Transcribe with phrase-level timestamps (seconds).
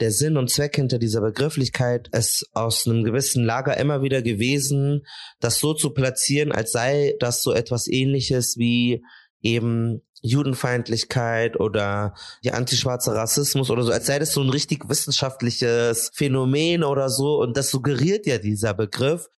[0.00, 5.06] der Sinn und Zweck hinter dieser Begrifflichkeit ist aus einem gewissen Lager immer wieder gewesen,
[5.40, 9.02] das so zu platzieren, als sei das so etwas ähnliches wie
[9.40, 12.14] eben Judenfeindlichkeit oder
[12.44, 17.38] die antischwarze Rassismus oder so, als sei das so ein richtig wissenschaftliches Phänomen oder so.
[17.40, 19.28] Und das suggeriert ja dieser Begriff.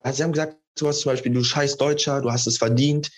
[0.00, 3.10] Also sie haben gesagt, du hast zum Beispiel, du scheiß Deutscher, du hast es verdient.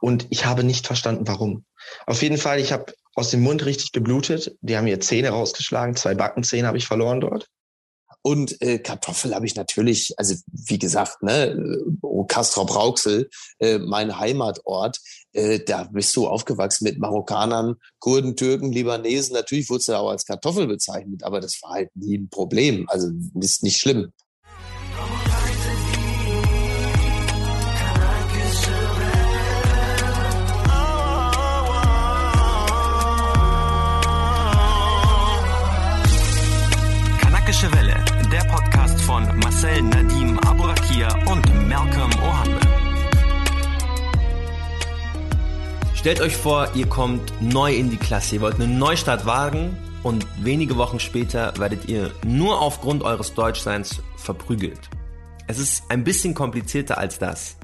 [0.00, 1.64] Und ich habe nicht verstanden, warum.
[2.06, 4.56] Auf jeden Fall, ich habe aus dem Mund richtig geblutet.
[4.60, 7.48] Die haben mir Zähne rausgeschlagen, zwei Backenzähne habe ich verloren dort.
[8.26, 14.18] Und äh, Kartoffel habe ich natürlich, also wie gesagt, ne, oh, Castrop Rauxel, äh, mein
[14.18, 14.98] Heimatort,
[15.32, 19.34] äh, da bist du aufgewachsen mit Marokkanern, Kurden, Türken, Libanesen.
[19.34, 22.86] Natürlich wurdest du auch als Kartoffel bezeichnet, aber das war halt nie ein Problem.
[22.88, 24.10] Also ist nicht schlimm.
[39.64, 42.60] Marcel Nadim Aburakia und Malcolm Ohanbe.
[45.94, 50.26] Stellt euch vor, ihr kommt neu in die Klasse, ihr wollt einen Neustart wagen und
[50.44, 54.90] wenige Wochen später werdet ihr nur aufgrund eures Deutschseins verprügelt.
[55.46, 57.56] Es ist ein bisschen komplizierter als das,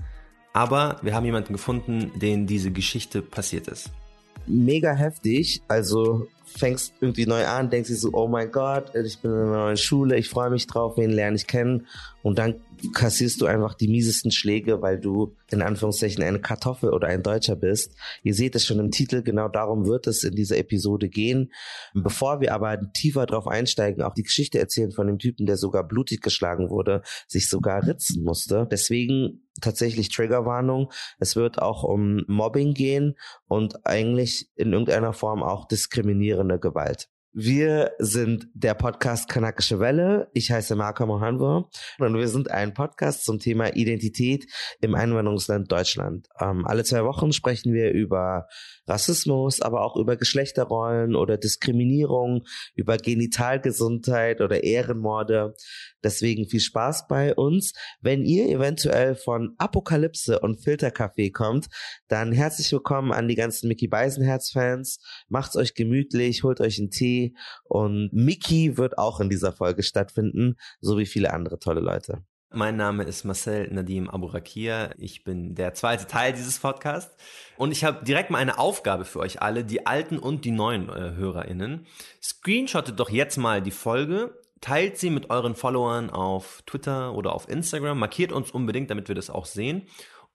[0.55, 3.91] aber wir haben jemanden gefunden, den diese Geschichte passiert ist.
[4.47, 9.31] Mega heftig, also fängst irgendwie neu an, denkst dir so, oh mein Gott, ich bin
[9.31, 11.87] in einer neuen Schule, ich freue mich drauf, wen lerne ich kennen.
[12.23, 12.61] Und dann
[12.95, 17.57] kassierst du einfach die miesesten Schläge, weil du in Anführungszeichen eine Kartoffel oder ein Deutscher
[17.57, 17.95] bist.
[18.23, 21.53] Ihr seht es schon im Titel, genau darum wird es in dieser Episode gehen.
[21.95, 25.87] Bevor wir aber tiefer drauf einsteigen, auch die Geschichte erzählen von dem Typen, der sogar
[25.87, 28.67] blutig geschlagen wurde, sich sogar ritzen musste.
[28.71, 30.91] Deswegen tatsächlich Triggerwarnung.
[31.19, 35.67] Es wird auch um Mobbing gehen und eigentlich in irgendeiner Form auch
[36.41, 37.09] diskriminierende Gewalt.
[37.33, 40.29] Wir sind der Podcast Kanakische Welle.
[40.35, 41.69] Ich heiße Marco Mohanwa
[42.01, 44.47] und wir sind ein Podcast zum Thema Identität
[44.81, 46.27] im Einwanderungsland Deutschland.
[46.41, 48.49] Ähm, alle zwei Wochen sprechen wir über
[48.91, 55.55] Rassismus, aber auch über Geschlechterrollen oder Diskriminierung, über Genitalgesundheit oder Ehrenmorde.
[56.03, 57.73] Deswegen viel Spaß bei uns.
[58.01, 61.69] Wenn ihr eventuell von Apokalypse und Filterkaffee kommt,
[62.09, 64.99] dann herzlich willkommen an die ganzen Mickey Beisenherz-Fans.
[65.29, 67.35] Macht's euch gemütlich, holt euch einen Tee
[67.65, 72.25] und Mickey wird auch in dieser Folge stattfinden, so wie viele andere tolle Leute.
[72.53, 74.91] Mein Name ist Marcel Nadim Aburakia.
[74.99, 77.17] Ich bin der zweite Teil dieses Podcasts.
[77.57, 80.89] Und ich habe direkt mal eine Aufgabe für euch alle, die alten und die neuen
[80.89, 81.87] äh, HörerInnen.
[82.21, 87.49] Screenshottet doch jetzt mal die Folge, teilt sie mit euren Followern auf Twitter oder auf
[87.49, 89.87] Instagram, markiert uns unbedingt, damit wir das auch sehen.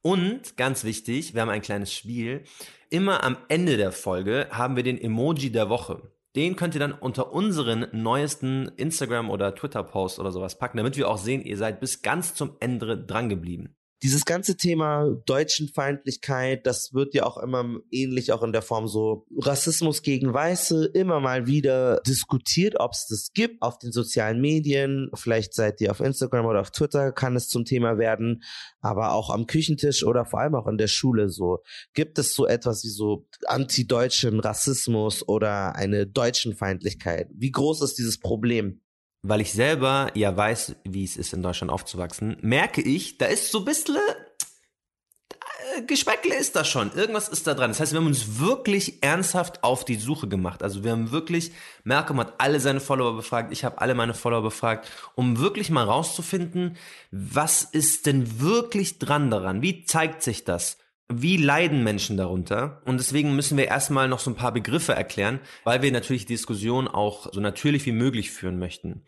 [0.02, 2.46] Und ganz wichtig, wir haben ein kleines Spiel.
[2.90, 6.02] Immer am Ende der Folge haben wir den Emoji der Woche.
[6.36, 11.10] Den könnt ihr dann unter unseren neuesten Instagram- oder Twitter-Post oder sowas packen, damit wir
[11.10, 16.94] auch sehen, ihr seid bis ganz zum Ende dran geblieben dieses ganze Thema Deutschenfeindlichkeit, das
[16.94, 21.48] wird ja auch immer ähnlich auch in der Form so Rassismus gegen Weiße immer mal
[21.48, 25.10] wieder diskutiert, ob es das gibt auf den sozialen Medien.
[25.16, 28.44] Vielleicht seid ihr auf Instagram oder auf Twitter, kann es zum Thema werden,
[28.80, 31.64] aber auch am Küchentisch oder vor allem auch in der Schule so.
[31.96, 37.28] Gibt es so etwas wie so antideutschen Rassismus oder eine Deutschenfeindlichkeit?
[37.34, 38.82] Wie groß ist dieses Problem?
[39.28, 43.52] Weil ich selber ja weiß, wie es ist, in Deutschland aufzuwachsen, merke ich, da ist
[43.52, 46.92] so ein bisschen äh, Geschmäckle ist da schon.
[46.96, 47.72] Irgendwas ist da dran.
[47.72, 50.62] Das heißt, wir haben uns wirklich ernsthaft auf die Suche gemacht.
[50.62, 51.52] Also wir haben wirklich,
[51.84, 55.86] Malcolm hat alle seine Follower befragt, ich habe alle meine Follower befragt, um wirklich mal
[55.86, 56.78] rauszufinden,
[57.12, 59.62] was ist denn wirklich dran daran?
[59.62, 60.78] Wie zeigt sich das?
[61.08, 62.82] Wie leiden Menschen darunter?
[62.84, 66.34] Und deswegen müssen wir erstmal noch so ein paar Begriffe erklären, weil wir natürlich die
[66.34, 69.04] Diskussion auch so natürlich wie möglich führen möchten.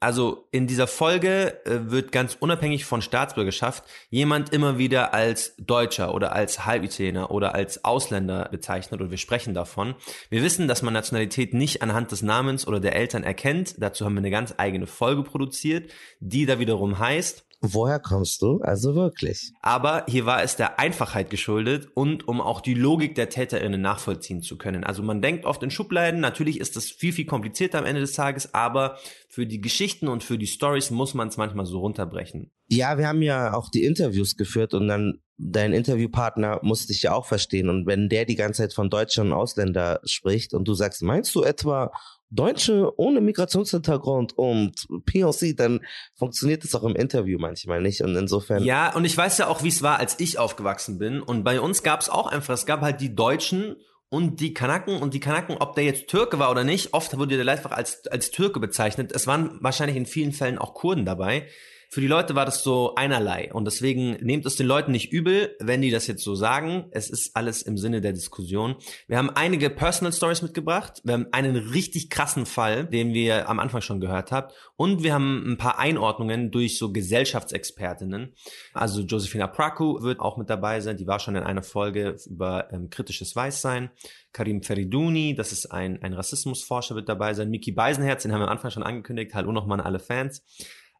[0.00, 6.14] Also in dieser Folge äh, wird ganz unabhängig von Staatsbürgerschaft jemand immer wieder als Deutscher
[6.14, 9.94] oder als Halbitaliener oder als Ausländer bezeichnet und wir sprechen davon.
[10.30, 13.74] Wir wissen, dass man Nationalität nicht anhand des Namens oder der Eltern erkennt.
[13.76, 18.60] Dazu haben wir eine ganz eigene Folge produziert, die da wiederum heißt Woher kommst du?
[18.60, 19.52] Also wirklich.
[19.62, 24.42] Aber hier war es der Einfachheit geschuldet und um auch die Logik der TäterInnen nachvollziehen
[24.42, 24.82] zu können.
[24.82, 28.14] Also man denkt oft in Schubladen, natürlich ist das viel, viel komplizierter am Ende des
[28.14, 28.98] Tages, aber
[29.28, 32.50] für die Geschichten und für die Stories muss man es manchmal so runterbrechen.
[32.68, 37.14] Ja, wir haben ja auch die Interviews geführt und dann dein Interviewpartner muss dich ja
[37.14, 37.68] auch verstehen.
[37.68, 41.34] Und wenn der die ganze Zeit von Deutschen und Ausländer spricht und du sagst, meinst
[41.34, 41.92] du etwa
[42.34, 45.80] Deutsche ohne Migrationshintergrund und POC, dann
[46.14, 48.02] funktioniert das auch im Interview manchmal nicht.
[48.02, 48.64] Und insofern.
[48.64, 51.20] Ja, und ich weiß ja auch, wie es war, als ich aufgewachsen bin.
[51.20, 53.76] Und bei uns gab es auch einfach, es gab halt die Deutschen
[54.08, 57.42] und die Kanaken und die Kanaken, ob der jetzt Türke war oder nicht, oft wurde
[57.42, 59.12] der einfach als, als Türke bezeichnet.
[59.12, 61.48] Es waren wahrscheinlich in vielen Fällen auch Kurden dabei
[61.92, 63.52] für die Leute war das so einerlei.
[63.52, 66.86] Und deswegen nehmt es den Leuten nicht übel, wenn die das jetzt so sagen.
[66.90, 68.76] Es ist alles im Sinne der Diskussion.
[69.08, 71.02] Wir haben einige Personal Stories mitgebracht.
[71.04, 74.54] Wir haben einen richtig krassen Fall, den wir am Anfang schon gehört habt.
[74.76, 78.32] Und wir haben ein paar Einordnungen durch so Gesellschaftsexpertinnen.
[78.72, 80.96] Also Josefina Praku wird auch mit dabei sein.
[80.96, 83.90] Die war schon in einer Folge über ähm, kritisches Weißsein.
[84.32, 87.50] Karim Feriduni, das ist ein, ein Rassismusforscher, wird dabei sein.
[87.50, 89.34] Miki Beisenherz, den haben wir am Anfang schon angekündigt.
[89.34, 90.42] Hallo nochmal an alle Fans.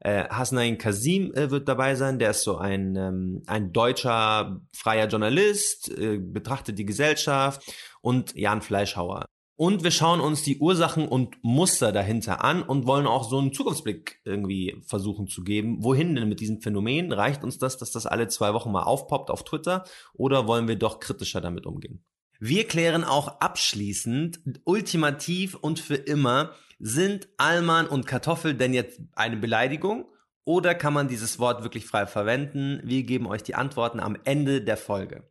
[0.05, 5.07] Äh, Hasnain Kasim äh, wird dabei sein, der ist so ein, ähm, ein deutscher freier
[5.07, 7.63] Journalist, äh, betrachtet die Gesellschaft
[8.01, 9.27] und Jan Fleischhauer.
[9.55, 13.53] Und wir schauen uns die Ursachen und Muster dahinter an und wollen auch so einen
[13.53, 15.85] Zukunftsblick irgendwie versuchen zu geben.
[15.85, 17.13] Wohin denn mit diesem Phänomen?
[17.13, 19.85] Reicht uns das, dass das alle zwei Wochen mal aufpoppt auf Twitter?
[20.15, 22.03] Oder wollen wir doch kritischer damit umgehen?
[22.41, 26.51] Wir klären auch abschließend, ultimativ und für immer,
[26.83, 30.05] sind Alman und Kartoffel denn jetzt eine Beleidigung
[30.45, 32.81] oder kann man dieses Wort wirklich frei verwenden?
[32.83, 35.23] Wir geben euch die Antworten am Ende der Folge.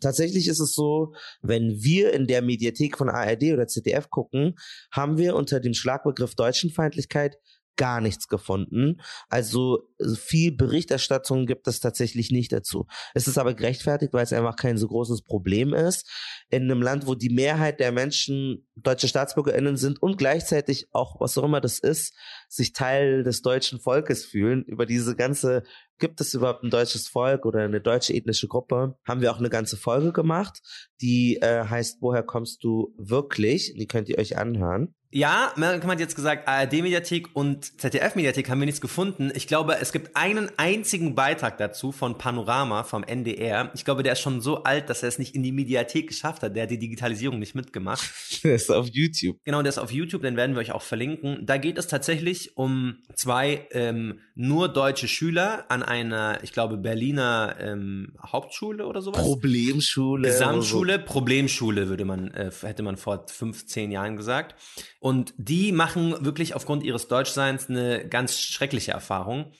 [0.00, 4.58] Tatsächlich ist es so, wenn wir in der Mediathek von ARD oder ZDF gucken,
[4.90, 7.36] haben wir unter dem Schlagbegriff Deutschenfeindlichkeit
[7.76, 9.00] gar nichts gefunden.
[9.28, 12.86] Also äh, viel Berichterstattung gibt es tatsächlich nicht dazu.
[13.14, 16.08] Es ist aber gerechtfertigt, weil es einfach kein so großes Problem ist.
[16.50, 21.36] In einem Land, wo die Mehrheit der Menschen deutsche StaatsbürgerInnen sind und gleichzeitig auch, was
[21.38, 22.14] auch immer das ist,
[22.48, 25.62] sich Teil des deutschen Volkes fühlen, über diese ganze
[26.00, 29.50] gibt es überhaupt ein deutsches Volk oder eine deutsche ethnische Gruppe, haben wir auch eine
[29.50, 30.60] ganze Folge gemacht,
[31.00, 33.74] die äh, heißt, woher kommst du wirklich?
[33.76, 34.94] Die könnt ihr euch anhören.
[35.12, 39.32] Ja, man hat jetzt gesagt, ARD-Mediathek und ZDF-Mediathek haben wir nichts gefunden.
[39.34, 43.72] Ich glaube, es gibt einen einzigen Beitrag dazu von Panorama vom NDR.
[43.74, 46.44] Ich glaube, der ist schon so alt, dass er es nicht in die Mediathek geschafft
[46.44, 46.54] hat.
[46.54, 48.08] Der hat die Digitalisierung nicht mitgemacht.
[48.44, 49.36] der ist auf YouTube.
[49.42, 51.44] Genau, der ist auf YouTube, den werden wir euch auch verlinken.
[51.44, 57.56] Da geht es tatsächlich um zwei ähm, nur deutsche Schüler an einer, ich glaube, Berliner
[57.58, 59.22] ähm, Hauptschule oder sowas.
[59.22, 60.28] Problemschule.
[60.28, 61.04] Gesamtschule, so.
[61.04, 64.54] Problemschule würde man, äh, hätte man vor 15 Jahren gesagt.
[65.00, 69.50] Und die machen wirklich aufgrund ihres Deutschseins eine ganz schreckliche Erfahrung.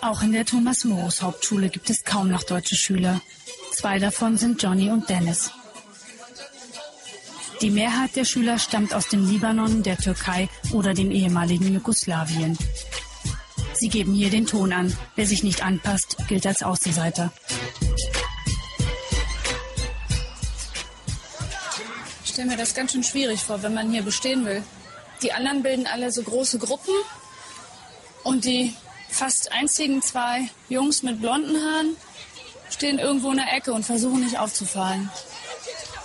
[0.00, 3.20] Auch in der Thomas Morus Hauptschule gibt es kaum noch deutsche Schüler.
[3.72, 5.50] Zwei davon sind Johnny und Dennis.
[7.60, 12.56] Die Mehrheit der Schüler stammt aus dem Libanon, der Türkei oder dem ehemaligen Jugoslawien.
[13.74, 14.96] Sie geben hier den Ton an.
[15.16, 17.32] Wer sich nicht anpasst, gilt als Außenseiter.
[22.34, 24.64] Stelle mir das ganz schön schwierig vor, wenn man hier bestehen will.
[25.22, 26.92] Die anderen bilden alle so große Gruppen
[28.24, 28.74] und die
[29.08, 31.96] fast einzigen zwei Jungs mit blonden Haaren
[32.70, 35.08] stehen irgendwo in der Ecke und versuchen nicht aufzufallen.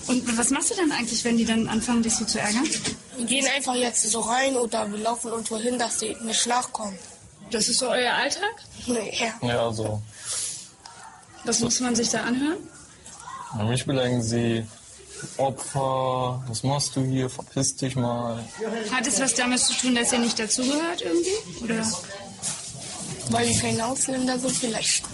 [0.05, 2.69] Und was machst du dann eigentlich, wenn die dann anfangen, dich so zu ärgern?
[3.17, 6.97] Wir gehen einfach jetzt so rein oder wir laufen irgendwo hin, dass die nicht nachkommen.
[7.49, 8.53] Das ist so euer Alltag?
[8.85, 9.47] Ja.
[9.47, 9.99] Ja, so.
[11.43, 12.59] Was muss man sich da anhören?
[13.67, 14.63] Mich beleidigen sie
[15.37, 17.29] Opfer, was machst du hier?
[17.29, 18.43] Verpiss dich mal.
[18.91, 21.63] Hat es was damit zu tun, dass ihr nicht dazugehört irgendwie?
[21.63, 21.85] Oder?
[23.29, 25.05] Weil wir keine Ausländer sind vielleicht.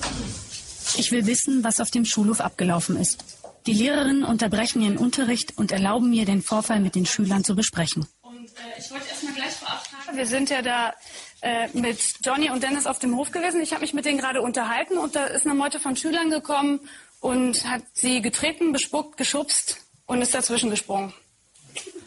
[0.98, 3.24] Ich will wissen, was auf dem Schulhof abgelaufen ist.
[3.66, 8.07] Die Lehrerinnen unterbrechen ihren Unterricht und erlauben mir, den Vorfall mit den Schülern zu besprechen.
[8.22, 10.18] Und äh, ich wollte erstmal gleich vorab fragen.
[10.18, 10.94] Wir sind ja da
[11.42, 13.62] äh, mit Johnny und Dennis auf dem Hof gewesen.
[13.62, 16.80] Ich habe mich mit denen gerade unterhalten und da ist eine Meute von Schülern gekommen
[17.21, 21.14] und hat sie getreten, bespuckt, geschubst und ist dazwischen gesprungen.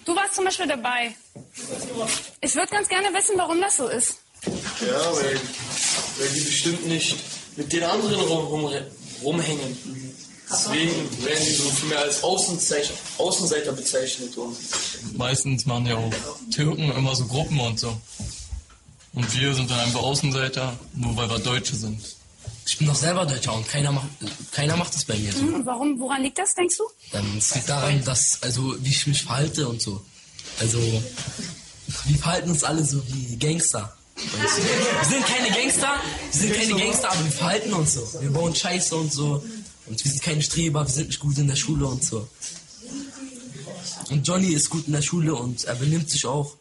[0.05, 1.14] Du warst zum Beispiel dabei.
[2.40, 4.19] Ich würde ganz gerne wissen, warum das so ist.
[4.47, 5.40] Ja, weil,
[6.19, 7.17] weil die bestimmt nicht
[7.57, 8.73] mit den anderen rum, rum,
[9.23, 9.76] rumhängen.
[10.50, 14.37] Deswegen werden die so viel mehr als Außenseiter bezeichnet.
[14.38, 14.57] Und
[15.19, 16.12] Meistens machen ja auch
[16.50, 18.00] Türken immer so Gruppen und so.
[19.12, 22.00] Und wir sind dann einfach Außenseiter, nur weil wir Deutsche sind.
[22.69, 24.09] Ich bin doch selber Deutscher und keiner macht,
[24.53, 25.41] keiner macht das bei mir so.
[25.41, 26.85] Mhm, und warum, woran liegt das, denkst du?
[27.17, 30.05] Ähm, es liegt daran, dass, also, wie ich mich verhalte und so.
[30.61, 33.97] Also, wir verhalten uns alle so wie Gangster.
[34.17, 35.95] Wir sind keine Gangster,
[36.31, 38.21] wir sind keine Gangster, aber wir verhalten uns so.
[38.21, 39.43] Wir bauen Scheiße und so.
[39.87, 42.29] Und wir sind keine Streber, wir sind nicht gut in der Schule und so.
[44.11, 46.55] Und Johnny ist gut in der Schule und er benimmt sich auch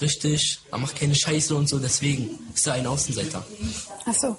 [0.00, 0.60] richtig.
[0.70, 3.44] Er macht keine Scheiße und so, deswegen ist er ein Außenseiter.
[4.06, 4.36] Ach so.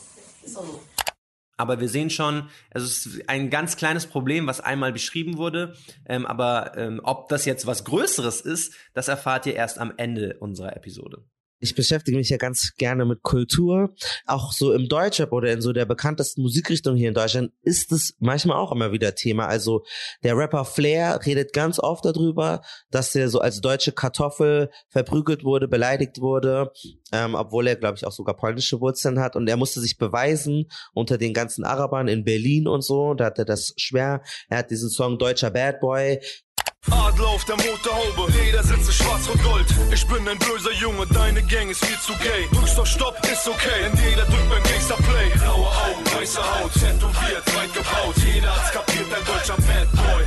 [1.57, 5.75] Aber wir sehen schon, es ist ein ganz kleines Problem, was einmal beschrieben wurde.
[6.05, 10.37] Ähm, aber ähm, ob das jetzt was Größeres ist, das erfahrt ihr erst am Ende
[10.39, 11.23] unserer Episode.
[11.61, 13.93] Ich beschäftige mich ja ganz gerne mit Kultur.
[14.25, 18.15] Auch so im Deutschrap oder in so der bekanntesten Musikrichtung hier in Deutschland ist es
[18.19, 19.45] manchmal auch immer wieder Thema.
[19.45, 19.83] Also
[20.23, 25.67] der Rapper Flair redet ganz oft darüber, dass er so als deutsche Kartoffel verprügelt wurde,
[25.67, 26.71] beleidigt wurde,
[27.11, 29.35] ähm, obwohl er, glaube ich, auch sogar polnische Wurzeln hat.
[29.35, 33.13] Und er musste sich beweisen unter den ganzen Arabern in Berlin und so.
[33.13, 34.23] Da hat er das schwer.
[34.49, 36.19] Er hat diesen Song Deutscher Bad Boy
[36.89, 39.67] Adler auf der Motorhaube, jeder sitzt schwarz und gold.
[39.93, 42.47] Ich bin ein böser Junge, deine Gang ist viel zu gay.
[42.51, 45.29] Drückst doch Stopp, ist okay, denn jeder drückt beim Gangster Play.
[45.37, 48.15] Blaue Augen, weiße Haut, tätowiert, weit gebaut.
[48.33, 50.25] Jeder hat's kapiert, ein deutscher Bad Boy.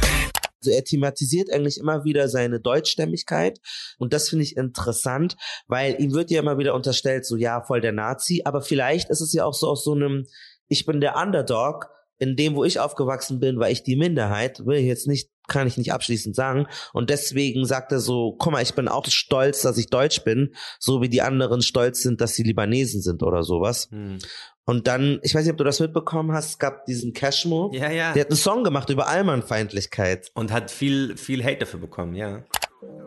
[0.63, 3.59] Also er thematisiert eigentlich immer wieder seine Deutschstämmigkeit
[3.99, 7.83] und das finde ich interessant, weil ihm wird ja immer wieder unterstellt, so ja, voll
[7.83, 10.27] der Nazi, aber vielleicht ist es ja auch so aus so einem,
[10.69, 14.79] ich bin der Underdog, in dem, wo ich aufgewachsen bin, war ich die Minderheit, will
[14.79, 16.67] ich jetzt nicht, kann ich nicht abschließend sagen.
[16.93, 20.55] Und deswegen sagt er so, guck mal, ich bin auch stolz, dass ich Deutsch bin,
[20.79, 23.89] so wie die anderen stolz sind, dass sie Libanesen sind oder sowas.
[23.91, 24.19] Hm.
[24.67, 27.71] Und dann, ich weiß nicht, ob du das mitbekommen hast, es gab diesen Cashmo.
[27.75, 28.13] Ja, ja.
[28.15, 30.31] Der hat einen Song gemacht über Allmannfeindlichkeit.
[30.35, 32.45] Und hat viel, viel Hate dafür bekommen, ja.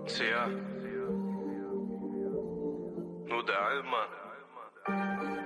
[0.06, 0.48] Tja.
[3.28, 5.37] Nur der Allmann.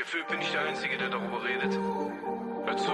[0.00, 1.78] Gefühlt bin ich der Einzige, der darüber redet.
[2.64, 2.90] Hör zu.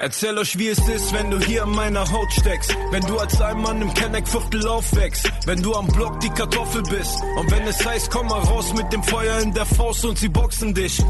[0.00, 2.76] Erzähl euch, wie es ist, wenn du hier in meiner Haut steckst.
[2.90, 5.30] Wenn du als ein Mann im Kenneckviertel aufwächst.
[5.46, 7.22] Wenn du am Block die Kartoffel bist.
[7.36, 10.28] Und wenn es heißt, komm mal raus mit dem Feuer in der Faust und sie
[10.28, 11.00] boxen dich.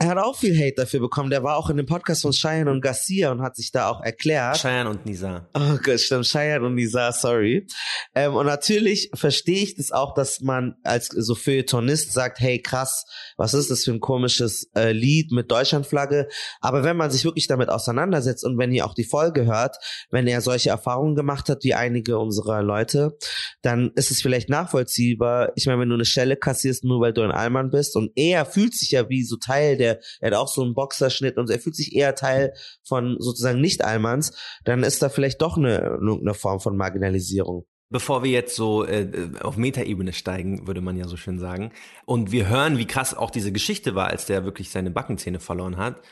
[0.00, 1.28] Er hat auch viel Hate dafür bekommen.
[1.28, 4.00] Der war auch in dem Podcast von Cheyenne und Garcia und hat sich da auch
[4.00, 4.56] erklärt.
[4.58, 5.48] Cheyenne und Nisa.
[5.54, 6.24] Oh Gott, stimmt.
[6.24, 7.66] Cheyenne und Nisa, sorry.
[8.14, 13.06] Ähm, und natürlich verstehe ich das auch, dass man als so Feuilletonist sagt, hey krass,
[13.36, 16.28] was ist das für ein komisches äh, Lied mit Deutschlandflagge?
[16.60, 19.78] Aber wenn man sich wirklich damit auseinandersetzt und wenn ihr auch die Folge hört,
[20.10, 23.18] wenn er solche Erfahrungen gemacht hat wie einige unserer Leute,
[23.62, 25.50] dann ist es vielleicht nachvollziehbar.
[25.56, 28.46] Ich meine, wenn du eine Stelle kassierst, nur weil du ein Allmann bist und er
[28.46, 31.50] fühlt sich ja wie so Teil der der, er hat auch so einen Boxerschnitt und
[31.50, 32.52] er fühlt sich eher Teil
[32.84, 34.32] von sozusagen Nicht-Almans,
[34.64, 37.66] dann ist da vielleicht doch eine, eine Form von Marginalisierung.
[37.90, 41.72] Bevor wir jetzt so äh, auf Metaebene steigen, würde man ja so schön sagen,
[42.04, 45.78] und wir hören, wie krass auch diese Geschichte war, als der wirklich seine Backenzähne verloren
[45.78, 46.02] hat.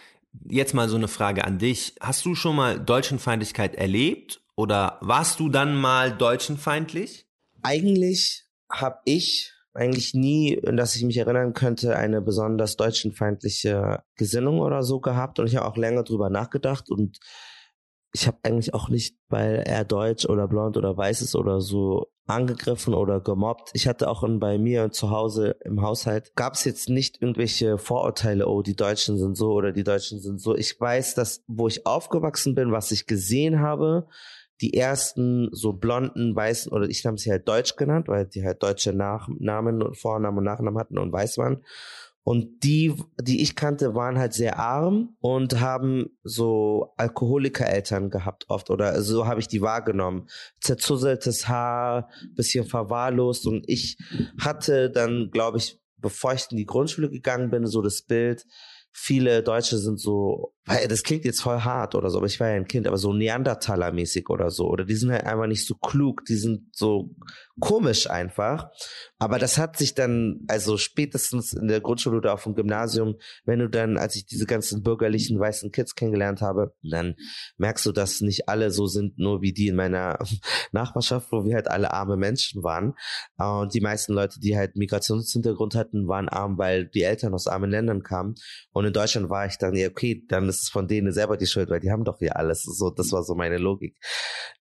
[0.48, 1.94] Jetzt mal so eine Frage an dich.
[2.00, 7.26] Hast du schon mal Deutschenfeindlichkeit erlebt oder warst du dann mal deutschenfeindlich?
[7.62, 14.82] Eigentlich habe ich eigentlich nie, dass ich mich erinnern könnte, eine besonders deutschenfeindliche Gesinnung oder
[14.82, 15.38] so gehabt.
[15.38, 17.18] Und ich habe auch länger drüber nachgedacht und
[18.12, 22.10] ich habe eigentlich auch nicht, weil er deutsch oder blond oder weiß ist oder so
[22.26, 23.70] angegriffen oder gemobbt.
[23.74, 28.46] Ich hatte auch bei mir zu Hause im Haushalt, gab es jetzt nicht irgendwelche Vorurteile,
[28.48, 30.56] oh, die Deutschen sind so oder die Deutschen sind so.
[30.56, 34.08] Ich weiß, dass, wo ich aufgewachsen bin, was ich gesehen habe,
[34.60, 38.62] die ersten so blonden, weißen, oder ich habe sie halt Deutsch genannt, weil die halt
[38.62, 41.62] deutsche Nach Namen, Vornamen und Nachnamen hatten und weiß waren.
[42.22, 48.68] Und die, die ich kannte, waren halt sehr arm und haben so Alkoholikereltern gehabt oft
[48.70, 50.26] oder so habe ich die wahrgenommen.
[50.60, 53.96] Zerzusseltes Haar, bisschen verwahrlost und ich
[54.40, 58.44] hatte dann, glaube ich, bevor ich in die Grundschule gegangen bin, so das Bild,
[58.90, 62.54] viele Deutsche sind so, das klingt jetzt voll hart oder so, aber ich war ja
[62.54, 64.68] ein Kind, aber so Neandertaler-mäßig oder so.
[64.68, 67.14] Oder die sind halt einfach nicht so klug, die sind so
[67.60, 68.70] komisch einfach.
[69.18, 73.60] Aber das hat sich dann, also spätestens in der Grundschule oder auf dem Gymnasium, wenn
[73.60, 77.14] du dann, als ich diese ganzen bürgerlichen weißen Kids kennengelernt habe, dann
[77.58, 80.18] merkst du, dass nicht alle so sind, nur wie die in meiner
[80.72, 82.94] Nachbarschaft, wo wir halt alle arme Menschen waren.
[83.36, 87.70] Und die meisten Leute, die halt Migrationshintergrund hatten, waren arm, weil die Eltern aus armen
[87.70, 88.34] Ländern kamen.
[88.72, 91.46] Und in Deutschland war ich dann, ja, okay, dann ist es von denen selber die
[91.46, 92.62] Schuld, weil die haben doch hier alles.
[92.62, 93.96] So, das war so meine Logik.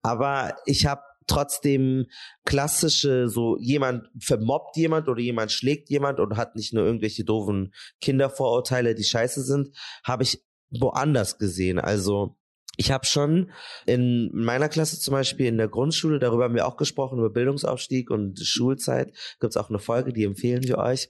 [0.01, 2.05] Aber ich habe trotzdem
[2.45, 7.73] klassische, so jemand vermobbt jemand oder jemand schlägt jemand und hat nicht nur irgendwelche doofen
[8.01, 9.69] Kindervorurteile, die scheiße sind,
[10.03, 11.79] habe ich woanders gesehen.
[11.79, 12.38] Also
[12.75, 13.51] ich habe schon
[13.85, 18.09] in meiner Klasse zum Beispiel in der Grundschule, darüber haben wir auch gesprochen, über Bildungsaufstieg
[18.09, 21.09] und Schulzeit, gibt's auch eine Folge, die empfehlen wir euch.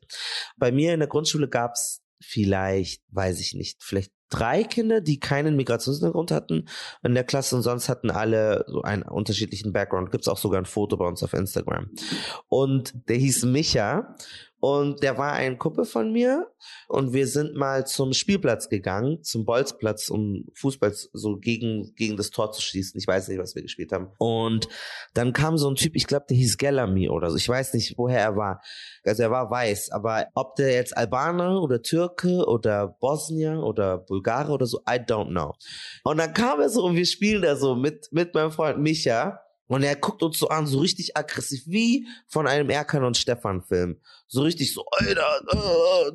[0.58, 5.56] Bei mir in der Grundschule gab's vielleicht, weiß ich nicht, vielleicht drei Kinder, die keinen
[5.56, 6.68] Migrationshintergrund hatten
[7.03, 10.12] in der Klasse und sonst hatten alle so einen unterschiedlichen Background.
[10.12, 11.92] Gibt's auch sogar ein Foto bei uns auf Instagram.
[12.50, 14.15] Und der hieß Micha
[14.63, 16.48] und der war ein Kumpel von mir
[16.88, 22.29] und wir sind mal zum Spielplatz gegangen, zum Bolzplatz, um Fußball so gegen, gegen das
[22.29, 22.98] Tor zu schießen.
[22.98, 24.13] Ich weiß nicht, was wir gespielt haben.
[24.20, 24.70] Und
[25.13, 27.36] dann kam so ein Typ, ich glaube, der hieß Gelami oder so.
[27.36, 28.62] Ich weiß nicht, woher er war.
[29.03, 34.53] Also er war weiß, aber ob der jetzt Albaner oder Türke oder Bosnier oder Bulgare
[34.53, 35.55] oder so, I don't know.
[36.05, 39.43] Und dann kam er so und wir spielen da so mit, mit meinem Freund Micha
[39.67, 43.63] Und er guckt uns so an, so richtig aggressiv, wie von einem Erkan und Stefan
[43.63, 44.01] Film.
[44.27, 46.12] So richtig so, Alter, äh,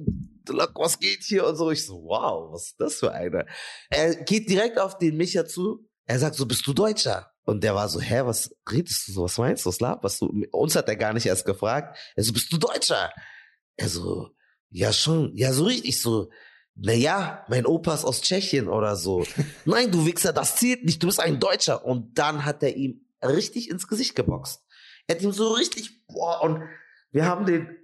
[0.74, 1.46] was geht hier?
[1.46, 1.70] Und so.
[1.70, 3.46] Ich so, wow, was ist das für einer?
[3.90, 5.86] Er geht direkt auf den Micha zu.
[6.06, 7.30] Er sagt so, bist du Deutscher?
[7.44, 9.22] Und der war so, hä, was redest du so?
[9.24, 9.70] Was meinst du?
[9.70, 10.46] Was laberst du?
[10.52, 11.96] Uns hat er gar nicht erst gefragt.
[12.14, 13.10] Er so, bist du Deutscher?
[13.76, 14.30] Er so,
[14.70, 16.30] ja schon, ja so richtig so.
[16.74, 19.24] Naja, mein Opa ist aus Tschechien oder so.
[19.64, 21.84] Nein, du Wichser, das zählt nicht, du bist ein Deutscher.
[21.84, 24.62] Und dann hat er ihm richtig ins Gesicht geboxt.
[25.06, 26.62] Er hat ihm so richtig, boah, und
[27.10, 27.76] wir haben den,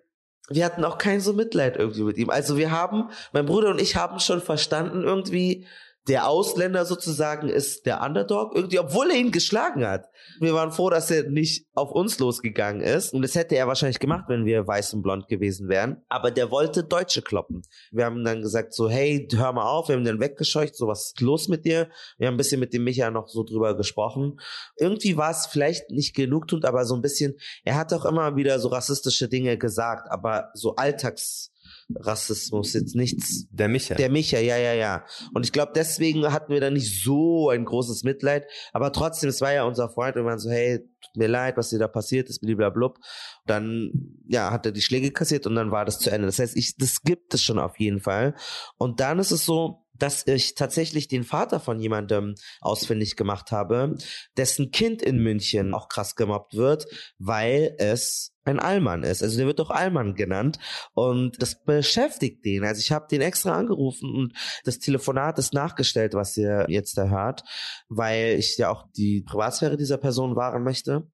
[0.49, 2.31] wir hatten auch kein so Mitleid irgendwie mit ihm.
[2.31, 5.67] Also wir haben, mein Bruder und ich haben schon verstanden irgendwie,
[6.09, 10.11] der Ausländer sozusagen ist der Underdog irgendwie, obwohl er ihn geschlagen hat.
[10.39, 13.15] Wir waren froh, dass er nicht auf uns losgegangen ist.
[13.15, 16.03] Und das hätte er wahrscheinlich gemacht, wenn wir weiß und blond gewesen wären.
[16.11, 17.63] Aber der wollte Deutsche kloppen.
[17.91, 19.89] Wir haben dann gesagt so, hey, hör mal auf.
[19.89, 20.77] Wir haben den weggescheucht.
[20.77, 21.89] So, was ist los mit dir?
[22.19, 24.39] Wir haben ein bisschen mit dem Micha noch so drüber gesprochen.
[24.77, 27.35] Irgendwie war es vielleicht nicht genug tut, aber so ein bisschen,
[27.65, 31.54] er hat auch immer wieder so rassistische Dinge gesagt, aber so Alltags,
[31.95, 33.47] Rassismus, jetzt nichts.
[33.51, 33.95] Der Micha.
[33.95, 35.05] Der Micha, ja, ja, ja.
[35.35, 38.47] Und ich glaube, deswegen hatten wir da nicht so ein großes Mitleid.
[38.73, 41.57] Aber trotzdem, es war ja unser Freund und wir waren so, hey, tut mir leid,
[41.57, 42.99] was dir da passiert ist, bliblablub.
[43.47, 43.91] Dann,
[44.27, 46.27] ja, hat er die Schläge kassiert und dann war das zu Ende.
[46.27, 48.35] Das heißt, ich, das gibt es schon auf jeden Fall.
[48.79, 53.97] Und dann ist es so, dass ich tatsächlich den Vater von jemandem ausfindig gemacht habe,
[54.37, 56.87] dessen Kind in München auch krass gemobbt wird,
[57.19, 59.23] weil es ein Allmann ist.
[59.23, 60.59] Also der wird doch Allmann genannt
[60.93, 62.65] und das beschäftigt den.
[62.65, 64.33] Also ich habe den extra angerufen und
[64.65, 67.43] das Telefonat ist nachgestellt, was ihr jetzt da hört,
[67.89, 71.09] weil ich ja auch die Privatsphäre dieser Person wahren möchte.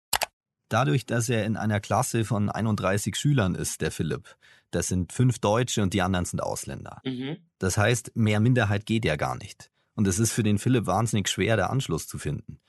[0.69, 4.37] Dadurch, dass er in einer Klasse von 31 Schülern ist, der Philipp,
[4.71, 7.01] das sind fünf Deutsche und die anderen sind Ausländer.
[7.05, 7.39] Mhm.
[7.59, 9.71] Das heißt, mehr Minderheit geht ja gar nicht.
[9.95, 12.61] Und es ist für den Philipp wahnsinnig schwer, der Anschluss zu finden.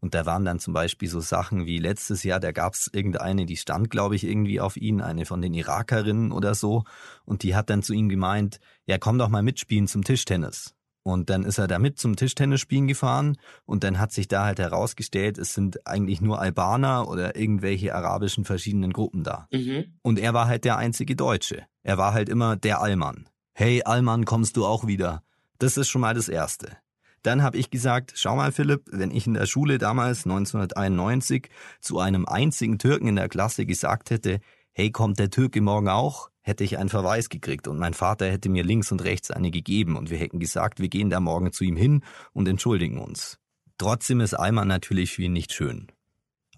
[0.00, 3.46] Und da waren dann zum Beispiel so Sachen wie letztes Jahr, da gab es irgendeine,
[3.46, 6.82] die stand, glaube ich, irgendwie auf ihn, eine von den Irakerinnen oder so.
[7.24, 10.74] Und die hat dann zu ihm gemeint, ja, komm doch mal mitspielen zum Tischtennis.
[11.04, 14.60] Und dann ist er da mit zum Tischtennisspielen gefahren und dann hat sich da halt
[14.60, 19.48] herausgestellt, es sind eigentlich nur Albaner oder irgendwelche arabischen verschiedenen Gruppen da.
[19.50, 19.98] Mhm.
[20.02, 21.66] Und er war halt der einzige Deutsche.
[21.82, 23.28] Er war halt immer der Allmann.
[23.52, 25.22] Hey Allmann, kommst du auch wieder?
[25.58, 26.76] Das ist schon mal das Erste.
[27.22, 31.48] Dann habe ich gesagt, schau mal Philipp, wenn ich in der Schule damals 1991
[31.80, 34.40] zu einem einzigen Türken in der Klasse gesagt hätte,
[34.72, 36.32] hey, kommt der Türke morgen auch?
[36.42, 39.96] hätte ich einen Verweis gekriegt und mein Vater hätte mir links und rechts eine gegeben
[39.96, 43.38] und wir hätten gesagt, wir gehen da morgen zu ihm hin und entschuldigen uns.
[43.78, 45.86] Trotzdem ist Alman natürlich für ihn nicht schön.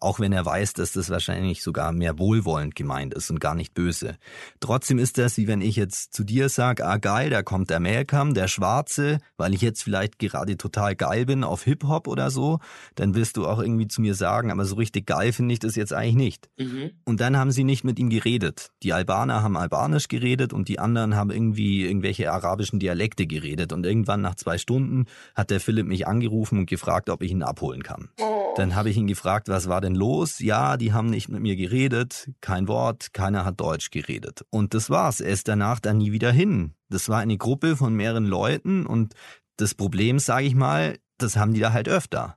[0.00, 3.74] Auch wenn er weiß, dass das wahrscheinlich sogar mehr wohlwollend gemeint ist und gar nicht
[3.74, 4.16] böse.
[4.60, 7.80] Trotzdem ist das, wie wenn ich jetzt zu dir sage, ah geil, da kommt der
[7.80, 12.58] Malcolm, der Schwarze, weil ich jetzt vielleicht gerade total geil bin auf Hip-Hop oder so,
[12.96, 15.76] dann wirst du auch irgendwie zu mir sagen, aber so richtig geil finde ich das
[15.76, 16.50] jetzt eigentlich nicht.
[16.58, 16.90] Mhm.
[17.04, 18.70] Und dann haben sie nicht mit ihm geredet.
[18.82, 23.72] Die Albaner haben Albanisch geredet und die anderen haben irgendwie irgendwelche arabischen Dialekte geredet.
[23.72, 27.42] Und irgendwann nach zwei Stunden hat der Philipp mich angerufen und gefragt, ob ich ihn
[27.42, 28.08] abholen kann.
[28.20, 28.54] Oh.
[28.56, 30.40] Dann habe ich ihn gefragt, was war denn denn los?
[30.40, 34.44] Ja, die haben nicht mit mir geredet, kein Wort, keiner hat Deutsch geredet.
[34.50, 35.20] Und das war's.
[35.20, 36.74] Er ist danach dann nie wieder hin.
[36.88, 39.14] Das war eine Gruppe von mehreren Leuten und
[39.56, 42.36] das Problem, sage ich mal, das haben die da halt öfter.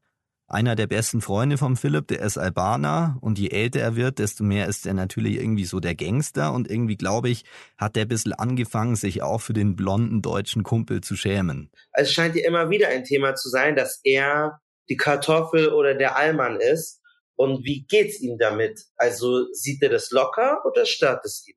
[0.49, 4.45] Einer der besten Freunde vom Philipp, der ist Albaner und je älter er wird, desto
[4.45, 7.43] mehr ist er natürlich irgendwie so der Gangster und irgendwie glaube ich,
[7.77, 11.69] hat der ein bisschen angefangen, sich auch für den blonden deutschen Kumpel zu schämen.
[11.91, 16.15] Es scheint ja immer wieder ein Thema zu sein, dass er die Kartoffel oder der
[16.15, 17.01] Allmann ist
[17.37, 18.85] und wie geht's ihm damit?
[18.97, 21.55] Also sieht er das locker oder stört es ihn?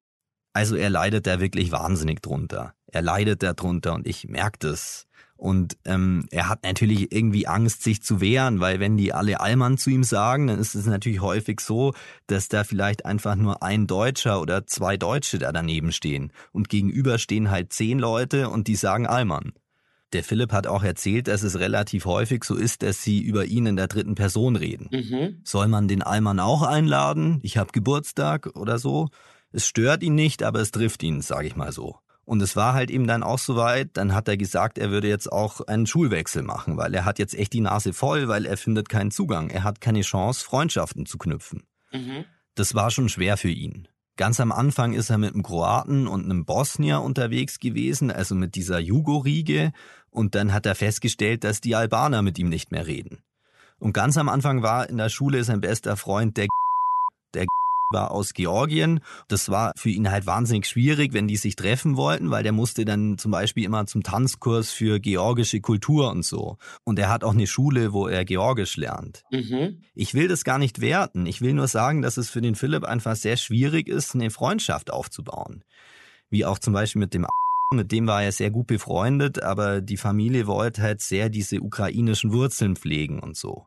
[0.53, 2.75] Also er leidet da wirklich wahnsinnig drunter.
[2.87, 5.07] Er leidet da drunter und ich merke das.
[5.37, 9.79] Und ähm, er hat natürlich irgendwie Angst, sich zu wehren, weil wenn die alle Allmann
[9.79, 11.95] zu ihm sagen, dann ist es natürlich häufig so,
[12.27, 16.31] dass da vielleicht einfach nur ein Deutscher oder zwei Deutsche da daneben stehen.
[16.53, 19.55] Und gegenüber stehen halt zehn Leute und die sagen Allmann.
[20.13, 23.67] Der Philipp hat auch erzählt, dass es relativ häufig so ist, dass sie über ihn
[23.67, 24.89] in der dritten Person reden.
[24.91, 25.41] Mhm.
[25.45, 27.39] Soll man den Allmann auch einladen?
[27.43, 29.09] Ich habe Geburtstag oder so.
[29.53, 31.99] Es stört ihn nicht, aber es trifft ihn, sage ich mal so.
[32.25, 35.09] Und es war halt eben dann auch so weit, dann hat er gesagt, er würde
[35.09, 38.57] jetzt auch einen Schulwechsel machen, weil er hat jetzt echt die Nase voll, weil er
[38.57, 39.51] findet keinen Zugang.
[39.51, 41.65] Er hat keine Chance, Freundschaften zu knüpfen.
[41.93, 42.25] Mhm.
[42.55, 43.89] Das war schon schwer für ihn.
[44.17, 48.55] Ganz am Anfang ist er mit einem Kroaten und einem Bosnier unterwegs gewesen, also mit
[48.55, 49.73] dieser Jugo-Riege,
[50.11, 53.23] und dann hat er festgestellt, dass die Albaner mit ihm nicht mehr reden.
[53.79, 56.49] Und ganz am Anfang war in der Schule sein bester Freund der
[57.35, 57.47] der
[57.93, 59.01] war aus Georgien.
[59.29, 62.85] Das war für ihn halt wahnsinnig schwierig, wenn die sich treffen wollten, weil der musste
[62.85, 66.57] dann zum Beispiel immer zum Tanzkurs für georgische Kultur und so.
[66.85, 69.25] Und er hat auch eine Schule, wo er Georgisch lernt.
[69.31, 69.79] Mhm.
[69.95, 71.27] Ich will das gar nicht werten.
[71.27, 74.93] Ich will nur sagen, dass es für den Philipp einfach sehr schwierig ist, eine Freundschaft
[74.93, 75.65] aufzubauen.
[76.31, 77.27] Wie auch zum Beispiel mit dem
[77.73, 82.33] mit dem war er sehr gut befreundet, aber die Familie wollte halt sehr diese ukrainischen
[82.33, 83.67] Wurzeln pflegen und so.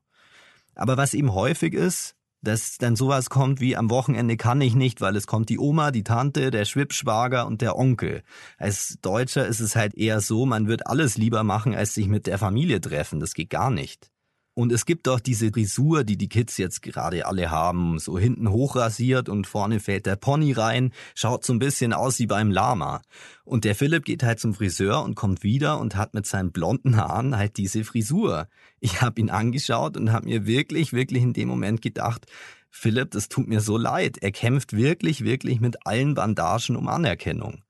[0.75, 4.99] Aber was eben häufig ist, dass dann sowas kommt wie am Wochenende kann ich nicht,
[4.99, 8.23] weil es kommt die Oma, die Tante, der Schwippschwager und der Onkel.
[8.57, 12.27] Als Deutscher ist es halt eher so, man wird alles lieber machen, als sich mit
[12.27, 13.21] der Familie treffen.
[13.21, 14.12] Das geht gar nicht.
[14.55, 18.51] Und es gibt auch diese Frisur, die die Kids jetzt gerade alle haben, so hinten
[18.51, 23.01] hochrasiert und vorne fällt der Pony rein, schaut so ein bisschen aus wie beim Lama.
[23.45, 26.97] Und der Philipp geht halt zum Friseur und kommt wieder und hat mit seinen blonden
[26.97, 28.47] Haaren halt diese Frisur.
[28.79, 32.27] Ich habe ihn angeschaut und habe mir wirklich, wirklich in dem Moment gedacht,
[32.69, 34.17] Philipp, das tut mir so leid.
[34.21, 37.63] Er kämpft wirklich, wirklich mit allen Bandagen um Anerkennung.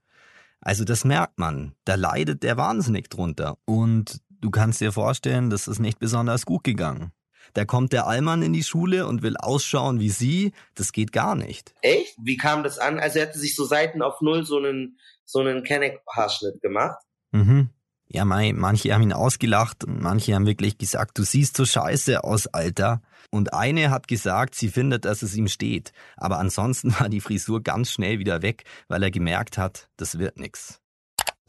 [0.60, 1.74] Also das merkt man.
[1.84, 3.58] Da leidet der wahnsinnig drunter.
[3.66, 7.14] Und Du kannst dir vorstellen, das ist nicht besonders gut gegangen.
[7.54, 10.52] Da kommt der Allmann in die Schule und will ausschauen wie sie.
[10.76, 11.74] Das geht gar nicht.
[11.80, 12.18] Echt?
[12.22, 13.00] Wie kam das an?
[13.00, 16.98] Also er hatte sich so Seiten auf Null so einen, so einen Kenneck-Haarschnitt gemacht.
[17.32, 17.70] Mhm.
[18.10, 22.26] Ja, mei, manche haben ihn ausgelacht und manche haben wirklich gesagt, du siehst so scheiße
[22.26, 23.02] aus, Alter.
[23.32, 25.94] Und eine hat gesagt, sie findet, dass es ihm steht.
[26.18, 30.38] Aber ansonsten war die Frisur ganz schnell wieder weg, weil er gemerkt hat, das wird
[30.38, 30.83] nix.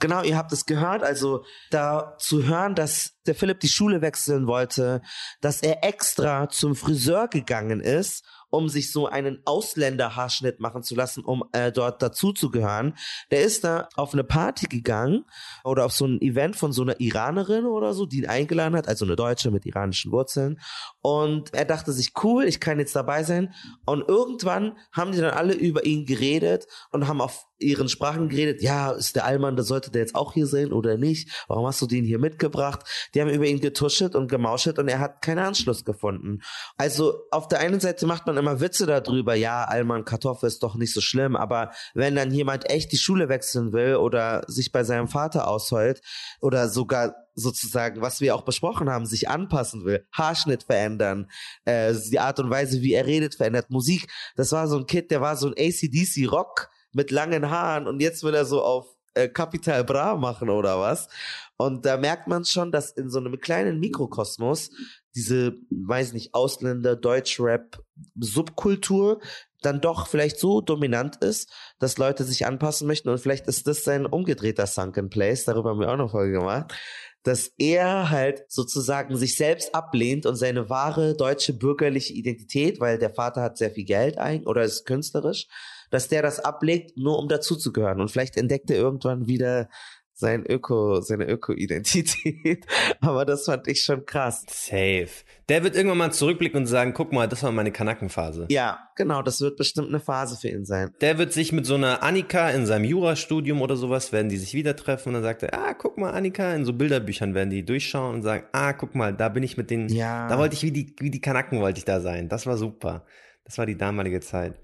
[0.01, 1.03] Genau, ihr habt es gehört.
[1.03, 5.03] Also da zu hören, dass der Philipp die Schule wechseln wollte,
[5.41, 11.25] dass er extra zum Friseur gegangen ist um sich so einen Ausländerhaarschnitt machen zu lassen,
[11.25, 12.95] um äh, dort dazuzugehören.
[13.33, 15.25] Der ist da auf eine Party gegangen
[15.65, 18.87] oder auf so ein Event von so einer Iranerin oder so, die ihn eingeladen hat,
[18.87, 20.61] also eine Deutsche mit iranischen Wurzeln.
[21.01, 23.53] Und er dachte sich, cool, ich kann jetzt dabei sein.
[23.87, 28.63] Und irgendwann haben die dann alle über ihn geredet und haben auf ihren Sprachen geredet.
[28.63, 31.45] Ja, ist der Allmann, da sollte der jetzt auch hier sein oder nicht?
[31.49, 32.85] Warum hast du den hier mitgebracht?
[33.15, 36.43] Die haben über ihn getuschelt und gemauschelt und er hat keinen Anschluss gefunden.
[36.77, 40.75] Also auf der einen Seite macht man immer Witze darüber, ja, Allmann Kartoffel ist doch
[40.75, 44.85] nicht so schlimm, aber wenn dann jemand echt die Schule wechseln will oder sich bei
[44.85, 46.03] seinem Vater ausheult
[46.41, 51.31] oder sogar sozusagen, was wir auch besprochen haben, sich anpassen will, Haarschnitt verändern,
[51.65, 54.09] äh, die Art und Weise, wie er redet, verändert, Musik.
[54.37, 58.01] Das war so ein Kid, der war so ein ACDC Rock mit langen Haaren und
[58.01, 61.09] jetzt will er so auf äh, Capital Bra machen oder was.
[61.57, 64.71] Und da merkt man schon, dass in so einem kleinen Mikrokosmos
[65.15, 67.79] diese, weiß nicht, Ausländer, Deutschrap,
[68.19, 69.21] Subkultur
[69.63, 73.85] dann doch vielleicht so dominant ist, dass Leute sich anpassen möchten und vielleicht ist das
[73.85, 76.75] sein umgedrehter Sunken Place, darüber haben wir auch noch Folge gemacht,
[77.23, 83.15] dass er halt sozusagen sich selbst ablehnt und seine wahre deutsche bürgerliche Identität, weil der
[83.15, 85.47] Vater hat sehr viel Geld ein oder ist künstlerisch,
[85.95, 88.01] dass der das ablegt, nur um dazuzugehören.
[88.01, 89.69] Und vielleicht entdeckt er irgendwann wieder
[90.13, 92.67] sein Öko, seine Öko-Identität.
[93.01, 94.45] Aber das fand ich schon krass.
[94.49, 95.09] Safe.
[95.49, 98.47] Der wird irgendwann mal zurückblicken und sagen, guck mal, das war meine Kanackenphase.
[98.49, 100.93] Ja, genau, das wird bestimmt eine Phase für ihn sein.
[101.01, 104.55] Der wird sich mit so einer Annika in seinem Jurastudium oder sowas, werden die sich
[104.55, 107.65] wieder treffen und dann sagt er, ah, guck mal, Annika, in so Bilderbüchern werden die
[107.65, 110.29] durchschauen und sagen, ah, guck mal, da bin ich mit den, ja.
[110.29, 112.29] da wollte ich wie die, wie die Kanaken wollte ich da sein.
[112.29, 113.05] Das war super.
[113.45, 114.55] Das war die damalige Zeit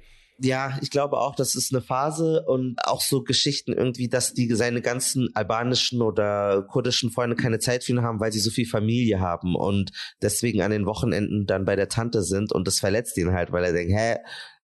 [0.43, 4.53] ja, ich glaube auch, das ist eine Phase und auch so Geschichten irgendwie, dass die
[4.55, 8.67] seine ganzen albanischen oder kurdischen Freunde keine Zeit für ihn haben, weil sie so viel
[8.67, 9.91] Familie haben und
[10.23, 13.65] deswegen an den Wochenenden dann bei der Tante sind und das verletzt ihn halt, weil
[13.65, 14.17] er denkt, hä,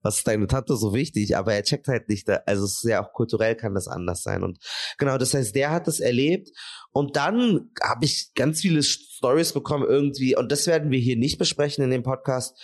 [0.02, 1.36] was ist deine Tante so wichtig?
[1.36, 4.44] Aber er checkt halt nicht, also es ist ja auch kulturell kann das anders sein
[4.44, 4.60] und
[4.98, 6.52] genau, das heißt, der hat das erlebt
[6.92, 11.38] und dann habe ich ganz viele Stories bekommen irgendwie und das werden wir hier nicht
[11.38, 12.58] besprechen in dem Podcast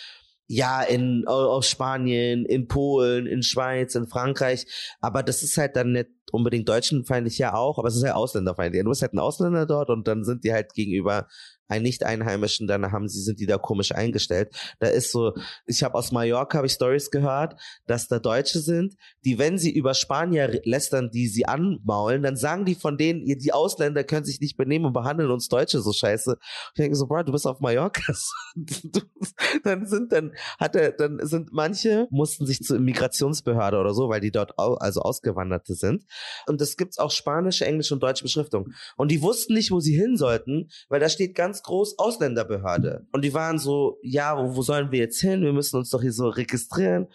[0.47, 4.65] ja, in, aus Spanien, in Polen, in Schweiz, in Frankreich,
[4.99, 8.83] aber das ist halt dann nicht unbedingt deutschenfeindlich ja auch, aber es ist ja ausländerfeindlich.
[8.83, 11.27] Du bist halt ein Ausländer dort und dann sind die halt gegenüber
[11.71, 14.53] einen Nicht-Einheimischen, dann haben sie, sind die da komisch eingestellt.
[14.79, 15.33] Da ist so,
[15.65, 19.71] ich habe aus Mallorca habe ich Stories gehört, dass da Deutsche sind, die, wenn sie
[19.71, 24.41] über Spanier lästern, die sie anmaulen, dann sagen die von denen, die Ausländer können sich
[24.41, 26.35] nicht benehmen und behandeln uns Deutsche so scheiße.
[26.41, 28.13] Ich denke so, bro, du bist auf Mallorca.
[29.63, 34.19] dann sind dann, hat er, dann sind manche mussten sich zur Migrationsbehörde oder so, weil
[34.19, 36.03] die dort au, also Ausgewanderte sind.
[36.47, 38.73] Und es gibt's auch spanische, englische und deutsche Beschriftung.
[38.97, 43.07] Und die wussten nicht, wo sie hin sollten, weil da steht ganz groß Ausländerbehörde.
[43.11, 45.41] Und die waren so, ja, wo, wo sollen wir jetzt hin?
[45.41, 47.07] Wir müssen uns doch hier so registrieren.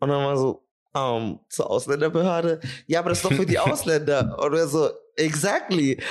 [0.00, 2.60] Und dann war so, um, zur Ausländerbehörde.
[2.86, 4.38] Ja, aber das ist doch für die Ausländer.
[4.44, 6.02] Oder so, Exactly.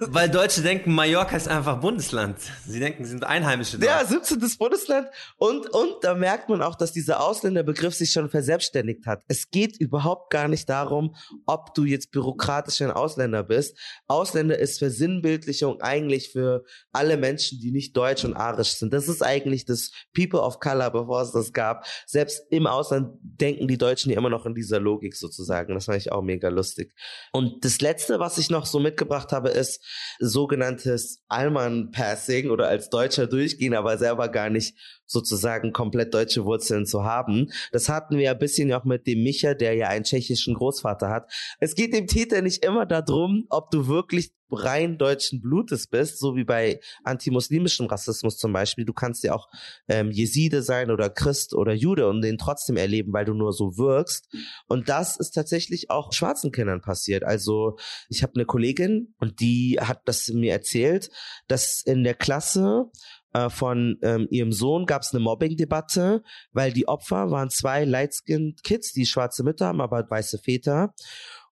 [0.00, 2.36] Weil Deutsche denken, Mallorca ist einfach Bundesland.
[2.66, 3.90] Sie denken, sie sind Einheimische dort.
[3.90, 4.38] Ja, 17.
[4.58, 5.08] Bundesland.
[5.38, 9.22] Und, und da merkt man auch, dass dieser Ausländerbegriff sich schon verselbstständigt hat.
[9.28, 13.78] Es geht überhaupt gar nicht darum, ob du jetzt bürokratisch ein Ausländer bist.
[14.08, 18.92] Ausländer ist Versinnbildlichung eigentlich für alle Menschen, die nicht deutsch und arisch sind.
[18.92, 21.86] Das ist eigentlich das People of Color, bevor es das gab.
[22.06, 25.72] Selbst im Ausland denken die Deutschen ja immer noch in dieser Logik sozusagen.
[25.72, 26.92] Das fand ich auch mega lustig.
[27.32, 29.80] Und das letzte letzte, was ich noch so mitgebracht habe, ist
[30.18, 34.76] sogenanntes Allmann-Passing oder als Deutscher durchgehen, aber selber gar nicht
[35.12, 37.50] sozusagen komplett deutsche Wurzeln zu haben.
[37.70, 41.30] Das hatten wir ein bisschen auch mit dem Micha, der ja einen tschechischen Großvater hat.
[41.60, 46.36] Es geht dem Täter nicht immer darum, ob du wirklich rein deutschen Blutes bist, so
[46.36, 48.84] wie bei antimuslimischem Rassismus zum Beispiel.
[48.84, 49.48] Du kannst ja auch
[49.88, 53.76] ähm, Jeside sein oder Christ oder Jude und den trotzdem erleben, weil du nur so
[53.76, 54.28] wirkst.
[54.68, 57.24] Und das ist tatsächlich auch schwarzen Kindern passiert.
[57.24, 57.76] Also
[58.08, 61.10] ich habe eine Kollegin und die hat das mir erzählt,
[61.48, 62.90] dass in der Klasse
[63.32, 68.92] äh, von ähm, ihrem Sohn gab es eine Mobbing-Debatte, weil die Opfer waren zwei Light-Skinned-Kids,
[68.92, 70.94] die schwarze Mütter haben, aber weiße Väter.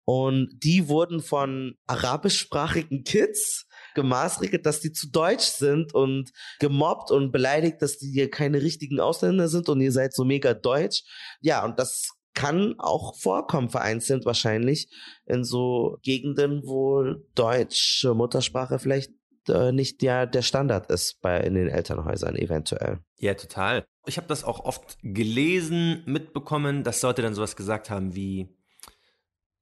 [0.05, 7.31] Und die wurden von arabischsprachigen Kids gemaßregelt, dass die zu deutsch sind und gemobbt und
[7.31, 11.03] beleidigt, dass die hier keine richtigen Ausländer sind und ihr seid so mega deutsch.
[11.41, 14.89] Ja, und das kann auch vorkommen, vereinzelt wahrscheinlich,
[15.25, 17.03] in so Gegenden, wo
[17.35, 19.11] deutsche Muttersprache vielleicht
[19.49, 22.99] äh, nicht der, der Standard ist bei in den Elternhäusern eventuell.
[23.17, 23.85] Ja, total.
[24.05, 28.47] Ich habe das auch oft gelesen, mitbekommen, dass Leute dann sowas gesagt haben wie,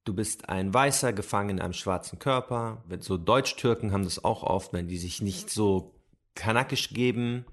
[0.04, 2.84] du bist ein Weißer gefangen in einem schwarzen Körper.
[3.00, 5.94] So Deutsch-Türken haben das auch oft, wenn die sich nicht so
[6.34, 7.44] kanakisch geben,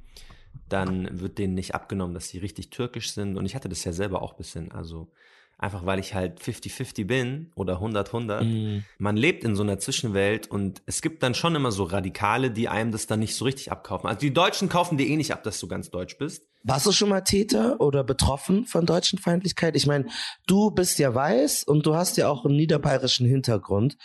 [0.70, 3.38] dann wird denen nicht abgenommen, dass sie richtig türkisch sind.
[3.38, 4.72] Und ich hatte das ja selber auch ein bisschen.
[4.72, 5.12] Also
[5.58, 8.44] einfach weil ich halt 50-50 bin oder 100-100.
[8.44, 8.84] Mhm.
[8.98, 12.68] Man lebt in so einer Zwischenwelt und es gibt dann schon immer so Radikale, die
[12.68, 14.08] einem das dann nicht so richtig abkaufen.
[14.08, 16.44] Also die Deutschen kaufen dir eh nicht ab, dass du ganz deutsch bist.
[16.64, 19.76] Warst du schon mal Täter oder betroffen von deutschen Feindlichkeit?
[19.76, 20.06] Ich meine,
[20.48, 23.98] du bist ja weiß und du hast ja auch einen niederbayerischen Hintergrund.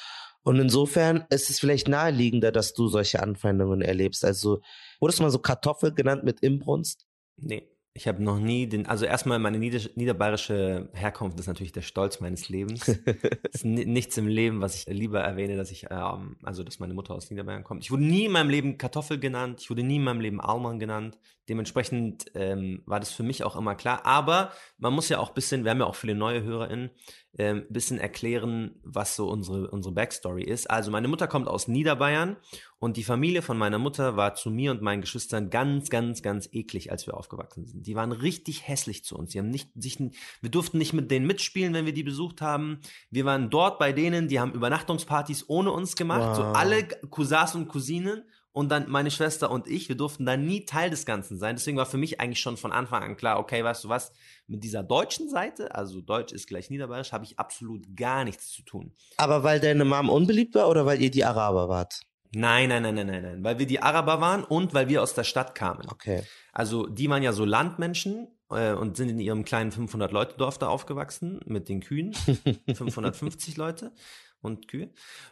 [0.42, 4.24] Und insofern ist es vielleicht naheliegender, dass du solche Anfeindungen erlebst.
[4.24, 4.60] Also,
[4.98, 7.06] wurdest du mal so Kartoffel genannt mit Imbrunst?
[7.36, 7.68] Nee.
[7.92, 12.20] Ich habe noch nie den, also erstmal meine nieder, niederbayerische Herkunft ist natürlich der Stolz
[12.20, 12.86] meines Lebens.
[12.86, 12.94] es
[13.52, 17.14] ist nichts im Leben, was ich lieber erwähne, dass ich, ähm, also dass meine Mutter
[17.14, 17.82] aus Niederbayern kommt.
[17.82, 20.78] Ich wurde nie in meinem Leben Kartoffel genannt, ich wurde nie in meinem Leben Alman
[20.78, 21.18] genannt.
[21.50, 24.06] Dementsprechend ähm, war das für mich auch immer klar.
[24.06, 26.90] Aber man muss ja auch ein bisschen, wir haben ja auch viele neue HörerInnen,
[27.38, 30.70] ein ähm, bisschen erklären, was so unsere, unsere Backstory ist.
[30.70, 32.36] Also meine Mutter kommt aus Niederbayern
[32.78, 36.48] und die Familie von meiner Mutter war zu mir und meinen Geschwistern ganz, ganz, ganz
[36.52, 37.84] eklig, als wir aufgewachsen sind.
[37.84, 39.32] Die waren richtig hässlich zu uns.
[39.32, 42.78] Die haben nicht, sich, wir durften nicht mit denen mitspielen, wenn wir die besucht haben.
[43.10, 46.28] Wir waren dort bei denen, die haben Übernachtungspartys ohne uns gemacht.
[46.28, 46.36] Wow.
[46.36, 50.64] So alle Cousins und Cousinen und dann meine Schwester und ich, wir durften da nie
[50.64, 51.56] Teil des Ganzen sein.
[51.56, 54.12] Deswegen war für mich eigentlich schon von Anfang an klar, okay, weißt du was,
[54.46, 58.62] mit dieser deutschen Seite, also Deutsch ist gleich Niederbayerisch, habe ich absolut gar nichts zu
[58.62, 58.92] tun.
[59.16, 62.00] Aber weil deine Mom unbeliebt war oder weil ihr die Araber wart?
[62.32, 65.14] Nein, nein, nein, nein, nein, nein, weil wir die Araber waren und weil wir aus
[65.14, 65.86] der Stadt kamen.
[65.90, 66.22] Okay.
[66.52, 71.40] Also die waren ja so Landmenschen äh, und sind in ihrem kleinen 500-Leute-Dorf da aufgewachsen
[71.46, 72.14] mit den Kühen,
[72.72, 73.92] 550 Leute
[74.42, 74.90] und Kühe.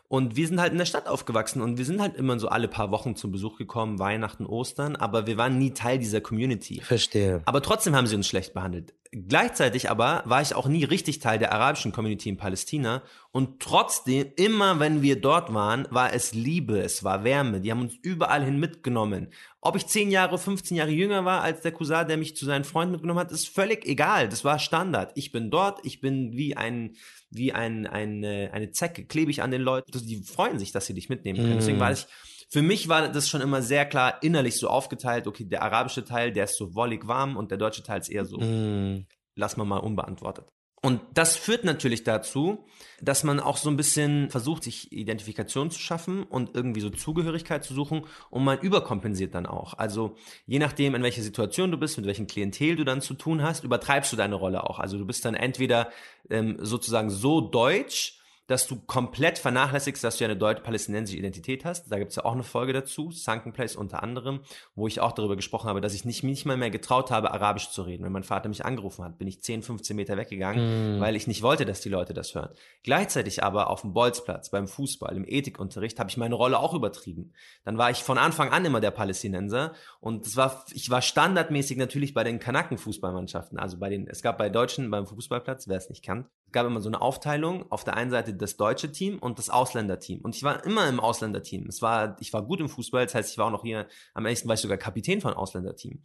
[0.09, 2.69] Und wir sind halt in der Stadt aufgewachsen und wir sind halt immer so alle
[2.69, 6.81] paar Wochen zum Besuch gekommen, Weihnachten, Ostern, aber wir waren nie Teil dieser Community.
[6.81, 7.43] Verstehe.
[7.45, 8.95] Aber trotzdem haben sie uns schlecht behandelt.
[9.11, 14.33] Gleichzeitig aber war ich auch nie richtig Teil der arabischen Community in Palästina und trotzdem,
[14.37, 17.61] immer wenn wir dort waren, war es Liebe, es war Wärme.
[17.61, 19.29] Die haben uns überall hin mitgenommen.
[19.61, 22.65] Ob ich 10 Jahre, 15 Jahre jünger war als der Cousin, der mich zu seinen
[22.65, 24.29] Freunden mitgenommen hat, ist völlig egal.
[24.29, 25.13] Das war Standard.
[25.15, 26.97] Ich bin dort, ich bin wie ein,
[27.31, 29.91] wie ein, eine, eine Zecke, klebe ich an den Leuten.
[30.07, 31.57] Die freuen sich, dass sie dich mitnehmen können.
[31.57, 32.07] Deswegen war ich,
[32.49, 36.33] für mich war das schon immer sehr klar innerlich so aufgeteilt, okay, der arabische Teil,
[36.33, 39.07] der ist so wollig warm und der deutsche Teil ist eher so, mm.
[39.35, 40.47] lass mal mal unbeantwortet.
[40.81, 42.65] Und das führt natürlich dazu,
[43.01, 47.65] dass man auch so ein bisschen versucht, sich Identifikation zu schaffen und irgendwie so Zugehörigkeit
[47.65, 49.75] zu suchen und man überkompensiert dann auch.
[49.75, 53.43] Also je nachdem, in welcher Situation du bist, mit welchem Klientel du dann zu tun
[53.43, 54.79] hast, übertreibst du deine Rolle auch.
[54.79, 55.91] Also du bist dann entweder
[56.31, 58.18] ähm, sozusagen so deutsch,
[58.49, 61.93] dass du komplett vernachlässigst, dass du ja eine deutsch-palästinensische Identität hast.
[61.93, 64.41] Da gibt es ja auch eine Folge dazu, Sunken Place unter anderem,
[64.75, 67.71] wo ich auch darüber gesprochen habe, dass ich nicht, nicht mal mehr getraut habe, Arabisch
[67.71, 68.05] zu reden.
[68.05, 71.01] Wenn mein Vater mich angerufen hat, bin ich 10, 15 Meter weggegangen, mm.
[71.01, 72.49] weil ich nicht wollte, dass die Leute das hören.
[72.83, 77.35] Gleichzeitig aber auf dem Bolzplatz, beim Fußball, im Ethikunterricht habe ich meine Rolle auch übertrieben.
[77.65, 81.77] Dann war ich von Anfang an immer der Palästinenser und es war, ich war standardmäßig
[81.77, 85.91] natürlich bei den Kanaken-Fußballmannschaften, also bei den, es gab bei Deutschen beim Fußballplatz, wer es
[85.91, 89.39] nicht kann, gab immer so eine Aufteilung, auf der einen Seite das deutsche Team und
[89.39, 90.21] das Ausländerteam.
[90.21, 91.67] Und ich war immer im Ausländerteam.
[91.69, 94.25] Es war, ich war gut im Fußball, das heißt, ich war auch noch hier, am
[94.25, 96.03] nächsten war ich sogar Kapitän von Ausländerteam.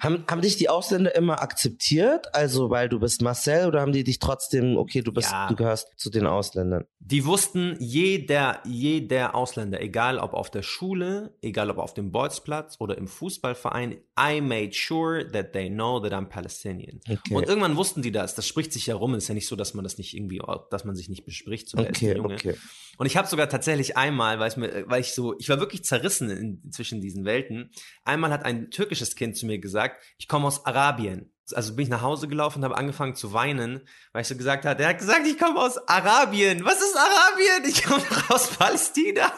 [0.00, 2.34] Haben, haben dich die Ausländer immer akzeptiert?
[2.34, 5.48] Also, weil du bist Marcel oder haben die dich trotzdem, okay, du bist, ja.
[5.48, 6.84] du gehörst zu den Ausländern?
[6.98, 12.76] Die wussten, jeder, jeder Ausländer, egal ob auf der Schule, egal ob auf dem Bolzplatz
[12.80, 17.00] oder im Fußballverein, I made sure that they know that I'm Palestinian.
[17.08, 17.34] Okay.
[17.34, 18.34] Und irgendwann wussten die das.
[18.34, 19.14] Das spricht sich ja rum.
[19.14, 21.68] Es ist ja nicht so, dass man das nicht irgendwie, dass man sich nicht bespricht.
[21.68, 22.56] So, okay, okay.
[22.98, 25.84] Und ich habe sogar tatsächlich einmal, weil ich, mir, weil ich so, ich war wirklich
[25.84, 27.70] zerrissen in, zwischen diesen Welten.
[28.04, 31.32] Einmal hat ein türkisches Kind zu mir gesagt, ich komme aus Arabien.
[31.52, 34.64] Also bin ich nach Hause gelaufen und habe angefangen zu weinen, weil ich so gesagt
[34.64, 36.64] habe, der hat gesagt, ich komme aus Arabien.
[36.64, 37.70] Was ist Arabien?
[37.70, 39.32] Ich komme aus Palästina.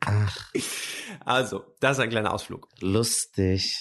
[0.00, 0.50] Ach.
[1.24, 2.68] Also, das ist ein kleiner Ausflug.
[2.80, 3.76] Lustig.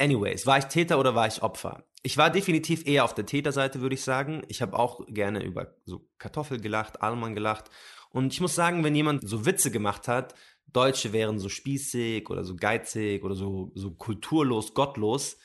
[0.00, 1.84] Anyways, war ich Täter oder war ich Opfer?
[2.02, 4.42] Ich war definitiv eher auf der Täterseite, würde ich sagen.
[4.48, 7.70] Ich habe auch gerne über so Kartoffel gelacht, Alman gelacht.
[8.08, 10.34] Und ich muss sagen, wenn jemand so Witze gemacht hat,
[10.72, 15.36] Deutsche wären so spießig oder so geizig oder so, so kulturlos, gottlos.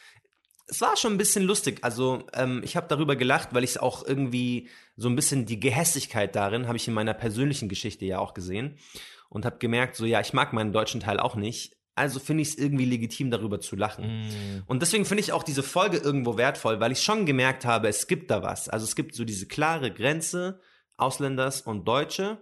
[0.67, 1.79] Es war schon ein bisschen lustig.
[1.81, 6.33] Also ähm, ich habe darüber gelacht, weil ich auch irgendwie so ein bisschen die Gehässigkeit
[6.33, 8.77] darin habe ich in meiner persönlichen Geschichte ja auch gesehen
[9.27, 11.74] und habe gemerkt, so ja, ich mag meinen deutschen Teil auch nicht.
[11.95, 14.27] Also finde ich es irgendwie legitim, darüber zu lachen.
[14.27, 14.63] Mm.
[14.67, 18.07] Und deswegen finde ich auch diese Folge irgendwo wertvoll, weil ich schon gemerkt habe, es
[18.07, 18.67] gibt da was.
[18.67, 20.59] Also es gibt so diese klare Grenze
[20.97, 22.37] Ausländers und Deutsche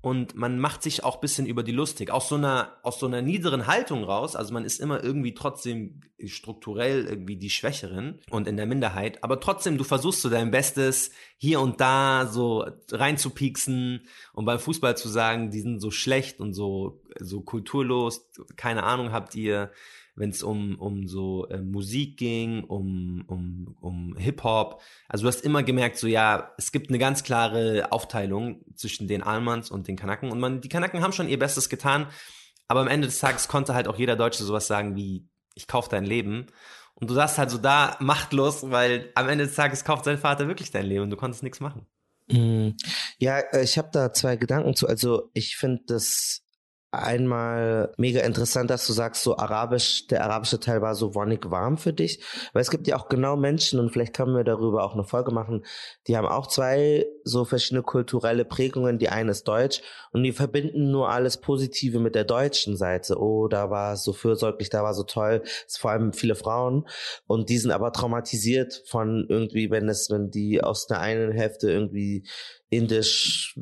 [0.00, 2.10] und man macht sich auch bisschen über die lustig.
[2.10, 6.02] Aus so einer, aus so einer niederen Haltung raus, also man ist immer irgendwie trotzdem
[6.24, 11.10] strukturell irgendwie die Schwächeren und in der Minderheit, aber trotzdem, du versuchst so dein Bestes,
[11.38, 16.52] hier und da so reinzupieksen und beim Fußball zu sagen, die sind so schlecht und
[16.52, 19.70] so, so kulturlos, keine Ahnung habt ihr,
[20.16, 24.82] wenn es um, um so äh, Musik ging, um, um, um Hip-Hop.
[25.08, 29.22] Also du hast immer gemerkt, so ja, es gibt eine ganz klare Aufteilung zwischen den
[29.22, 30.32] Almans und den Kanaken.
[30.32, 32.08] Und man, die Kanaken haben schon ihr Bestes getan,
[32.66, 35.88] aber am Ende des Tages konnte halt auch jeder Deutsche sowas sagen wie, ich kauf
[35.88, 36.46] dein Leben.
[37.00, 40.48] Und du saßt halt so da machtlos, weil am Ende des Tages kauft sein Vater
[40.48, 41.86] wirklich dein Leben und du konntest nichts machen.
[42.28, 42.70] Mm,
[43.18, 44.86] ja, äh, ich habe da zwei Gedanken zu.
[44.88, 46.42] Also ich finde das
[46.90, 51.76] einmal mega interessant, dass du sagst, so arabisch, der arabische Teil war so wonnig warm
[51.76, 52.22] für dich.
[52.52, 55.30] Weil es gibt ja auch genau Menschen, und vielleicht können wir darüber auch eine Folge
[55.30, 55.64] machen,
[56.06, 58.98] die haben auch zwei so verschiedene kulturelle Prägungen.
[58.98, 59.82] Die eine ist Deutsch
[60.12, 63.20] und die verbinden nur alles Positive mit der deutschen Seite.
[63.20, 65.42] Oh, da war es so fürsorglich, da war so toll.
[65.66, 66.86] Ist vor allem viele Frauen.
[67.26, 71.70] Und die sind aber traumatisiert von irgendwie, wenn es, wenn die aus der einen Hälfte
[71.70, 72.24] irgendwie
[72.70, 73.58] Indisch,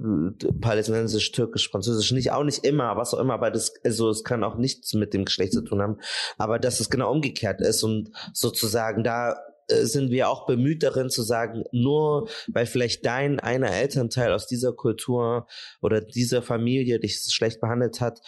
[0.61, 4.43] Palästinensisch, Türkisch, Französisch, nicht auch nicht immer, was auch immer, aber das, also es kann
[4.43, 6.01] auch nichts mit dem Geschlecht zu tun haben,
[6.39, 9.37] aber dass es genau umgekehrt ist und sozusagen da
[9.69, 14.73] sind wir auch bemüht darin zu sagen, nur weil vielleicht dein einer Elternteil aus dieser
[14.73, 15.47] Kultur
[15.81, 18.21] oder dieser Familie dich schlecht behandelt hat,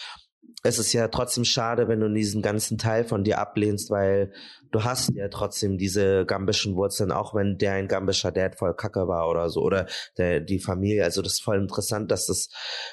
[0.64, 4.32] es ist ja trotzdem schade, wenn du diesen ganzen Teil von dir ablehnst, weil
[4.72, 9.06] du hast ja trotzdem diese gambischen Wurzeln, auch wenn der ein gambischer Dad voll Kacke
[9.06, 11.04] war oder so, oder der, die Familie.
[11.04, 12.48] Also das ist voll interessant, dass das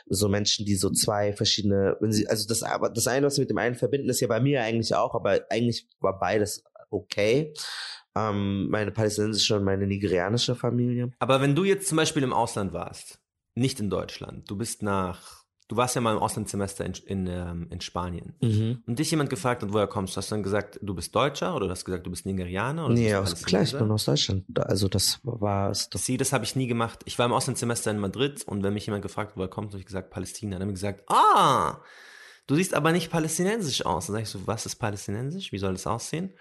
[0.06, 3.50] so Menschen, die so zwei verschiedene, wenn sie, also das, das eine, was sie mit
[3.50, 7.54] dem einen verbinden, ist ja bei mir eigentlich auch, aber eigentlich war beides okay.
[8.16, 11.12] Ähm, meine palästinensische und meine nigerianische Familie.
[11.20, 13.20] Aber wenn du jetzt zum Beispiel im Ausland warst,
[13.56, 17.68] nicht in Deutschland, du bist nach Du warst ja mal im Auslandssemester in, in, ähm,
[17.72, 18.36] in Spanien.
[18.40, 18.84] Mhm.
[18.86, 20.18] Und dich jemand gefragt hat, woher kommst du?
[20.18, 22.86] Hast du dann gesagt, du bist Deutscher oder du hast gesagt, du bist Nigerianer?
[22.86, 24.46] Oder nee, aus, klar, ich bin aus Deutschland.
[24.60, 25.90] Also das war es.
[25.96, 27.00] Sie, das habe ich nie gemacht.
[27.06, 29.78] Ich war im Auslandssemester in Madrid und wenn mich jemand gefragt hat, woher kommst du,
[29.78, 30.60] habe ich gesagt, Palästina.
[30.60, 31.82] Dann habe ich gesagt, ah,
[32.46, 34.06] du siehst aber nicht palästinensisch aus.
[34.06, 35.52] Dann sage ich so, was ist palästinensisch?
[35.52, 36.32] Wie soll das aussehen?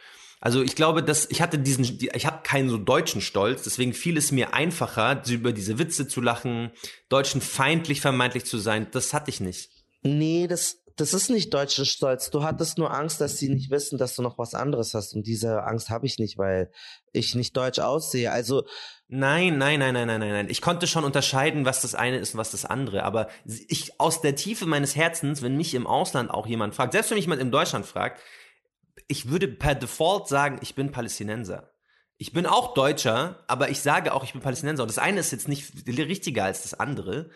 [0.45, 4.19] Also ich glaube, dass ich hatte diesen, ich habe keinen so deutschen Stolz, deswegen fiel
[4.19, 6.71] es mir einfacher, über diese Witze zu lachen,
[7.09, 8.87] Deutschen feindlich vermeintlich zu sein.
[8.91, 9.71] Das hatte ich nicht.
[10.03, 12.29] Nee, das, das ist nicht deutschen Stolz.
[12.29, 15.15] Du hattest nur Angst, dass sie nicht wissen, dass du noch was anderes hast.
[15.15, 16.71] Und diese Angst habe ich nicht, weil
[17.13, 18.31] ich nicht deutsch aussehe.
[18.31, 18.65] Also
[19.09, 20.51] Nein, nein, nein, nein, nein, nein, nein.
[20.51, 23.03] Ich konnte schon unterscheiden, was das eine ist und was das andere.
[23.05, 23.29] Aber
[23.69, 27.17] ich aus der Tiefe meines Herzens, wenn mich im Ausland auch jemand fragt, selbst wenn
[27.17, 28.21] mich jemand in Deutschland fragt,
[29.09, 31.71] ich würde per Default sagen, ich bin Palästinenser.
[32.17, 34.83] Ich bin auch Deutscher, aber ich sage auch, ich bin Palästinenser.
[34.85, 37.31] Und das eine ist jetzt nicht richtiger als das andere.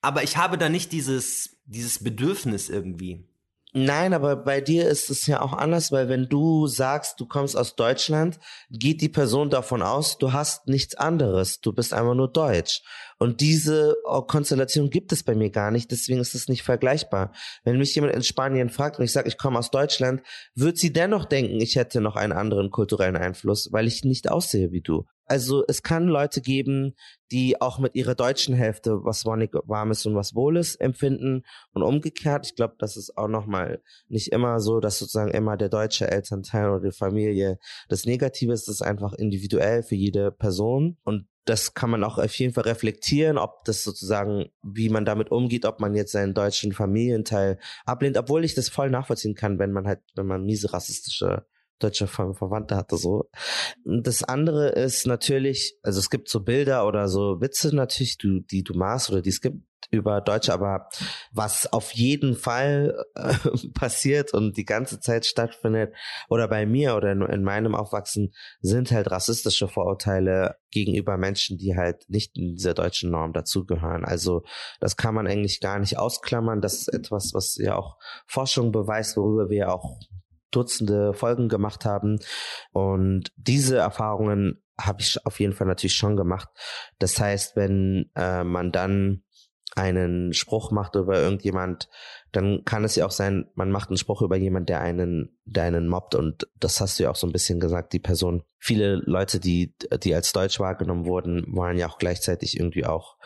[0.00, 3.28] Aber ich habe da nicht dieses, dieses Bedürfnis irgendwie.
[3.78, 7.58] Nein, aber bei dir ist es ja auch anders, weil wenn du sagst, du kommst
[7.58, 8.38] aus Deutschland,
[8.70, 12.82] geht die Person davon aus, du hast nichts anderes, du bist einfach nur deutsch.
[13.18, 17.32] Und diese oh, Konstellation gibt es bei mir gar nicht, deswegen ist es nicht vergleichbar.
[17.64, 20.22] Wenn mich jemand in Spanien fragt und ich sage, ich komme aus Deutschland,
[20.54, 24.70] wird sie dennoch denken, ich hätte noch einen anderen kulturellen Einfluss, weil ich nicht aussehe
[24.70, 25.06] wie du.
[25.28, 26.94] Also es kann Leute geben,
[27.32, 32.46] die auch mit ihrer deutschen Hälfte was Warmes und was Wohles empfinden und umgekehrt.
[32.46, 36.70] Ich glaube, das ist auch nochmal nicht immer so, dass sozusagen immer der deutsche Elternteil
[36.70, 38.68] oder die Familie das Negative ist.
[38.68, 42.64] Das ist einfach individuell für jede Person und das kann man auch auf jeden Fall
[42.64, 48.18] reflektieren, ob das sozusagen, wie man damit umgeht, ob man jetzt seinen deutschen Familienteil ablehnt,
[48.18, 51.46] obwohl ich das voll nachvollziehen kann, wenn man halt, wenn man miese rassistische
[51.78, 53.28] deutsche Verwandte hatte so.
[53.84, 58.62] Das andere ist natürlich, also es gibt so Bilder oder so Witze natürlich, du, die
[58.62, 60.88] du machst oder die es gibt über Deutsche, aber
[61.32, 63.34] was auf jeden Fall äh,
[63.74, 65.94] passiert und die ganze Zeit stattfindet
[66.28, 71.76] oder bei mir oder in, in meinem Aufwachsen sind halt rassistische Vorurteile gegenüber Menschen, die
[71.76, 74.04] halt nicht in dieser deutschen Norm dazugehören.
[74.04, 74.42] Also
[74.80, 76.60] das kann man eigentlich gar nicht ausklammern.
[76.60, 77.96] Das ist etwas, was ja auch
[78.26, 80.00] Forschung beweist, worüber wir auch
[80.56, 82.18] Dutzende Folgen gemacht haben.
[82.72, 86.48] Und diese Erfahrungen habe ich auf jeden Fall natürlich schon gemacht.
[86.98, 89.22] Das heißt, wenn äh, man dann
[89.74, 91.88] einen Spruch macht über irgendjemand,
[92.32, 95.64] dann kann es ja auch sein, man macht einen Spruch über jemand, der einen, der
[95.64, 98.42] einen mobbt und das hast du ja auch so ein bisschen gesagt, die Person.
[98.58, 103.16] Viele Leute, die, die als Deutsch wahrgenommen wurden, waren ja auch gleichzeitig irgendwie auch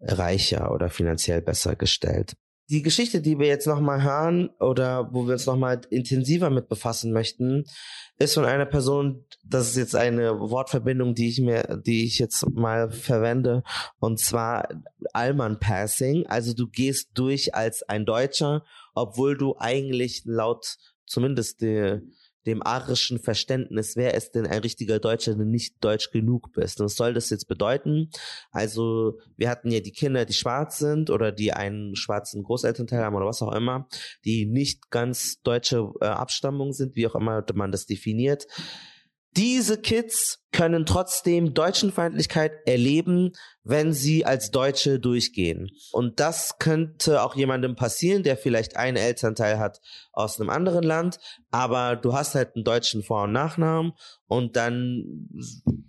[0.00, 2.36] reicher oder finanziell besser gestellt
[2.70, 7.12] die Geschichte, die wir jetzt nochmal hören oder wo wir uns nochmal intensiver mit befassen
[7.12, 7.64] möchten,
[8.18, 12.48] ist von einer Person, das ist jetzt eine Wortverbindung, die ich mir, die ich jetzt
[12.50, 13.64] mal verwende,
[13.98, 14.68] und zwar
[15.12, 16.26] Allman Passing.
[16.26, 18.64] Also du gehst durch als ein Deutscher,
[18.94, 22.02] obwohl du eigentlich laut zumindest der
[22.46, 26.80] dem arischen Verständnis, wer ist denn ein richtiger Deutscher, wenn nicht deutsch genug bist.
[26.80, 28.10] Und was soll das jetzt bedeuten?
[28.50, 33.16] Also, wir hatten ja die Kinder, die schwarz sind oder die einen schwarzen Großelternteil haben
[33.16, 33.88] oder was auch immer,
[34.24, 38.46] die nicht ganz deutsche äh, Abstammung sind, wie auch immer man das definiert.
[39.36, 43.30] Diese Kids können trotzdem Deutschenfeindlichkeit erleben,
[43.62, 45.68] wenn sie als Deutsche durchgehen.
[45.92, 49.80] Und das könnte auch jemandem passieren, der vielleicht einen Elternteil hat
[50.12, 51.18] aus einem anderen Land,
[51.52, 53.92] aber du hast halt einen deutschen Vor- und Nachnamen
[54.26, 55.28] und dann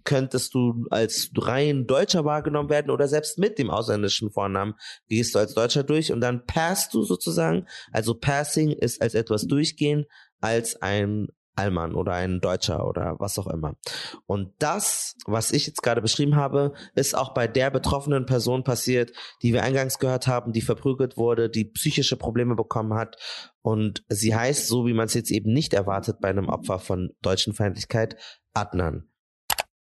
[0.04, 4.76] könntest du als rein Deutscher wahrgenommen werden oder selbst mit dem ausländischen Vornamen
[5.10, 7.66] gehst du als Deutscher durch und dann passt du sozusagen.
[7.92, 10.06] Also Passing ist als etwas durchgehen
[10.42, 13.76] als ein Allmann oder ein Deutscher oder was auch immer.
[14.26, 19.12] Und das, was ich jetzt gerade beschrieben habe, ist auch bei der betroffenen Person passiert,
[19.42, 23.18] die wir eingangs gehört haben, die verprügelt wurde, die psychische Probleme bekommen hat.
[23.62, 27.12] Und sie heißt, so wie man es jetzt eben nicht erwartet bei einem Opfer von
[27.22, 28.16] deutschen Feindlichkeit,
[28.54, 29.08] Adnan.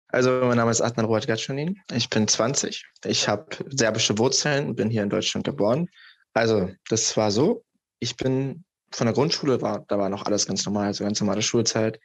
[0.09, 1.81] Also mein Name ist Adnan Rohat Gatschanin.
[1.93, 2.85] Ich bin 20.
[3.05, 5.89] Ich habe serbische Wurzeln, und bin hier in Deutschland geboren.
[6.33, 7.65] Also das war so.
[7.99, 8.64] Ich bin
[8.95, 11.99] von der Grundschule war, da war noch alles ganz normal, also ganz normale Schulzeit.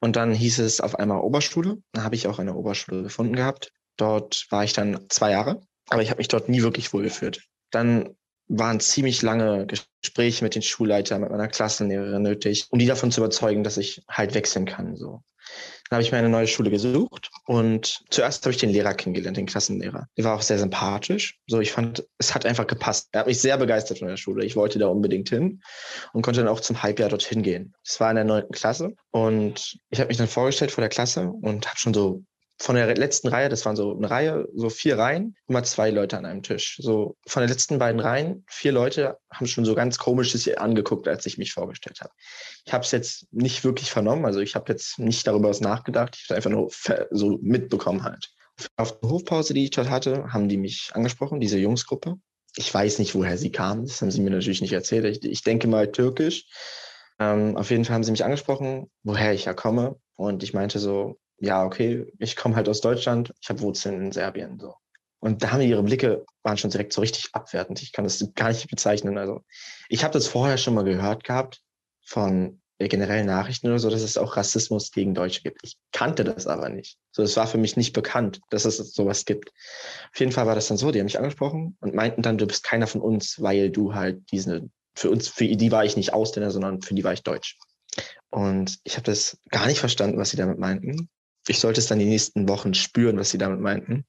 [0.00, 1.78] Und dann hieß es auf einmal Oberschule.
[1.92, 3.72] Da habe ich auch eine Oberschule gefunden gehabt.
[3.96, 7.42] Dort war ich dann zwei Jahre, aber ich habe mich dort nie wirklich wohlgeführt.
[7.70, 8.16] Dann
[8.48, 13.20] waren ziemlich lange Gespräche mit den Schulleitern, mit meiner Klassenlehrerin nötig, um die davon zu
[13.20, 14.96] überzeugen, dass ich halt wechseln kann.
[14.96, 15.22] So.
[15.88, 19.36] Dann habe ich mir eine neue Schule gesucht und zuerst habe ich den Lehrer kennengelernt,
[19.36, 20.08] den Klassenlehrer.
[20.16, 21.38] Der war auch sehr sympathisch.
[21.46, 23.08] So, ich fand, es hat einfach gepasst.
[23.12, 24.44] Er hat mich sehr begeistert von der Schule.
[24.44, 25.62] Ich wollte da unbedingt hin
[26.12, 27.74] und konnte dann auch zum Halbjahr dorthin gehen.
[27.84, 31.28] Das war in der neunten Klasse und ich habe mich dann vorgestellt vor der Klasse
[31.28, 32.22] und habe schon so
[32.62, 36.16] von der letzten Reihe, das waren so eine Reihe, so vier Reihen, immer zwei Leute
[36.16, 36.78] an einem Tisch.
[36.80, 41.26] So von den letzten beiden Reihen, vier Leute haben schon so ganz komisches angeguckt, als
[41.26, 42.12] ich mich vorgestellt habe.
[42.64, 46.16] Ich habe es jetzt nicht wirklich vernommen, also ich habe jetzt nicht darüber was nachgedacht,
[46.16, 46.70] ich habe einfach nur
[47.10, 48.30] so mitbekommen halt.
[48.76, 52.14] Auf der Hofpause, die ich dort hatte, haben die mich angesprochen, diese Jungsgruppe.
[52.54, 55.04] Ich weiß nicht, woher sie kamen, das haben sie mir natürlich nicht erzählt.
[55.04, 56.46] Ich, ich denke mal türkisch.
[57.18, 59.96] Ähm, auf jeden Fall haben sie mich angesprochen, woher ich ja komme.
[60.14, 64.12] Und ich meinte so, ja, okay, ich komme halt aus Deutschland, ich habe Wurzeln in
[64.12, 64.60] Serbien.
[64.60, 64.76] So.
[65.18, 67.82] Und da haben ihre Blicke waren schon direkt so richtig abwertend.
[67.82, 69.18] Ich kann das gar nicht bezeichnen.
[69.18, 69.42] Also
[69.88, 71.60] ich habe das vorher schon mal gehört gehabt
[72.04, 75.58] von generellen Nachrichten oder so, dass es auch Rassismus gegen Deutsche gibt.
[75.64, 76.96] Ich kannte das aber nicht.
[77.10, 79.50] So, es war für mich nicht bekannt, dass es sowas gibt.
[80.12, 82.46] Auf jeden Fall war das dann so, die haben mich angesprochen und meinten dann, du
[82.46, 86.12] bist keiner von uns, weil du halt diese, für uns, für die war ich nicht
[86.12, 87.58] Ausländer, sondern für die war ich Deutsch.
[88.30, 91.08] Und ich habe das gar nicht verstanden, was sie damit meinten
[91.48, 94.04] ich sollte es dann die nächsten Wochen spüren, was sie damit meinten.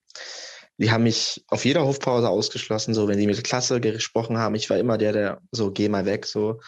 [0.77, 4.55] Die haben mich auf jeder Hofpause ausgeschlossen, so wenn sie mit der Klasse gesprochen haben.
[4.55, 6.59] Ich war immer der, der so, geh mal weg, so.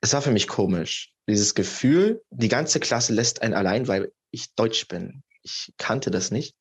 [0.00, 1.12] Es war für mich komisch.
[1.28, 5.22] Dieses Gefühl, die ganze Klasse lässt einen allein, weil ich Deutsch bin.
[5.42, 6.56] Ich kannte das nicht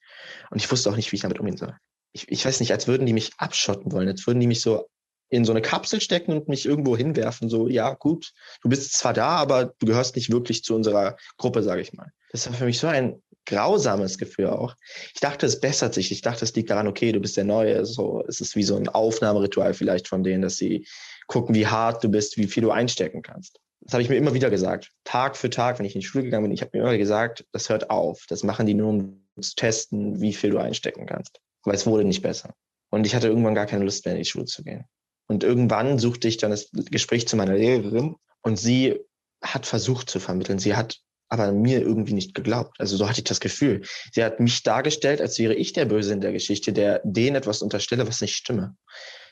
[0.51, 1.75] und ich wusste auch nicht, wie ich damit umgehen soll.
[2.13, 4.87] ich, ich weiß nicht, als würden die mich abschotten wollen, als würden die mich so
[5.29, 7.49] in so eine Kapsel stecken und mich irgendwo hinwerfen.
[7.49, 11.63] So, ja, gut, du bist zwar da, aber du gehörst nicht wirklich zu unserer Gruppe,
[11.63, 12.11] sage ich mal.
[12.31, 14.75] Das war für mich so ein grausames Gefühl auch.
[15.13, 16.11] Ich dachte, es bessert sich.
[16.11, 17.85] Ich dachte, es liegt daran, okay, du bist der Neue.
[17.85, 20.87] So, es ist wie so ein Aufnahmeritual vielleicht von denen, dass sie
[21.27, 23.59] gucken, wie hart du bist, wie viel du einstecken kannst.
[23.81, 24.91] Das habe ich mir immer wieder gesagt.
[25.03, 27.45] Tag für Tag, wenn ich in die Schule gegangen bin, ich habe mir immer gesagt,
[27.51, 28.25] das hört auf.
[28.27, 31.39] Das machen die nur, um zu testen, wie viel du einstecken kannst.
[31.63, 32.53] Weil es wurde nicht besser.
[32.89, 34.85] Und ich hatte irgendwann gar keine Lust mehr, in die Schule zu gehen.
[35.27, 38.99] Und irgendwann suchte ich dann das Gespräch zu meiner Lehrerin und sie
[39.41, 40.59] hat versucht zu vermitteln.
[40.59, 40.99] Sie hat
[41.31, 42.75] aber mir irgendwie nicht geglaubt.
[42.79, 43.81] Also so hatte ich das Gefühl.
[44.11, 47.61] Sie hat mich dargestellt, als wäre ich der Böse in der Geschichte, der denen etwas
[47.61, 48.75] unterstelle, was nicht stimme.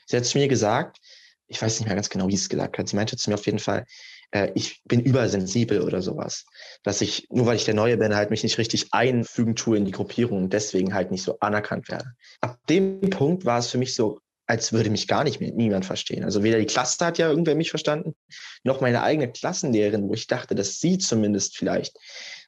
[0.06, 0.98] Sie hat zu mir gesagt,
[1.46, 2.88] ich weiß nicht mehr ganz genau, wie sie es gesagt hat.
[2.88, 3.84] Sie meinte zu mir auf jeden Fall,
[4.30, 6.46] äh, ich bin übersensibel oder sowas.
[6.84, 9.84] Dass ich, nur weil ich der Neue bin, halt mich nicht richtig einfügen tue in
[9.84, 12.14] die Gruppierung und deswegen halt nicht so anerkannt werde.
[12.40, 14.20] Ab dem Punkt war es für mich so,
[14.50, 16.24] als würde mich gar nicht mehr niemand verstehen.
[16.24, 18.16] Also weder die Klasse hat ja irgendwer mich verstanden,
[18.64, 21.96] noch meine eigene Klassenlehrerin, wo ich dachte, dass sie zumindest vielleicht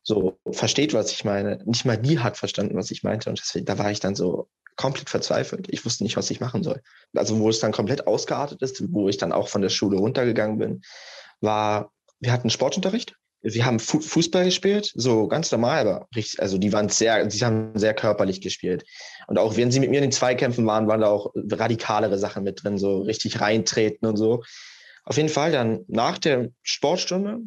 [0.02, 1.62] so versteht, was ich meine.
[1.64, 3.30] Nicht mal die hat verstanden, was ich meinte.
[3.30, 5.68] Und deswegen, da war ich dann so komplett verzweifelt.
[5.70, 6.82] Ich wusste nicht, was ich machen soll.
[7.14, 10.58] Also wo es dann komplett ausgeartet ist, wo ich dann auch von der Schule runtergegangen
[10.58, 10.82] bin,
[11.40, 16.58] war, wir hatten Sportunterricht wir haben Fu Fußball gespielt, so ganz normal, aber richtig, also
[16.58, 18.84] die waren sehr, sie haben sehr körperlich gespielt.
[19.26, 22.44] Und auch wenn sie mit mir in den Zweikämpfen waren, waren da auch radikalere Sachen
[22.44, 24.42] mit drin, so richtig reintreten und so.
[25.04, 27.40] Auf jeden Fall dann nach der Sportstunde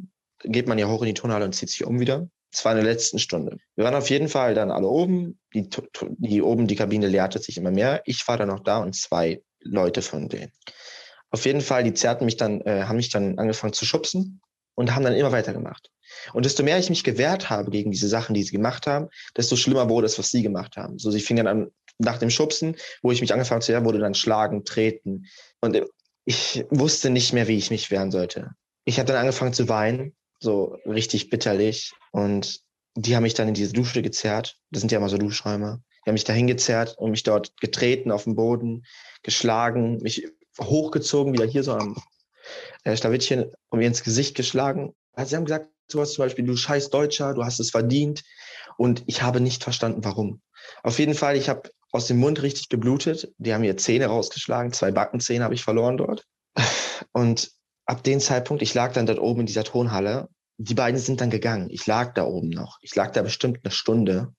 [0.44, 2.28] geht man ja hoch in die Turnhalle und zieht sich um wieder.
[2.52, 3.58] Es war in der letzten Stunde.
[3.76, 5.40] Wir waren auf jeden Fall dann alle oben.
[5.54, 5.70] Die,
[6.18, 8.02] die oben, die Kabine leerte sich immer mehr.
[8.06, 10.52] Ich war dann noch da und zwei Leute von denen.
[11.32, 14.42] Auf jeden Fall, die zerrten mich dann, äh, haben mich dann angefangen zu schubsen
[14.76, 15.90] und haben dann immer weitergemacht.
[16.34, 19.56] Und desto mehr ich mich gewehrt habe gegen diese Sachen, die sie gemacht haben, desto
[19.56, 21.00] schlimmer wurde es, was sie gemacht haben.
[21.00, 24.00] So, sie fingen dann an, nach dem Schubsen, wo ich mich angefangen zu wehren, wurde
[24.00, 25.26] dann schlagen, treten.
[25.62, 25.82] Und
[26.26, 28.52] ich wusste nicht mehr, wie ich mich wehren sollte.
[28.84, 31.94] Ich habe dann angefangen zu weinen, so richtig bitterlich.
[32.12, 32.62] Und
[32.96, 34.58] die haben mich dann in diese Dusche gezerrt.
[34.72, 35.82] Das sind ja immer so Duschräume.
[36.06, 38.86] Die haben mich dahin gezerrt und mich dort getreten auf dem Boden,
[39.24, 40.28] geschlagen, mich
[40.60, 41.96] hochgezogen, wieder hier so am
[42.84, 44.94] äh, Schlawittchen und mir ins Gesicht geschlagen.
[45.14, 48.24] Also sie haben gesagt, sowas zum Beispiel, du scheiß Deutscher, du hast es verdient.
[48.78, 50.42] Und ich habe nicht verstanden, warum.
[50.84, 53.32] Auf jeden Fall, ich habe aus dem Mund richtig geblutet.
[53.38, 56.26] Die haben mir Zähne rausgeschlagen, zwei Backenzähne habe ich verloren dort.
[57.14, 57.52] Und
[57.86, 60.28] ab dem Zeitpunkt, ich lag dann dort oben in dieser Tonhalle.
[60.58, 61.70] Die beiden sind dann gegangen.
[61.70, 62.78] Ich lag da oben noch.
[62.82, 64.34] Ich lag da bestimmt eine Stunde,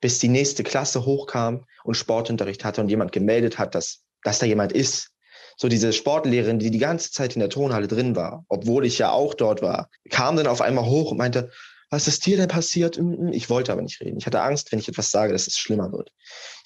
[0.00, 4.46] bis die nächste Klasse hochkam und Sportunterricht hatte und jemand gemeldet hat, dass, dass da
[4.46, 5.11] jemand ist
[5.56, 9.10] so diese Sportlehrerin, die die ganze Zeit in der Tonhalle drin war, obwohl ich ja
[9.12, 11.50] auch dort war, kam dann auf einmal hoch und meinte,
[11.92, 12.98] was ist dir denn passiert?
[12.98, 13.32] Mm, mm.
[13.32, 14.16] Ich wollte aber nicht reden.
[14.16, 16.10] Ich hatte Angst, wenn ich etwas sage, dass es schlimmer wird.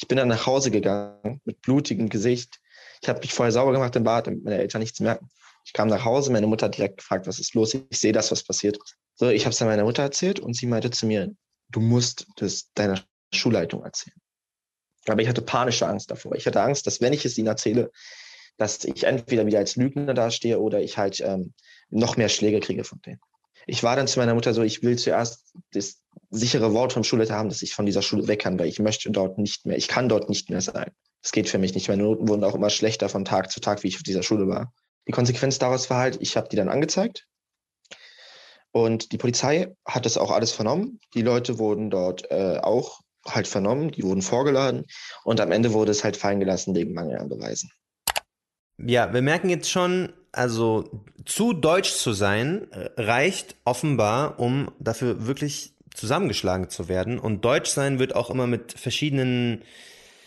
[0.01, 2.61] Ich bin dann nach Hause gegangen mit blutigem Gesicht.
[3.03, 5.29] Ich habe mich vorher sauber gemacht im Bad, damit meine Eltern nichts merken.
[5.65, 7.75] Ich kam nach Hause, meine Mutter hat direkt gefragt, was ist los?
[7.75, 8.79] Ich sehe das, was passiert.
[9.17, 11.35] So, ich habe es dann meiner Mutter erzählt und sie meinte zu mir,
[11.71, 13.03] du musst das deiner
[13.35, 14.17] Schulleitung erzählen.
[15.09, 16.37] Aber ich hatte panische Angst davor.
[16.37, 17.91] Ich hatte Angst, dass wenn ich es ihnen erzähle,
[18.57, 21.53] dass ich entweder wieder als Lügner dastehe oder ich halt ähm,
[21.91, 23.21] noch mehr Schläge kriege von denen.
[23.67, 27.35] Ich war dann zu meiner Mutter so, ich will zuerst das sichere Wort vom Schulleiter
[27.35, 29.89] haben, dass ich von dieser Schule weg kann, weil ich möchte dort nicht mehr, ich
[29.89, 30.93] kann dort nicht mehr sein.
[31.23, 31.89] Das geht für mich nicht.
[31.89, 34.47] Meine Noten wurden auch immer schlechter von Tag zu Tag, wie ich auf dieser Schule
[34.47, 34.73] war.
[35.09, 37.27] Die Konsequenz daraus war halt, ich habe die dann angezeigt.
[38.71, 41.01] Und die Polizei hat das auch alles vernommen.
[41.15, 44.85] Die Leute wurden dort äh, auch halt vernommen, die wurden vorgeladen
[45.25, 47.71] und am Ende wurde es halt fallen gelassen wegen Mangel an Beweisen.
[48.79, 50.91] Ja, wir merken jetzt schon, also
[51.25, 57.19] zu deutsch zu sein äh, reicht offenbar, um dafür wirklich zusammengeschlagen zu werden.
[57.19, 59.63] Und deutsch sein wird auch immer mit verschiedenen,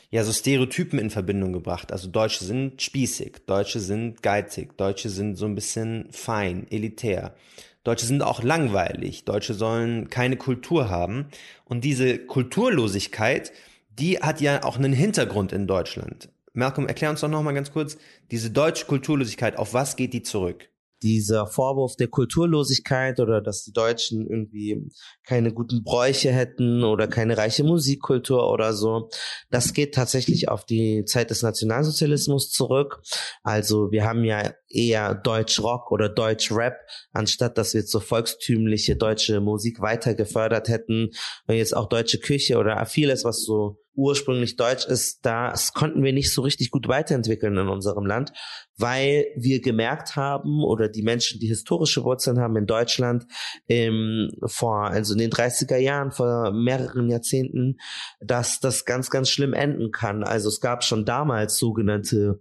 [0.10, 1.91] ja, so Stereotypen in Verbindung gebracht.
[1.91, 7.36] Also Deutsche sind spießig, Deutsche sind geizig, Deutsche sind so ein bisschen fein, elitär.
[7.84, 11.28] Deutsche sind auch langweilig, Deutsche sollen keine Kultur haben.
[11.66, 13.52] Und diese Kulturlosigkeit,
[13.97, 16.30] die hat ja auch einen Hintergrund in Deutschland.
[16.60, 17.97] Malcolm, erklär uns doch nochmal ganz kurz,
[18.30, 20.70] diese deutsche Kulturlosigkeit, auf was geht die zurück?
[21.03, 24.89] dieser Vorwurf der Kulturlosigkeit oder dass die Deutschen irgendwie
[25.24, 29.10] keine guten Bräuche hätten oder keine reiche Musikkultur oder so,
[29.49, 33.01] das geht tatsächlich auf die Zeit des Nationalsozialismus zurück.
[33.43, 36.78] Also wir haben ja eher Deutsch Rock oder Deutsch Rap,
[37.11, 41.09] anstatt dass wir so volkstümliche deutsche Musik weiter gefördert hätten.
[41.47, 46.13] Und jetzt auch deutsche Küche oder vieles, was so ursprünglich deutsch ist, das konnten wir
[46.13, 48.32] nicht so richtig gut weiterentwickeln in unserem Land,
[48.78, 53.26] weil wir gemerkt haben oder die Menschen, die historische Wurzeln haben in Deutschland,
[53.67, 57.76] ähm, vor, also in den 30er Jahren, vor mehreren Jahrzehnten,
[58.22, 60.24] dass das ganz, ganz schlimm enden kann.
[60.24, 62.39] Also es gab schon damals sogenannte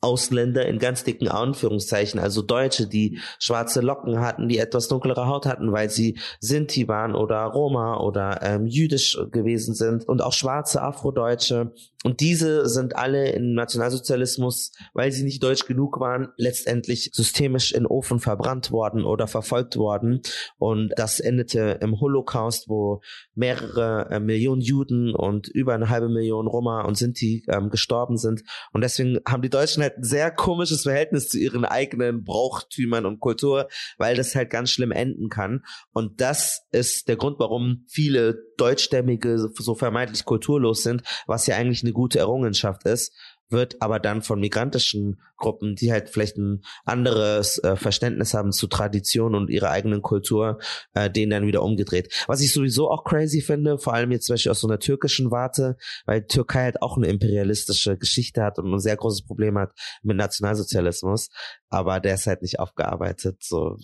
[0.00, 5.46] Ausländer in ganz dicken Anführungszeichen, also Deutsche, die schwarze Locken hatten, die etwas dunklere Haut
[5.46, 10.82] hatten, weil sie Sinti waren oder Roma oder ähm, jüdisch gewesen sind und auch schwarze
[10.82, 11.72] Afrodeutsche.
[12.02, 17.84] Und diese sind alle im Nationalsozialismus, weil sie nicht deutsch genug waren, letztendlich systemisch in
[17.84, 20.22] Ofen verbrannt worden oder verfolgt worden.
[20.56, 23.02] Und das endete im Holocaust, wo
[23.34, 28.44] mehrere äh, Millionen Juden und über eine halbe Million Roma und Sinti ähm, gestorben sind.
[28.72, 33.20] Und deswegen haben die Deutschen halt ein sehr komisches Verhältnis zu ihren eigenen Brauchtümern und
[33.20, 33.68] Kultur,
[33.98, 35.64] weil das halt ganz schlimm enden kann.
[35.92, 41.82] Und das ist der Grund, warum viele Deutschstämmige so vermeintlich kulturlos sind, was ja eigentlich
[41.82, 43.12] eine gute Errungenschaft ist
[43.50, 48.68] wird aber dann von migrantischen Gruppen, die halt vielleicht ein anderes äh, Verständnis haben zu
[48.68, 50.58] Tradition und ihrer eigenen Kultur,
[50.94, 52.24] äh, denen dann wieder umgedreht.
[52.28, 55.32] Was ich sowieso auch crazy finde, vor allem jetzt zum Beispiel aus so einer türkischen
[55.32, 55.76] Warte,
[56.06, 59.72] weil Türkei halt auch eine imperialistische Geschichte hat und ein sehr großes Problem hat
[60.02, 61.30] mit Nationalsozialismus,
[61.68, 63.76] aber der ist halt nicht aufgearbeitet, so,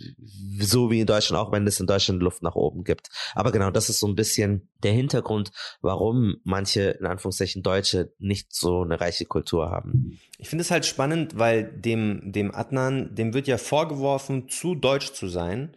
[0.61, 3.09] so wie in Deutschland, auch wenn es in Deutschland Luft nach oben gibt.
[3.35, 8.55] Aber genau, das ist so ein bisschen der Hintergrund, warum manche, in Anführungszeichen, Deutsche nicht
[8.55, 10.19] so eine reiche Kultur haben.
[10.39, 15.13] Ich finde es halt spannend, weil dem, dem Adnan, dem wird ja vorgeworfen, zu deutsch
[15.13, 15.71] zu sein.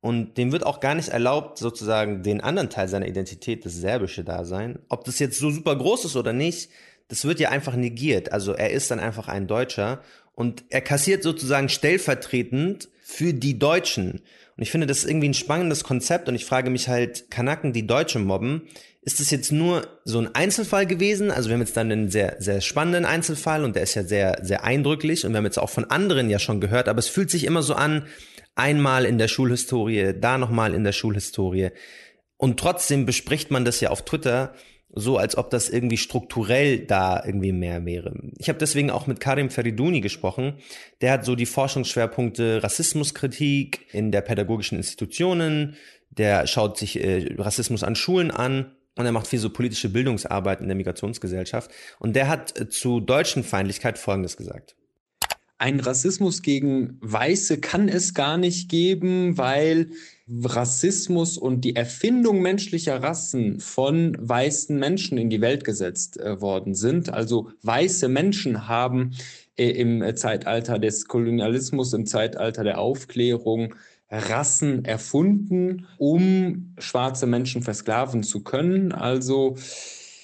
[0.00, 4.24] Und dem wird auch gar nicht erlaubt, sozusagen den anderen Teil seiner Identität, das serbische
[4.24, 4.78] Dasein.
[4.88, 6.70] Ob das jetzt so super groß ist oder nicht,
[7.08, 8.32] das wird ja einfach negiert.
[8.32, 10.00] Also er ist dann einfach ein Deutscher
[10.34, 14.22] und er kassiert sozusagen stellvertretend für die Deutschen.
[14.60, 17.72] Und ich finde, das ist irgendwie ein spannendes Konzept und ich frage mich halt, Kanaken,
[17.72, 18.68] die Deutsche mobben,
[19.00, 21.30] ist das jetzt nur so ein Einzelfall gewesen?
[21.30, 24.40] Also wir haben jetzt dann einen sehr, sehr spannenden Einzelfall und der ist ja sehr,
[24.42, 27.30] sehr eindrücklich und wir haben jetzt auch von anderen ja schon gehört, aber es fühlt
[27.30, 28.04] sich immer so an,
[28.54, 31.70] einmal in der Schulhistorie, da nochmal in der Schulhistorie.
[32.36, 34.52] Und trotzdem bespricht man das ja auf Twitter
[34.92, 38.12] so, als ob das irgendwie strukturell da irgendwie mehr wäre.
[38.38, 40.54] Ich habe deswegen auch mit Karim Feriduni gesprochen.
[41.00, 45.76] Der hat so die Forschungsschwerpunkte Rassismuskritik in der pädagogischen Institutionen,
[46.10, 50.60] der schaut sich äh, Rassismus an Schulen an und er macht viel so politische Bildungsarbeit
[50.60, 51.70] in der Migrationsgesellschaft.
[52.00, 54.74] Und der hat äh, zu deutschen Feindlichkeit Folgendes gesagt.
[55.60, 59.90] Ein Rassismus gegen Weiße kann es gar nicht geben, weil
[60.42, 66.74] Rassismus und die Erfindung menschlicher Rassen von weißen Menschen in die Welt gesetzt äh, worden
[66.74, 67.12] sind.
[67.12, 69.10] Also weiße Menschen haben
[69.58, 73.74] äh, im Zeitalter des Kolonialismus, im Zeitalter der Aufklärung
[74.08, 78.92] Rassen erfunden, um schwarze Menschen versklaven zu können.
[78.92, 79.58] Also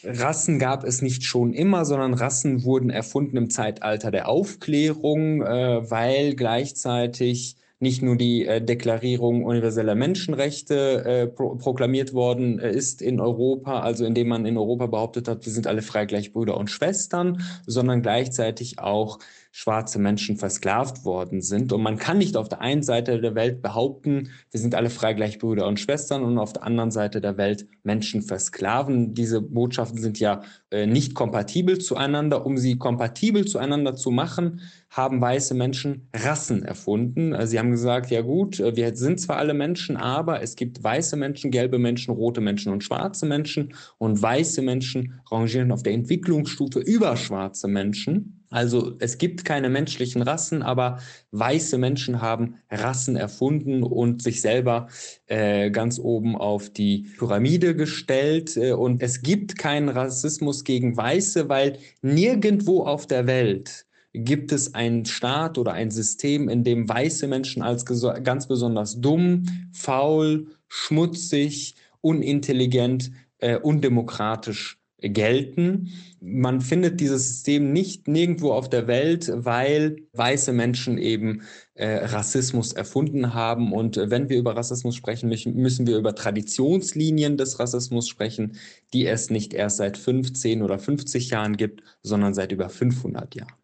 [0.07, 5.91] Rassen gab es nicht schon immer, sondern Rassen wurden erfunden im Zeitalter der Aufklärung, äh,
[5.91, 13.03] weil gleichzeitig nicht nur die äh, Deklarierung universeller Menschenrechte äh, pro proklamiert worden äh, ist
[13.03, 16.57] in Europa, also indem man in Europa behauptet hat, wir sind alle frei gleich Brüder
[16.57, 19.19] und Schwestern, sondern gleichzeitig auch
[19.59, 21.73] schwarze Menschen versklavt worden sind.
[21.73, 25.15] Und man kann nicht auf der einen Seite der Welt behaupten, wir sind alle frei
[25.15, 29.15] gleich Brüder und Schwestern und auf der anderen Seite der Welt Menschen versklaven.
[29.15, 32.45] Diese Botschaften sind ja äh, nicht kompatibel zueinander.
[32.45, 37.33] Um sie kompatibel zueinander zu machen, haben weiße Menschen Rassen erfunden.
[37.33, 40.85] Also sie haben gesagt, ja gut, äh, wir sind zwar alle Menschen, aber es gibt
[40.85, 43.73] weiße Menschen, gelbe Menschen, rote Menschen und schwarze Menschen.
[43.97, 48.36] Und weiße Menschen rangieren auf der Entwicklungsstufe über schwarze Menschen.
[48.51, 50.99] Also es gibt keine menschlichen Rassen, aber
[51.33, 54.89] weiße Menschen haben Rassen erfunden und sich selber
[55.27, 58.57] äh, ganz oben auf die Pyramide gestellt.
[58.57, 64.75] Äh, und es gibt keinen Rassismus gegen Weiße, weil nirgendwo auf der Welt gibt es
[64.75, 71.75] einen Staat oder ein System, in dem weiße Menschen als ganz besonders dumm, faul, schmutzig,
[72.01, 75.93] unintelligent, äh, undemokratisch gelten.
[76.29, 81.43] Man findet dieses System nicht nirgendwo auf der Welt, weil weiße Menschen eben
[81.75, 83.73] äh, Rassismus erfunden haben.
[83.73, 88.59] Und äh, wenn wir über Rassismus sprechen, müssen wir über Traditionslinien des Rassismus sprechen,
[88.93, 93.55] die es nicht erst seit 15 oder 50 Jahren gibt, sondern seit über 500 Jahren.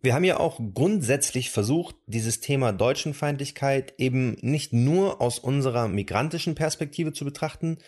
[0.00, 6.54] Wir haben ja auch grundsätzlich versucht, dieses Thema Deutschenfeindlichkeit eben nicht nur aus unserer migrantischen
[6.54, 7.78] Perspektive zu betrachten,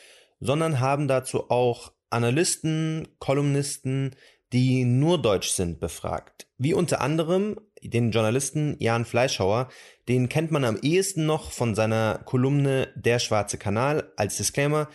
[0.41, 4.17] sondern haben dazu auch Analysten, Kolumnisten,
[4.53, 6.49] die nur deutsch sind, befragt.
[6.59, 9.69] Wie unter anderem den Journalisten Jan Fleischhauer,
[10.09, 14.89] den kennt man am ehesten noch von seiner Kolumne Der schwarze Kanal als Disclaimer.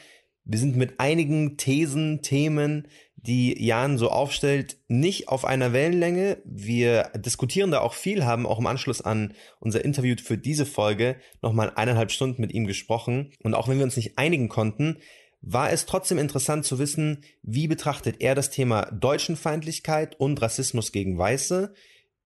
[0.43, 6.37] Wir sind mit einigen Thesen, Themen, die Jan so aufstellt, nicht auf einer Wellenlänge.
[6.45, 11.15] Wir diskutieren da auch viel, haben auch im Anschluss an unser Interview für diese Folge
[11.41, 13.31] nochmal eineinhalb Stunden mit ihm gesprochen.
[13.41, 14.97] Und auch wenn wir uns nicht einigen konnten,
[15.45, 21.17] war es trotzdem interessant zu wissen, wie betrachtet er das Thema Deutschenfeindlichkeit und Rassismus gegen
[21.17, 21.73] Weiße?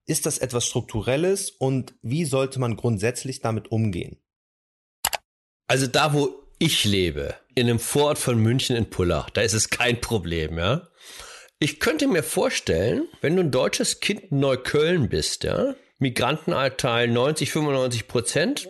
[0.06, 4.18] Ist das etwas Strukturelles und wie sollte man grundsätzlich damit umgehen?
[5.68, 9.68] Also da, wo ich lebe, in einem Vorort von München in Pullach, da ist es
[9.68, 10.88] kein Problem, ja.
[11.58, 17.52] Ich könnte mir vorstellen, wenn du ein deutsches Kind in Neukölln bist, ja, Migrantenanteil 90,
[17.52, 18.68] 95 Prozent,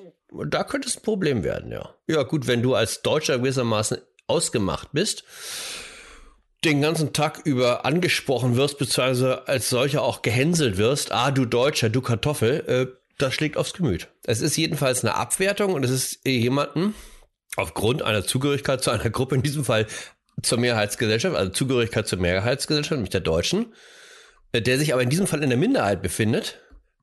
[0.49, 1.95] da könnte es ein Problem werden, ja.
[2.09, 3.99] Ja, gut, wenn du als Deutscher gewissermaßen
[4.31, 5.25] ausgemacht bist,
[6.65, 11.89] den ganzen Tag über angesprochen wirst, beziehungsweise als solcher auch gehänselt wirst, ah, du Deutscher,
[11.89, 12.87] du Kartoffel, äh,
[13.19, 14.09] das schlägt aufs Gemüt.
[14.25, 16.95] Es ist jedenfalls eine Abwertung und es ist jemanden
[17.57, 19.87] aufgrund einer Zugehörigkeit zu einer Gruppe, in diesem Fall
[20.43, 23.75] zur Mehrheitsgesellschaft, also Zugehörigkeit zur Mehrheitsgesellschaft, nämlich der Deutschen,
[24.53, 26.61] äh, der sich aber in diesem Fall in der Minderheit befindet,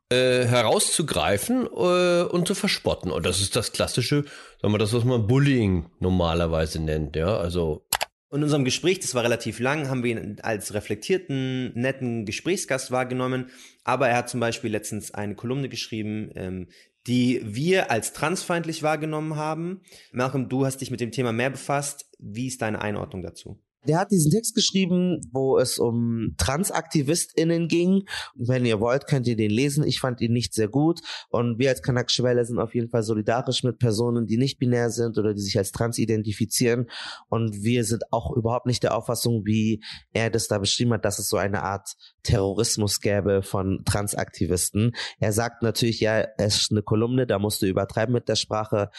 [0.09, 3.11] äh, herauszugreifen äh, und zu verspotten.
[3.11, 4.25] Und das ist das klassische,
[4.61, 7.87] sagen wir das, was man Bullying normalerweise nennt, ja, also
[8.29, 13.49] in unserem Gespräch, das war relativ lang, haben wir ihn als reflektierten, netten Gesprächsgast wahrgenommen.
[13.85, 16.67] Aber er hat zum Beispiel letztens eine Kolumne geschrieben, ähm,
[17.07, 19.81] die wir als transfeindlich wahrgenommen haben.
[20.11, 22.11] Malcolm, du hast dich mit dem Thema mehr befasst.
[22.19, 23.63] Wie ist deine Einordnung dazu?
[23.87, 28.03] Der hat diesen Text geschrieben, wo es um TransaktivistInnen ging.
[28.35, 29.85] Wenn ihr wollt, könnt ihr den lesen.
[29.85, 30.99] Ich fand ihn nicht sehr gut.
[31.29, 34.89] Und wir als Kanakische Welle sind auf jeden Fall solidarisch mit Personen, die nicht binär
[34.89, 36.89] sind oder die sich als trans identifizieren.
[37.29, 39.81] Und wir sind auch überhaupt nicht der Auffassung, wie
[40.11, 44.93] er das da beschrieben hat, dass es so eine Art Terrorismus gäbe von Transaktivisten.
[45.19, 48.89] Er sagt natürlich, ja, es ist eine Kolumne, da musst du übertreiben mit der Sprache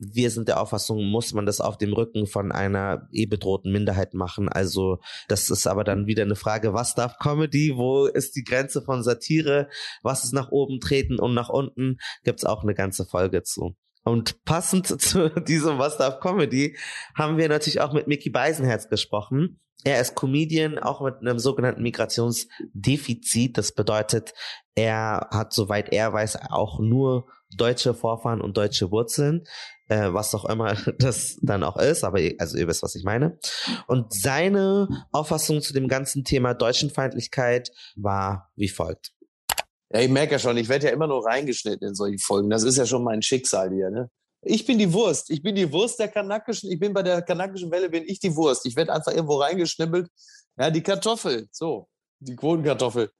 [0.00, 4.14] wir sind der Auffassung, muss man das auf dem Rücken von einer eh bedrohten Minderheit
[4.14, 4.48] machen.
[4.48, 4.98] Also
[5.28, 9.02] das ist aber dann wieder eine Frage, was darf Comedy, wo ist die Grenze von
[9.02, 9.68] Satire,
[10.02, 13.76] was ist nach oben treten und nach unten, gibt's auch eine ganze Folge zu.
[14.02, 16.76] Und passend zu diesem Was darf Comedy
[17.14, 19.60] haben wir natürlich auch mit Mickey Beisenherz gesprochen.
[19.84, 23.56] Er ist Comedian, auch mit einem sogenannten Migrationsdefizit.
[23.56, 24.34] Das bedeutet,
[24.74, 27.26] er hat, soweit er weiß, auch nur
[27.56, 29.44] deutsche Vorfahren und deutsche Wurzeln
[29.90, 33.04] äh, was auch immer das dann auch ist, aber ihr, also ihr wisst, was ich
[33.04, 33.38] meine.
[33.86, 39.12] Und seine Auffassung zu dem ganzen Thema Deutschenfeindlichkeit war wie folgt.
[39.92, 42.48] Ja, ich merke ja schon, ich werde ja immer nur reingeschnitten in solche Folgen.
[42.48, 44.08] Das ist ja schon mein Schicksal hier, ne?
[44.42, 45.28] Ich bin die Wurst.
[45.28, 46.70] Ich bin die Wurst der kanakischen.
[46.70, 48.64] Ich bin bei der kanakischen Welle, bin ich die Wurst.
[48.64, 50.08] Ich werde einfach irgendwo reingeschnippelt.
[50.56, 51.48] Ja, die Kartoffel.
[51.50, 51.88] So,
[52.20, 53.10] die Quotenkartoffel.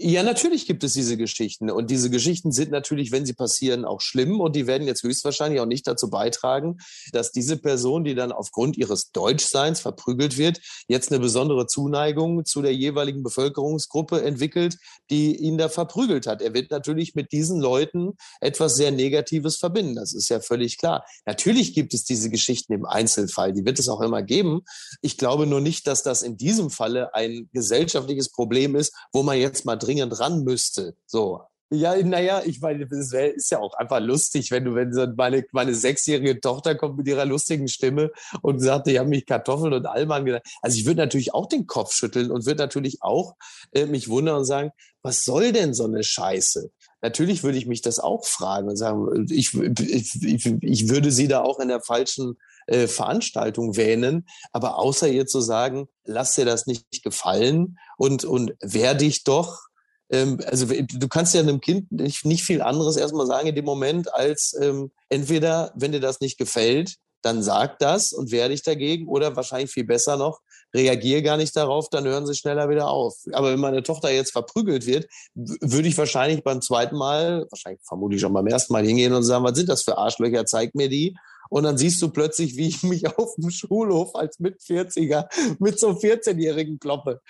[0.00, 1.72] Ja, natürlich gibt es diese Geschichten.
[1.72, 4.40] Und diese Geschichten sind natürlich, wenn sie passieren, auch schlimm.
[4.40, 6.76] Und die werden jetzt höchstwahrscheinlich auch nicht dazu beitragen,
[7.10, 12.62] dass diese Person, die dann aufgrund ihres Deutschseins verprügelt wird, jetzt eine besondere Zuneigung zu
[12.62, 14.76] der jeweiligen Bevölkerungsgruppe entwickelt,
[15.10, 16.42] die ihn da verprügelt hat.
[16.42, 19.96] Er wird natürlich mit diesen Leuten etwas sehr Negatives verbinden.
[19.96, 21.04] Das ist ja völlig klar.
[21.26, 23.52] Natürlich gibt es diese Geschichten im Einzelfall.
[23.52, 24.60] Die wird es auch immer geben.
[25.02, 29.36] Ich glaube nur nicht, dass das in diesem Falle ein gesellschaftliches Problem ist, wo man
[29.36, 30.94] jetzt mal dringend ran müsste.
[31.06, 31.40] So.
[31.70, 35.44] Ja, naja, ich meine, es ist ja auch einfach lustig, wenn du, wenn so meine,
[35.52, 38.10] meine sechsjährige Tochter kommt mit ihrer lustigen Stimme
[38.40, 40.44] und sagt, ich habe mich Kartoffeln und Allmann gedacht.
[40.62, 43.34] Also ich würde natürlich auch den Kopf schütteln und würde natürlich auch
[43.72, 44.70] äh, mich wundern und sagen,
[45.02, 46.70] was soll denn so eine Scheiße?
[47.02, 51.28] Natürlich würde ich mich das auch fragen und sagen, ich, ich, ich, ich würde sie
[51.28, 54.26] da auch in der falschen äh, Veranstaltung wähnen.
[54.52, 59.67] Aber außer ihr zu sagen, lass dir das nicht gefallen und, und wehr dich doch
[60.10, 63.64] ähm, also du kannst ja einem Kind nicht, nicht viel anderes erstmal sagen in dem
[63.64, 68.62] Moment, als ähm, entweder, wenn dir das nicht gefällt, dann sag das und wehr dich
[68.62, 70.40] dagegen oder wahrscheinlich viel besser noch,
[70.74, 73.14] reagier gar nicht darauf, dann hören sie schneller wieder auf.
[73.32, 78.20] Aber wenn meine Tochter jetzt verprügelt wird, würde ich wahrscheinlich beim zweiten Mal, wahrscheinlich vermutlich
[78.20, 81.16] schon beim ersten Mal hingehen und sagen, was sind das für Arschlöcher, zeig mir die.
[81.50, 85.28] Und dann siehst du plötzlich, wie ich mich auf dem Schulhof als mit 40er
[85.58, 87.20] mit so 14-Jährigen kloppe.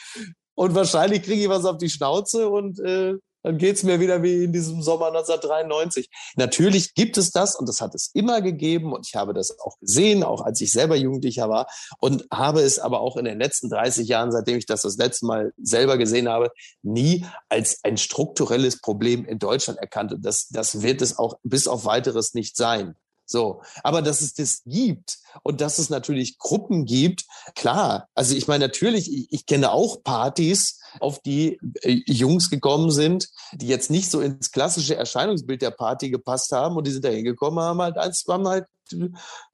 [0.58, 4.42] Und wahrscheinlich kriege ich was auf die Schnauze und äh, dann geht's mir wieder wie
[4.42, 6.10] in diesem Sommer 1993.
[6.34, 9.78] Natürlich gibt es das und das hat es immer gegeben und ich habe das auch
[9.78, 11.68] gesehen, auch als ich selber Jugendlicher war
[12.00, 15.26] und habe es aber auch in den letzten 30 Jahren, seitdem ich das das letzte
[15.26, 16.50] Mal selber gesehen habe,
[16.82, 20.12] nie als ein strukturelles Problem in Deutschland erkannt.
[20.12, 22.96] Und das, das wird es auch bis auf weiteres nicht sein.
[23.30, 28.08] So, aber dass es das gibt und dass es natürlich Gruppen gibt, klar.
[28.14, 33.28] Also ich meine natürlich, ich, ich kenne auch Partys, auf die äh, Jungs gekommen sind,
[33.52, 37.10] die jetzt nicht so ins klassische Erscheinungsbild der Party gepasst haben und die sind da
[37.10, 38.64] hingekommen, haben halt eins, haben halt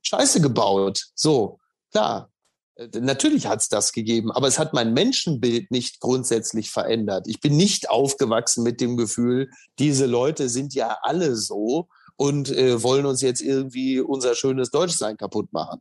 [0.03, 1.07] Scheiße gebaut.
[1.17, 1.59] So,
[1.91, 2.31] klar.
[2.77, 7.27] Äh, natürlich hat es das gegeben, aber es hat mein Menschenbild nicht grundsätzlich verändert.
[7.27, 9.51] Ich bin nicht aufgewachsen mit dem Gefühl,
[9.81, 15.17] diese Leute sind ja alle so und äh, wollen uns jetzt irgendwie unser schönes Deutschsein
[15.17, 15.81] kaputt machen.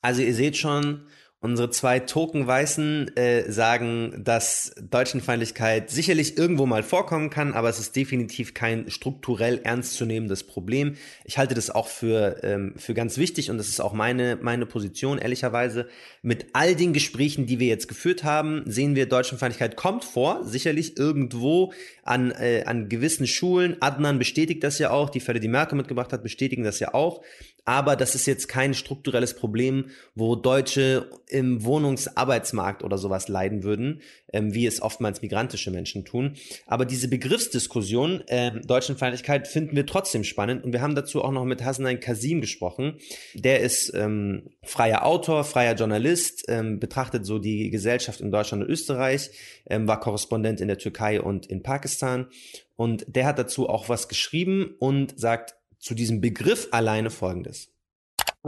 [0.00, 1.06] Also ihr seht schon,
[1.44, 7.96] Unsere zwei Tokenweißen äh, sagen, dass Deutschenfeindlichkeit sicherlich irgendwo mal vorkommen kann, aber es ist
[7.96, 10.94] definitiv kein strukturell ernstzunehmendes Problem.
[11.24, 14.66] Ich halte das auch für, ähm, für ganz wichtig und das ist auch meine, meine
[14.66, 15.88] Position, ehrlicherweise.
[16.22, 20.96] Mit all den Gesprächen, die wir jetzt geführt haben, sehen wir, Deutschenfeindlichkeit kommt vor, sicherlich
[20.96, 21.72] irgendwo
[22.04, 23.78] an, äh, an gewissen Schulen.
[23.80, 27.20] Adnan bestätigt das ja auch, die Fälle, die Merkel mitgebracht hat, bestätigen das ja auch.
[27.64, 34.02] Aber das ist jetzt kein strukturelles Problem, wo Deutsche im Wohnungsarbeitsmarkt oder sowas leiden würden,
[34.32, 36.34] ähm, wie es oftmals migrantische Menschen tun.
[36.66, 40.64] Aber diese Begriffsdiskussion äh, Deutschenfeindlichkeit finden wir trotzdem spannend.
[40.64, 42.98] Und wir haben dazu auch noch mit Hasnain Kasim gesprochen.
[43.34, 48.70] Der ist ähm, freier Autor, freier Journalist, ähm, betrachtet so die Gesellschaft in Deutschland und
[48.70, 49.30] Österreich,
[49.66, 52.26] ähm, war Korrespondent in der Türkei und in Pakistan.
[52.74, 57.68] Und der hat dazu auch was geschrieben und sagt, zu diesem Begriff alleine Folgendes.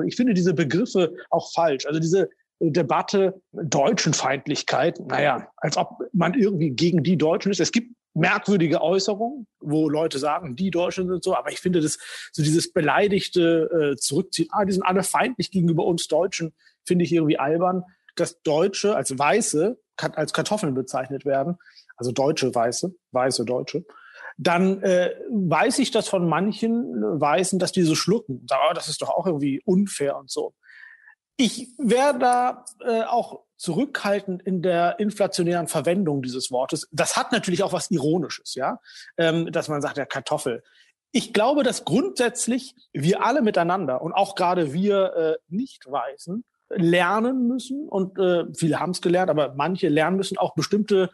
[0.06, 1.84] Ich finde diese Begriffe auch falsch.
[1.86, 2.30] Also diese
[2.60, 7.60] Debatte Deutschenfeindlichkeit, naja, als ob man irgendwie gegen die Deutschen ist.
[7.60, 11.98] Es gibt merkwürdige Äußerungen, wo Leute sagen, die Deutschen sind so, aber ich finde das
[12.32, 16.54] so dieses beleidigte äh, Zurückziehen, ah, die sind alle feindlich gegenüber uns Deutschen,
[16.84, 17.82] finde ich irgendwie albern,
[18.14, 21.56] dass Deutsche als Weiße als Kartoffeln bezeichnet werden,
[21.96, 23.84] also deutsche Weiße, weiße Deutsche
[24.36, 28.46] dann äh, weiß ich das von manchen Weißen, dass die so schlucken.
[28.48, 30.54] Sagen, oh, das ist doch auch irgendwie unfair und so.
[31.36, 36.88] Ich wäre da äh, auch zurückhaltend in der inflationären Verwendung dieses Wortes.
[36.92, 38.78] Das hat natürlich auch was Ironisches, ja,
[39.16, 40.62] ähm, dass man sagt, ja, Kartoffel.
[41.12, 47.88] Ich glaube, dass grundsätzlich wir alle miteinander und auch gerade wir äh, Nicht-Weißen lernen müssen
[47.88, 51.10] und äh, viele haben es gelernt, aber manche lernen müssen auch bestimmte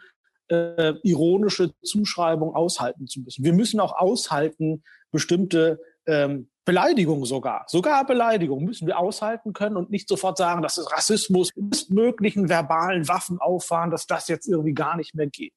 [0.50, 3.44] äh, ironische Zuschreibung aushalten zu müssen.
[3.44, 9.90] Wir müssen auch aushalten, bestimmte ähm, Beleidigungen sogar, sogar Beleidigungen müssen wir aushalten können und
[9.90, 14.74] nicht sofort sagen, das ist Rassismus, ist möglichen verbalen Waffen auffahren, dass das jetzt irgendwie
[14.74, 15.54] gar nicht mehr geht.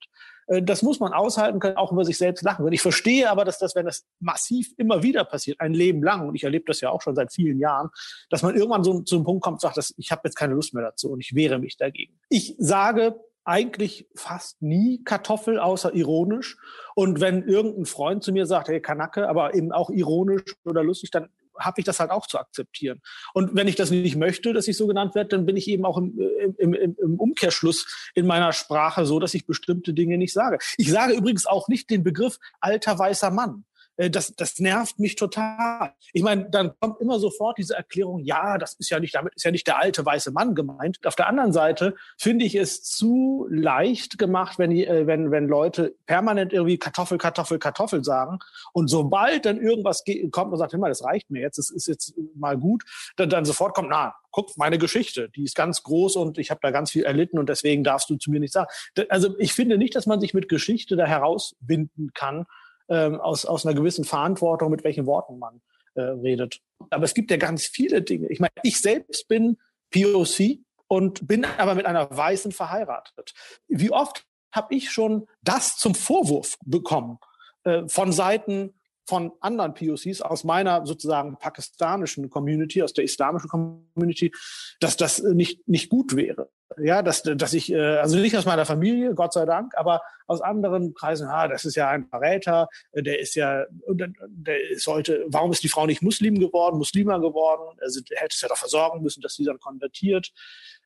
[0.48, 2.74] Äh, das muss man aushalten können, auch über sich selbst lachen können.
[2.74, 6.36] Ich verstehe aber, dass das, wenn das massiv immer wieder passiert, ein Leben lang, und
[6.36, 7.90] ich erlebe das ja auch schon seit vielen Jahren,
[8.30, 10.54] dass man irgendwann so zu einem Punkt kommt und sagt, dass ich habe jetzt keine
[10.54, 12.20] Lust mehr dazu und ich wehre mich dagegen.
[12.30, 16.58] Ich sage, eigentlich fast nie Kartoffel, außer ironisch.
[16.96, 21.12] Und wenn irgendein Freund zu mir sagt, hey, Kanacke, aber eben auch ironisch oder lustig,
[21.12, 21.30] dann
[21.60, 23.02] habe ich das halt auch zu akzeptieren.
[23.34, 25.86] Und wenn ich das nicht möchte, dass ich so genannt werde, dann bin ich eben
[25.86, 26.20] auch im,
[26.58, 30.58] im, im, im Umkehrschluss in meiner Sprache so, dass ich bestimmte Dinge nicht sage.
[30.78, 33.66] Ich sage übrigens auch nicht den Begriff alter weißer Mann.
[34.04, 35.94] Äh, das, das nervt mich total.
[36.12, 39.44] Ich meine, dann kommt immer sofort diese Erklärung, ja, das ist ja nicht, damit ist
[39.44, 41.00] ja nicht der alte weiße Mann gemeint.
[41.06, 45.48] Auf der anderen Seite finde ich es zu leicht gemacht, wenn, die, äh, wenn, wenn
[45.48, 48.40] Leute permanent irgendwie Kartoffel, Kartoffel, Kartoffel sagen.
[48.74, 52.14] Und sobald dann irgendwas kommt und sagt, immer, das reicht mir jetzt, das ist jetzt
[52.36, 52.84] mal gut,
[53.16, 56.60] dann, dann sofort kommt, na, guck, meine Geschichte, die ist ganz groß und ich habe
[56.62, 58.68] da ganz viel erlitten und deswegen darfst du zu mir nicht sagen.
[59.10, 62.48] Also ich finde nicht, dass man sich mit Geschichte da herausbinden kann,
[62.90, 65.62] ähm, aus, aus einer gewissen Verantwortung, mit welchen Worten man
[65.96, 66.60] äh, redet.
[66.90, 68.28] Aber es gibt ja ganz viele Dinge.
[68.30, 69.58] Ich meine, ich selbst bin
[69.92, 73.34] POC und bin aber mit einer Weißen verheiratet.
[73.68, 77.20] Wie oft habe ich schon das zum Vorwurf bekommen
[77.64, 78.74] äh, von Seiten
[79.06, 84.32] von anderen POCs aus meiner sozusagen pakistanischen Community, aus der islamischen Community,
[84.80, 86.50] dass das nicht, nicht gut wäre.
[86.78, 90.42] Ja, dass, dass ich, äh, also nicht aus meiner Familie, Gott sei Dank, aber aus
[90.42, 94.58] anderen Kreisen, ah, das ist ja ein Verräter, der ist ja, der
[94.88, 97.78] heute, warum ist die Frau nicht Muslim geworden, Muslima geworden?
[97.82, 100.32] Also hätte es ja doch versorgen müssen, dass sie dann konvertiert.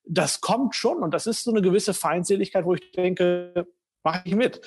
[0.05, 3.67] Das kommt schon und das ist so eine gewisse Feindseligkeit, wo ich denke,
[4.03, 4.61] mache ich mit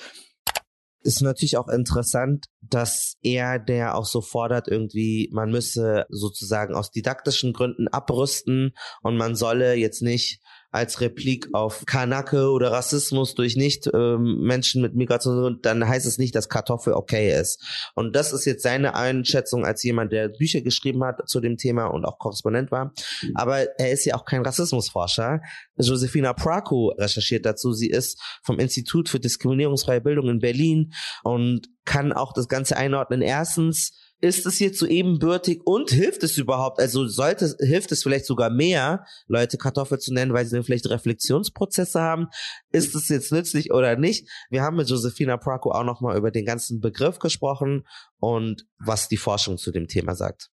[1.03, 6.91] ist natürlich auch interessant, dass er, der auch so fordert, irgendwie, man müsse sozusagen aus
[6.91, 10.41] didaktischen Gründen abrüsten und man solle jetzt nicht
[10.71, 16.33] als Replik auf Kanake oder Rassismus durch Nicht-Menschen ähm, mit Migration, dann heißt es nicht,
[16.33, 17.61] dass Kartoffel okay ist.
[17.93, 21.87] Und das ist jetzt seine Einschätzung als jemand, der Bücher geschrieben hat zu dem Thema
[21.87, 22.93] und auch Korrespondent war.
[23.35, 25.41] Aber er ist ja auch kein Rassismusforscher.
[25.77, 27.73] Josefina Praku recherchiert dazu.
[27.73, 30.93] Sie ist vom Institut für diskriminierungsfreie Bildung in Berlin
[31.23, 33.21] und kann auch das Ganze einordnen.
[33.21, 33.91] Erstens,
[34.21, 36.79] ist es jetzt so ebenbürtig und hilft es überhaupt?
[36.79, 40.89] Also sollte, hilft es vielleicht sogar mehr, Leute Kartoffel zu nennen, weil sie dann vielleicht
[40.89, 42.27] Reflexionsprozesse haben?
[42.71, 44.29] Ist es jetzt nützlich oder nicht?
[44.49, 47.83] Wir haben mit Josefina Praco auch nochmal über den ganzen Begriff gesprochen
[48.19, 50.51] und was die Forschung zu dem Thema sagt.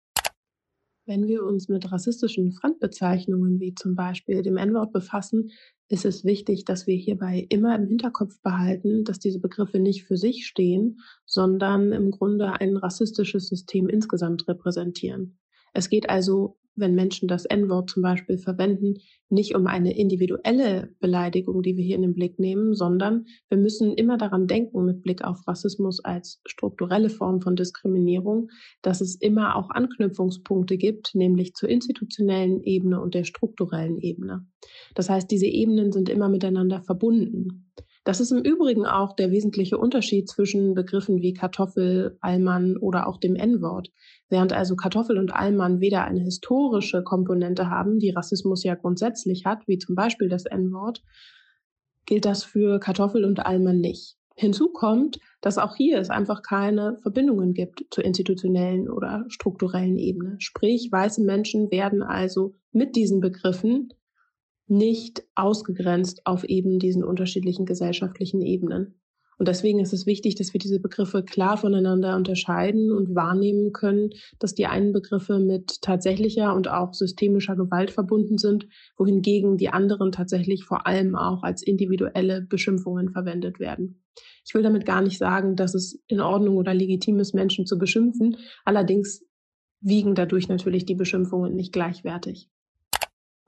[1.05, 5.51] Wenn wir uns mit rassistischen Fremdbezeichnungen wie zum Beispiel dem N-Wort befassen,
[5.89, 10.17] ist es wichtig, dass wir hierbei immer im Hinterkopf behalten, dass diese Begriffe nicht für
[10.17, 15.39] sich stehen, sondern im Grunde ein rassistisches System insgesamt repräsentieren.
[15.73, 18.95] Es geht also wenn Menschen das N-Wort zum Beispiel verwenden,
[19.29, 23.93] nicht um eine individuelle Beleidigung, die wir hier in den Blick nehmen, sondern wir müssen
[23.93, 28.49] immer daran denken, mit Blick auf Rassismus als strukturelle Form von Diskriminierung,
[28.81, 34.45] dass es immer auch Anknüpfungspunkte gibt, nämlich zur institutionellen Ebene und der strukturellen Ebene.
[34.95, 37.71] Das heißt, diese Ebenen sind immer miteinander verbunden.
[38.07, 43.17] Das ist im Übrigen auch der wesentliche Unterschied zwischen Begriffen wie Kartoffel, Allmann oder auch
[43.17, 43.91] dem N-Wort.
[44.29, 49.67] Während also Kartoffel und Allmann weder eine historische Komponente haben, die Rassismus ja grundsätzlich hat,
[49.67, 51.03] wie zum Beispiel das N-Wort,
[52.05, 54.15] gilt das für Kartoffel und Allmann nicht.
[54.35, 60.37] Hinzu kommt, dass auch hier es einfach keine Verbindungen gibt zur institutionellen oder strukturellen Ebene.
[60.39, 63.89] Sprich, weiße Menschen werden also mit diesen Begriffen
[64.67, 68.99] nicht ausgegrenzt auf eben diesen unterschiedlichen gesellschaftlichen Ebenen.
[69.37, 74.09] Und deswegen ist es wichtig, dass wir diese Begriffe klar voneinander unterscheiden und wahrnehmen können,
[74.39, 80.11] dass die einen Begriffe mit tatsächlicher und auch systemischer Gewalt verbunden sind, wohingegen die anderen
[80.11, 84.03] tatsächlich vor allem auch als individuelle Beschimpfungen verwendet werden.
[84.43, 87.77] Ich will damit gar nicht sagen, dass es in Ordnung oder legitim ist, Menschen zu
[87.77, 88.37] beschimpfen.
[88.65, 89.23] Allerdings
[89.81, 92.49] wiegen dadurch natürlich die Beschimpfungen nicht gleichwertig.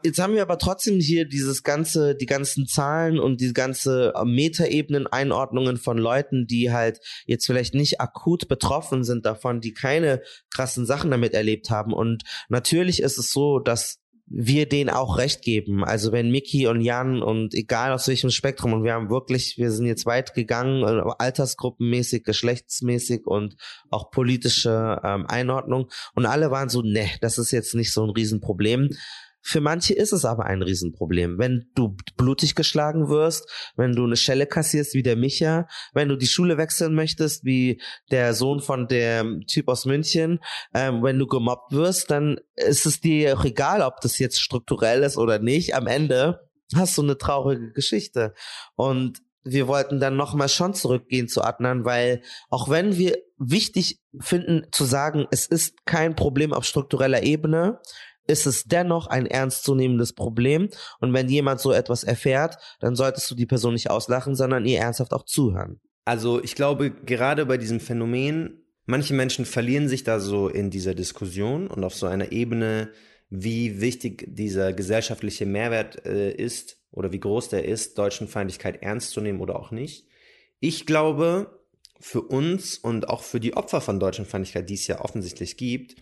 [0.01, 4.23] Jetzt haben wir aber trotzdem hier dieses ganze, die ganzen Zahlen und die ganze äh,
[4.23, 10.21] Metaebenen, Einordnungen von Leuten, die halt jetzt vielleicht nicht akut betroffen sind davon, die keine
[10.51, 11.91] krassen Sachen damit erlebt haben.
[11.91, 15.83] Und natürlich ist es so, dass wir denen auch recht geben.
[15.83, 19.71] Also wenn Mickey und Jan und egal aus welchem Spektrum und wir haben wirklich, wir
[19.71, 23.57] sind jetzt weit gegangen, äh, altersgruppenmäßig, geschlechtsmäßig und
[23.89, 28.11] auch politische ähm, Einordnung und alle waren so, ne, das ist jetzt nicht so ein
[28.11, 28.91] Riesenproblem.
[29.41, 31.37] Für manche ist es aber ein Riesenproblem.
[31.37, 36.17] Wenn du blutig geschlagen wirst, wenn du eine Schelle kassierst wie der Micha, wenn du
[36.17, 37.81] die Schule wechseln möchtest wie
[38.11, 40.39] der Sohn von dem Typ aus München,
[40.73, 45.03] ähm, wenn du gemobbt wirst, dann ist es dir auch egal, ob das jetzt strukturell
[45.03, 45.73] ist oder nicht.
[45.75, 48.33] Am Ende hast du eine traurige Geschichte.
[48.75, 54.67] Und wir wollten dann nochmal schon zurückgehen zu Adnan, weil auch wenn wir wichtig finden
[54.71, 57.79] zu sagen, es ist kein Problem auf struktureller Ebene,
[58.29, 60.69] ist es dennoch ein ernstzunehmendes Problem.
[60.99, 64.79] Und wenn jemand so etwas erfährt, dann solltest du die Person nicht auslachen, sondern ihr
[64.79, 65.79] ernsthaft auch zuhören.
[66.05, 70.95] Also ich glaube, gerade bei diesem Phänomen, manche Menschen verlieren sich da so in dieser
[70.95, 72.89] Diskussion und auf so einer Ebene,
[73.29, 79.21] wie wichtig dieser gesellschaftliche Mehrwert äh, ist oder wie groß der ist, Deutschenfeindlichkeit ernst zu
[79.21, 80.07] nehmen oder auch nicht.
[80.59, 81.59] Ich glaube,
[81.99, 85.95] für uns und auch für die Opfer von Deutschenfeindlichkeit, die es ja offensichtlich gibt,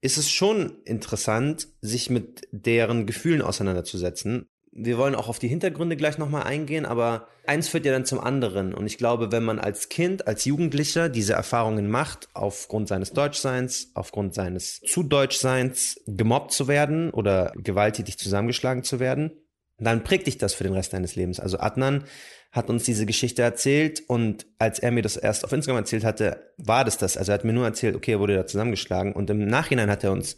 [0.00, 4.46] ist es schon interessant, sich mit deren Gefühlen auseinanderzusetzen.
[4.72, 8.20] Wir wollen auch auf die Hintergründe gleich nochmal eingehen, aber eins führt ja dann zum
[8.20, 8.72] anderen.
[8.72, 13.90] Und ich glaube, wenn man als Kind, als Jugendlicher diese Erfahrungen macht, aufgrund seines Deutschseins,
[13.94, 19.32] aufgrund seines zu Deutschseins gemobbt zu werden oder gewalttätig zusammengeschlagen zu werden,
[19.78, 21.40] dann prägt dich das für den Rest deines Lebens.
[21.40, 22.04] Also Adnan
[22.52, 26.52] hat uns diese Geschichte erzählt und als er mir das erst auf Instagram erzählt hatte,
[26.56, 27.16] war das das.
[27.16, 30.02] Also er hat mir nur erzählt, okay, er wurde da zusammengeschlagen und im Nachhinein hat
[30.02, 30.36] er uns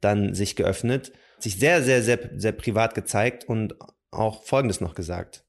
[0.00, 3.74] dann sich geöffnet, sich sehr, sehr, sehr, sehr privat gezeigt und
[4.10, 5.44] auch Folgendes noch gesagt.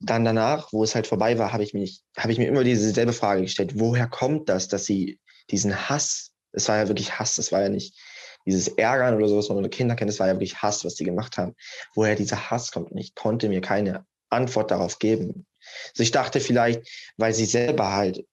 [0.00, 1.72] Dann danach, wo es halt vorbei war, habe ich,
[2.16, 3.74] habe ich mir immer dieselbe Frage gestellt.
[3.76, 5.20] Woher kommt das, dass sie
[5.50, 7.96] diesen Hass, es war ja wirklich Hass, es war ja nicht
[8.44, 11.38] dieses Ärgern oder sowas, sondern Kinder kennen, es war ja wirklich Hass, was die gemacht
[11.38, 11.54] haben.
[11.94, 12.90] Woher dieser Hass kommt.
[12.90, 15.46] Und ich konnte mir keine Antwort darauf geben.
[15.90, 18.24] Also ich dachte vielleicht, weil sie selber halt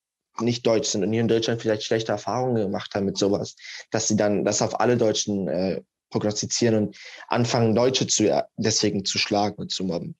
[0.42, 3.56] nicht deutsch sind und hier in Deutschland vielleicht schlechte Erfahrungen gemacht haben mit sowas,
[3.92, 6.98] dass sie dann das auf alle Deutschen äh, prognostizieren und
[7.28, 10.16] anfangen, Deutsche zu, äh, deswegen zu schlagen und zu mobben.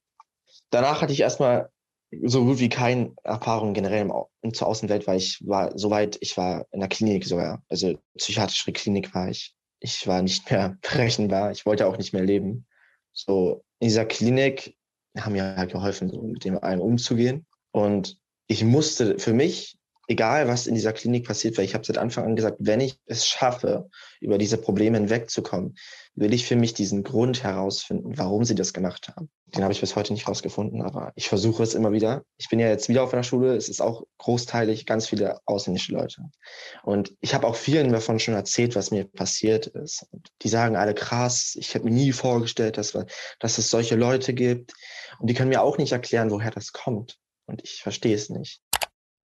[0.70, 1.70] Danach hatte ich erstmal
[2.24, 4.10] so gut wie keine Erfahrung generell
[4.42, 8.72] im, zur Außenwelt, weil ich war soweit, ich war in der Klinik sogar, also psychiatrische
[8.72, 9.56] Klinik war ich.
[9.80, 12.68] Ich war nicht mehr berechenbar, ich wollte auch nicht mehr leben.
[13.14, 14.76] So in dieser Klinik
[15.26, 17.46] haben mir halt geholfen, so mit dem einen umzugehen.
[17.72, 18.18] Und
[18.48, 19.78] ich musste für mich,
[20.10, 23.00] egal was in dieser Klinik passiert, weil ich habe seit Anfang an gesagt, wenn ich
[23.06, 23.90] es schaffe,
[24.20, 25.78] über diese Probleme hinwegzukommen,
[26.16, 29.30] will ich für mich diesen Grund herausfinden, warum sie das gemacht haben.
[29.46, 32.24] Den habe ich bis heute nicht rausgefunden, aber ich versuche es immer wieder.
[32.38, 35.94] Ich bin ja jetzt wieder auf einer Schule, es ist auch großteilig ganz viele ausländische
[35.94, 36.24] Leute.
[36.84, 40.08] Und ich habe auch vielen davon schon erzählt, was mir passiert ist.
[40.12, 42.98] Und die sagen alle krass, ich habe mir nie vorgestellt, dass,
[43.40, 44.74] dass es solche Leute gibt.
[45.20, 47.18] Und die können mir auch nicht erklären, woher das kommt.
[47.46, 48.62] Und ich verstehe es nicht.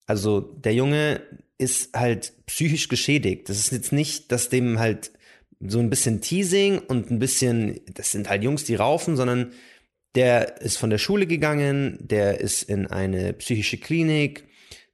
[0.05, 1.21] Also der Junge
[1.57, 3.49] ist halt psychisch geschädigt.
[3.49, 5.11] Das ist jetzt nicht, dass dem halt
[5.59, 9.53] so ein bisschen Teasing und ein bisschen, das sind halt Jungs, die raufen, sondern
[10.15, 14.45] der ist von der Schule gegangen, der ist in eine psychische Klinik,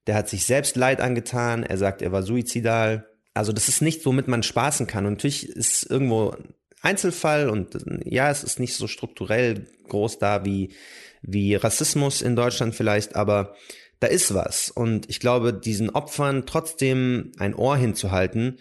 [0.07, 3.07] der hat sich selbst Leid angetan, er sagt, er war suizidal.
[3.34, 5.05] Also das ist nicht, womit man spaßen kann.
[5.05, 6.36] Und natürlich ist irgendwo
[6.82, 10.74] Einzelfall und ja, es ist nicht so strukturell groß da wie,
[11.22, 13.55] wie Rassismus in Deutschland vielleicht, aber
[14.00, 14.70] da ist was.
[14.70, 18.58] Und ich glaube, diesen Opfern trotzdem ein Ohr hinzuhalten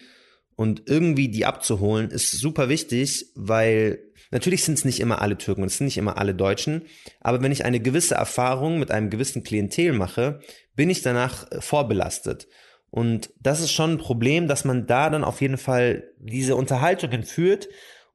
[0.57, 5.63] und irgendwie die abzuholen, ist super wichtig, weil natürlich sind es nicht immer alle Türken
[5.63, 6.83] und es sind nicht immer alle Deutschen,
[7.21, 10.41] aber wenn ich eine gewisse Erfahrung mit einem gewissen Klientel mache,
[10.75, 12.49] bin ich danach vorbelastet.
[12.91, 17.23] Und das ist schon ein Problem, dass man da dann auf jeden Fall diese Unterhaltungen
[17.23, 17.69] führt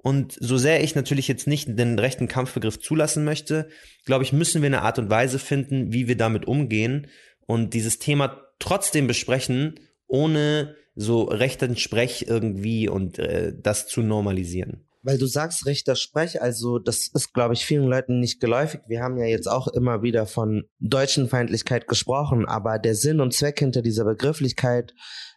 [0.04, 3.70] und so sehr ich natürlich jetzt nicht den rechten Kampfbegriff zulassen möchte,
[4.06, 7.08] glaube ich, müssen wir eine Art und Weise finden, wie wir damit umgehen
[7.46, 14.86] und dieses Thema trotzdem besprechen, ohne so rechten Sprech irgendwie und äh, das zu normalisieren.
[15.04, 18.80] Weil du sagst rechter Sprech, also das ist, glaube ich, vielen Leuten nicht geläufig.
[18.88, 23.60] Wir haben ja jetzt auch immer wieder von Deutschenfeindlichkeit gesprochen, aber der Sinn und Zweck
[23.60, 24.94] hinter dieser Begrifflichkeit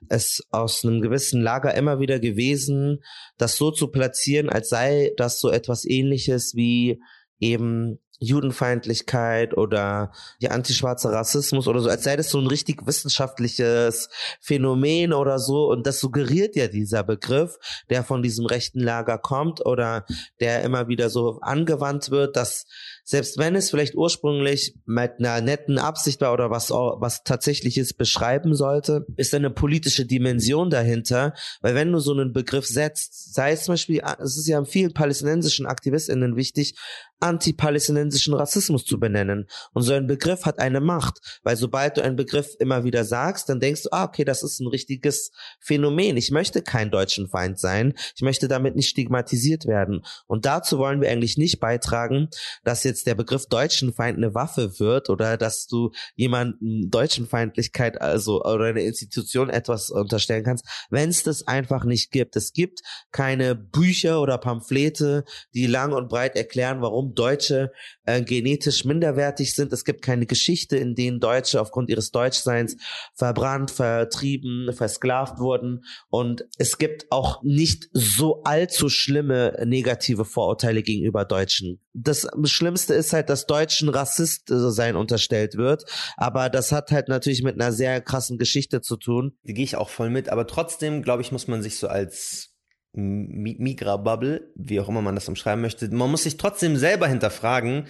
[0.08, 3.00] ist aus einem gewissen Lager immer wieder gewesen,
[3.38, 7.00] das so zu platzieren, als sei das so etwas ähnliches wie
[7.40, 14.08] eben Judenfeindlichkeit oder die antischwarze Rassismus oder so, als sei das so ein richtig wissenschaftliches
[14.40, 15.68] Phänomen oder so.
[15.70, 17.58] Und das suggeriert ja dieser Begriff,
[17.90, 20.06] der von diesem rechten Lager kommt oder
[20.40, 22.66] der immer wieder so angewandt wird, dass
[23.04, 28.54] selbst wenn es vielleicht ursprünglich mit einer netten Absicht war oder was, was tatsächliches beschreiben
[28.54, 31.34] sollte, ist eine politische Dimension dahinter.
[31.60, 34.92] Weil wenn du so einen Begriff setzt, sei es zum Beispiel, es ist ja vielen
[34.92, 36.74] palästinensischen AktivistInnen wichtig,
[37.20, 39.46] antipalästinensischen Rassismus zu benennen.
[39.72, 43.48] Und so ein Begriff hat eine Macht, weil sobald du einen Begriff immer wieder sagst,
[43.48, 46.16] dann denkst du, ah, okay, das ist ein richtiges Phänomen.
[46.16, 47.94] Ich möchte kein deutschen Feind sein.
[48.14, 50.04] Ich möchte damit nicht stigmatisiert werden.
[50.26, 52.28] Und dazu wollen wir eigentlich nicht beitragen,
[52.64, 58.66] dass jetzt der Begriff Deutschenfeind eine Waffe wird oder dass du jemanden Deutschenfeindlichkeit, also oder
[58.66, 62.36] eine Institution etwas unterstellen kannst, wenn es das einfach nicht gibt.
[62.36, 67.72] Es gibt keine Bücher oder Pamphlete, die lang und breit erklären, warum warum Deutsche
[68.04, 69.72] äh, genetisch minderwertig sind.
[69.72, 72.76] Es gibt keine Geschichte, in denen Deutsche aufgrund ihres Deutschseins
[73.14, 75.84] verbrannt, vertrieben, versklavt wurden.
[76.08, 81.80] Und es gibt auch nicht so allzu schlimme negative Vorurteile gegenüber Deutschen.
[81.92, 85.84] Das Schlimmste ist halt, dass Deutschen Rassist äh, sein unterstellt wird.
[86.16, 89.36] Aber das hat halt natürlich mit einer sehr krassen Geschichte zu tun.
[89.44, 90.28] Die gehe ich auch voll mit.
[90.28, 92.55] Aber trotzdem, glaube ich, muss man sich so als
[92.92, 97.86] Migra-Bubble, wie auch immer man das umschreiben möchte, man muss sich trotzdem selber hinterfragen,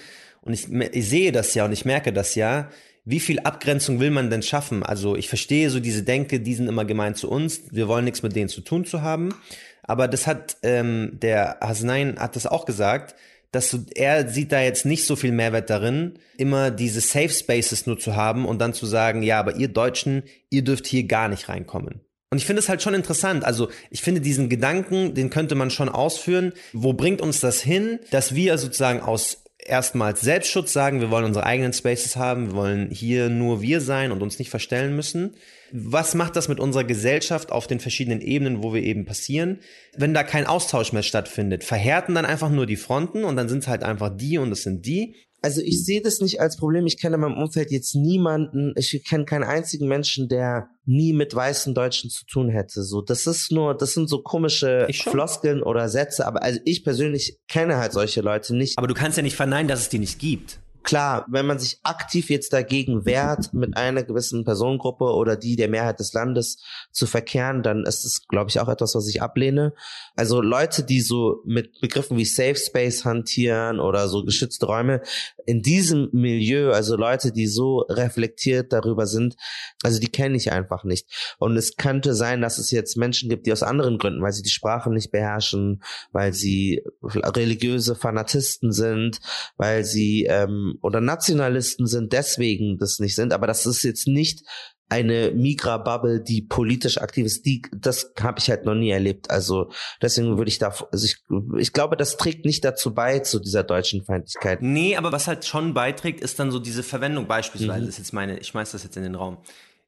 [0.46, 2.70] und ich, ich sehe das ja und ich merke das ja,
[3.04, 4.84] wie viel Abgrenzung will man denn schaffen?
[4.84, 8.22] Also ich verstehe so diese Denke, die sind immer gemeint zu uns, wir wollen nichts
[8.22, 9.34] mit denen zu tun zu haben.
[9.82, 13.16] Aber das hat ähm, der Hasnain hat das auch gesagt,
[13.52, 17.86] dass so, er sieht da jetzt nicht so viel Mehrwert darin, immer diese Safe Spaces
[17.86, 21.28] nur zu haben und dann zu sagen, ja, aber ihr Deutschen, ihr dürft hier gar
[21.28, 22.00] nicht reinkommen.
[22.30, 23.44] Und ich finde es halt schon interessant.
[23.44, 26.52] Also ich finde diesen Gedanken, den könnte man schon ausführen.
[26.72, 31.46] Wo bringt uns das hin, dass wir sozusagen aus erstmals Selbstschutz sagen, wir wollen unsere
[31.46, 35.34] eigenen Spaces haben, wir wollen hier nur wir sein und uns nicht verstellen müssen.
[35.72, 39.60] Was macht das mit unserer Gesellschaft auf den verschiedenen Ebenen, wo wir eben passieren?
[39.96, 43.60] Wenn da kein Austausch mehr stattfindet, verhärten dann einfach nur die Fronten und dann sind
[43.60, 46.86] es halt einfach die und es sind die also ich sehe das nicht als Problem.
[46.86, 51.34] Ich kenne in meinem Umfeld jetzt niemanden, ich kenne keinen einzigen Menschen, der nie mit
[51.34, 52.82] weißen Deutschen zu tun hätte.
[52.82, 57.38] So, das ist nur, das sind so komische Floskeln oder Sätze, aber also ich persönlich
[57.48, 58.78] kenne halt solche Leute nicht.
[58.78, 61.80] Aber du kannst ja nicht verneinen, dass es die nicht gibt klar, wenn man sich
[61.82, 66.62] aktiv jetzt dagegen wehrt, mit einer gewissen Personengruppe oder die der Mehrheit des Landes
[66.92, 69.74] zu verkehren, dann ist es, glaube ich, auch etwas, was ich ablehne.
[70.14, 75.02] Also Leute, die so mit Begriffen wie Safe Space hantieren oder so geschützte Räume,
[75.44, 79.36] in diesem Milieu, also Leute, die so reflektiert darüber sind,
[79.82, 81.08] also die kenne ich einfach nicht.
[81.38, 84.42] Und es könnte sein, dass es jetzt Menschen gibt, die aus anderen Gründen, weil sie
[84.42, 85.82] die Sprache nicht beherrschen,
[86.12, 89.18] weil sie religiöse Fanatisten sind,
[89.56, 94.42] weil sie ähm, oder Nationalisten sind, deswegen das nicht sind, aber das ist jetzt nicht
[94.88, 99.30] eine Migra-Bubble, die politisch aktiv ist, die, das habe ich halt noch nie erlebt.
[99.30, 99.70] Also
[100.00, 101.16] deswegen würde ich da, also ich,
[101.58, 104.62] ich glaube, das trägt nicht dazu bei, zu dieser deutschen Feindlichkeit.
[104.62, 107.88] Nee, aber was halt schon beiträgt, ist dann so diese Verwendung beispielsweise, mhm.
[107.88, 109.38] ist jetzt meine, ich schmeiß das jetzt in den Raum.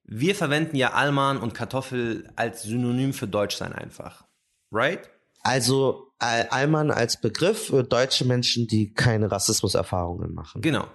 [0.04, 4.24] Wir verwenden ja Alman und Kartoffel als Synonym für Deutschsein einfach.
[4.72, 5.08] Right?
[5.42, 10.62] Also Allmann als Begriff für deutsche Menschen, die keine Rassismuserfahrungen machen.
[10.62, 10.86] Genau.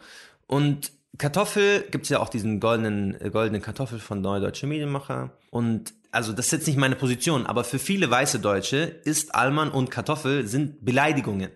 [0.47, 5.37] Und Kartoffel gibt es ja auch diesen goldenen, äh, goldenen Kartoffel von Neue Deutsche Medienmacher.
[5.51, 9.71] Und also das ist jetzt nicht meine Position, aber für viele weiße Deutsche ist Allmann
[9.71, 11.49] und Kartoffel sind Beleidigungen.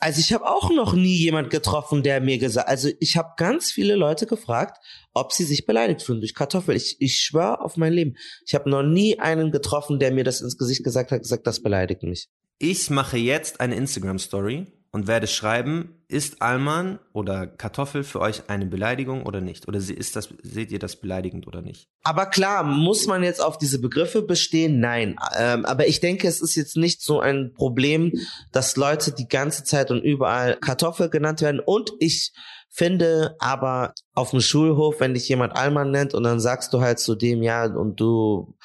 [0.00, 3.72] Also ich habe auch noch nie jemand getroffen, der mir gesagt, also ich habe ganz
[3.72, 4.78] viele Leute gefragt,
[5.12, 6.76] ob sie sich beleidigt fühlen durch Kartoffel.
[6.76, 8.16] Ich, ich schwöre auf mein Leben.
[8.46, 11.60] Ich habe noch nie einen getroffen, der mir das ins Gesicht gesagt hat, gesagt, das
[11.62, 12.28] beleidigt mich.
[12.60, 18.48] Ich mache jetzt eine Instagram Story und werde schreiben, ist Alman oder Kartoffel für euch
[18.48, 19.68] eine Beleidigung oder nicht?
[19.68, 21.88] Oder ist das, seht ihr das beleidigend oder nicht?
[22.02, 24.80] Aber klar, muss man jetzt auf diese Begriffe bestehen?
[24.80, 25.16] Nein.
[25.38, 28.12] Ähm, aber ich denke, es ist jetzt nicht so ein Problem,
[28.50, 31.60] dass Leute die ganze Zeit und überall Kartoffel genannt werden.
[31.60, 32.32] Und ich
[32.68, 36.98] finde aber auf dem Schulhof, wenn dich jemand Alman nennt und dann sagst du halt
[36.98, 38.56] zu dem, ja, und du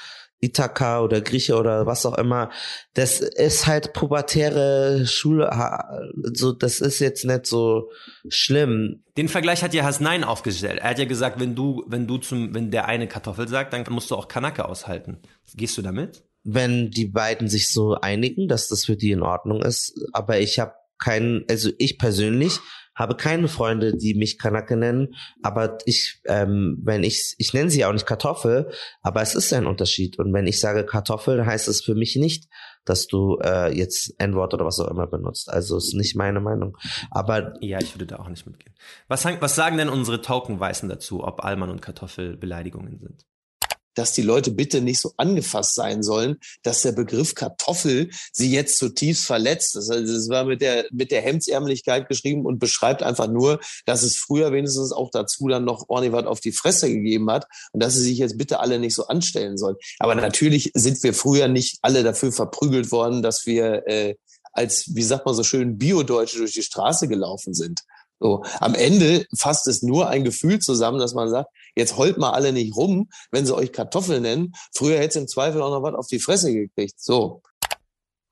[0.44, 2.50] Ithaka oder Grieche oder was auch immer,
[2.94, 5.50] das ist halt pubertäre Schule,
[6.34, 7.90] so, das ist jetzt nicht so
[8.28, 9.04] schlimm.
[9.18, 10.80] Den Vergleich hat ja Hasnein aufgestellt.
[10.80, 13.86] Er hat ja gesagt, wenn du, wenn du zum, wenn der eine Kartoffel sagt, dann
[13.90, 15.20] musst du auch Kanake aushalten.
[15.56, 16.24] Gehst du damit?
[16.44, 20.60] Wenn die beiden sich so einigen, dass das für die in Ordnung ist, aber ich
[20.60, 22.60] habe keinen, also ich persönlich
[22.96, 27.86] habe keine Freunde, die mich Kanake nennen, aber ich, ähm, wenn ich, ich nenne sie
[27.86, 28.72] auch nicht Kartoffel,
[29.02, 30.20] aber es ist ein Unterschied.
[30.20, 32.48] Und wenn ich sage Kartoffel, heißt es für mich nicht,
[32.86, 35.50] dass du äh, jetzt N-Wort oder was auch immer benutzt.
[35.50, 36.78] Also ist nicht meine Meinung.
[37.12, 38.76] Aber ja, ich würde da auch nicht mitgehen.
[39.08, 43.26] Was, was sagen denn unsere Token-Weißen dazu, ob Alman und Kartoffel Beleidigungen sind?
[43.96, 48.78] Dass die Leute bitte nicht so angefasst sein sollen, dass der Begriff Kartoffel sie jetzt
[48.78, 49.76] zutiefst verletzt.
[49.76, 54.04] Das, also das war mit der, mit der Hemdsärmlichkeit geschrieben und beschreibt einfach nur, dass
[54.04, 57.82] es früher wenigstens auch dazu dann noch ordentlich was auf die Fresse gegeben hat und
[57.82, 59.76] dass sie sich jetzt bitte alle nicht so anstellen sollen.
[60.00, 64.16] Aber natürlich sind wir früher nicht alle dafür verprügelt worden, dass wir äh,
[64.54, 67.82] als, wie sagt man so schön, Bio-Deutsche durch die Straße gelaufen sind.
[68.20, 72.32] So, am Ende fasst es nur ein Gefühl zusammen, dass man sagt, jetzt heult mal
[72.32, 74.54] alle nicht rum, wenn sie euch Kartoffeln nennen.
[74.74, 77.00] Früher hätte im Zweifel auch noch was auf die Fresse gekriegt.
[77.00, 77.42] So.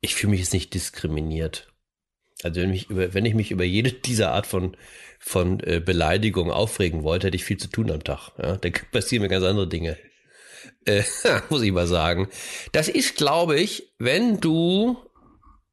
[0.01, 1.71] Ich fühle mich jetzt nicht diskriminiert.
[2.43, 4.75] Also wenn, mich über, wenn ich mich über jede dieser Art von,
[5.19, 8.31] von äh, Beleidigung aufregen wollte, hätte ich viel zu tun am Tag.
[8.41, 8.57] Ja?
[8.57, 9.97] Da passieren mir ganz andere Dinge.
[10.85, 11.03] Äh,
[11.49, 12.29] muss ich mal sagen.
[12.71, 14.97] Das ist, glaube ich, wenn du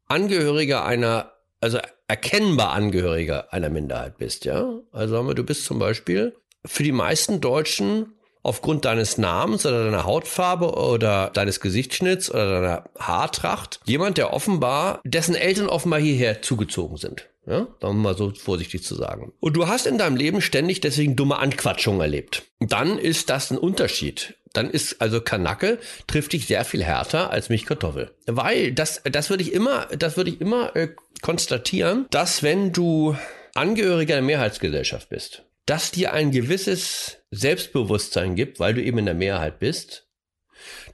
[0.06, 4.80] Angehöriger einer, also erkennbar Angehöriger einer Minderheit bist, ja.
[4.92, 9.84] Also sagen wir, du bist zum Beispiel für die meisten Deutschen aufgrund deines Namens oder
[9.84, 16.42] deiner Hautfarbe oder deines Gesichtsschnitts oder deiner Haartracht jemand, der offenbar, dessen Eltern offenbar hierher
[16.42, 17.28] zugezogen sind.
[17.46, 19.32] Ja, dann mal so vorsichtig zu sagen.
[19.40, 22.42] Und du hast in deinem Leben ständig deswegen dumme Anquatschungen erlebt.
[22.60, 24.34] Dann ist das ein Unterschied.
[24.52, 28.10] Dann ist also Kanacke trifft dich sehr viel härter als mich Kartoffel.
[28.26, 30.88] Weil das, das würde ich immer, das würde ich immer äh,
[31.22, 33.16] konstatieren, dass wenn du
[33.54, 39.14] Angehöriger der Mehrheitsgesellschaft bist, dass dir ein gewisses Selbstbewusstsein gibt, weil du eben in der
[39.14, 40.08] Mehrheit bist,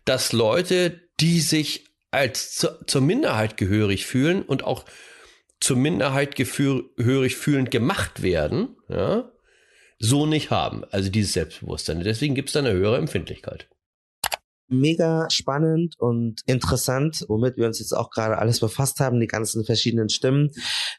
[0.04, 4.84] dass Leute, die sich als zu, zur Minderheit gehörig fühlen und auch
[5.60, 9.30] zur Minderheit gehörig fühlend gemacht werden, ja,
[10.00, 10.82] so nicht haben.
[10.90, 12.00] Also dieses Selbstbewusstsein.
[12.00, 13.68] Deswegen gibt es da eine höhere Empfindlichkeit
[14.68, 19.64] mega spannend und interessant, womit wir uns jetzt auch gerade alles befasst haben, die ganzen
[19.64, 20.50] verschiedenen Stimmen.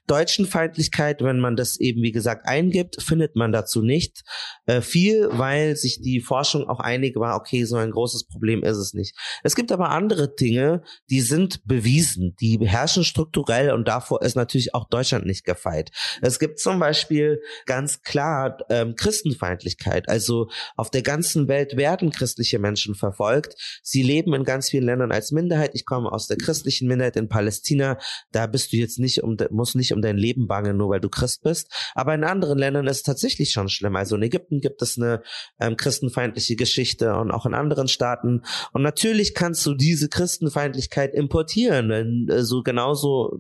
[0.07, 4.23] Deutschenfeindlichkeit, wenn man das eben wie gesagt eingibt, findet man dazu nicht
[4.65, 8.77] äh, viel, weil sich die Forschung auch einig war, okay, so ein großes Problem ist
[8.77, 9.15] es nicht.
[9.43, 14.73] Es gibt aber andere Dinge, die sind bewiesen, die herrschen strukturell und davor ist natürlich
[14.73, 15.91] auch Deutschland nicht gefeit.
[16.21, 22.59] Es gibt zum Beispiel ganz klar ähm, Christenfeindlichkeit, also auf der ganzen Welt werden christliche
[22.59, 25.71] Menschen verfolgt, Sie leben in ganz vielen Ländern als Minderheit.
[25.73, 27.97] Ich komme aus der christlichen Minderheit in Palästina.
[28.31, 31.09] Da bist du jetzt nicht um, musst nicht um dein Leben bangen, nur weil du
[31.09, 31.71] Christ bist.
[31.93, 33.95] Aber in anderen Ländern ist es tatsächlich schon schlimm.
[33.95, 35.21] Also in Ägypten gibt es eine
[35.59, 38.41] ähm, christenfeindliche Geschichte und auch in anderen Staaten.
[38.73, 43.39] Und natürlich kannst du diese Christenfeindlichkeit importieren, äh, so genauso,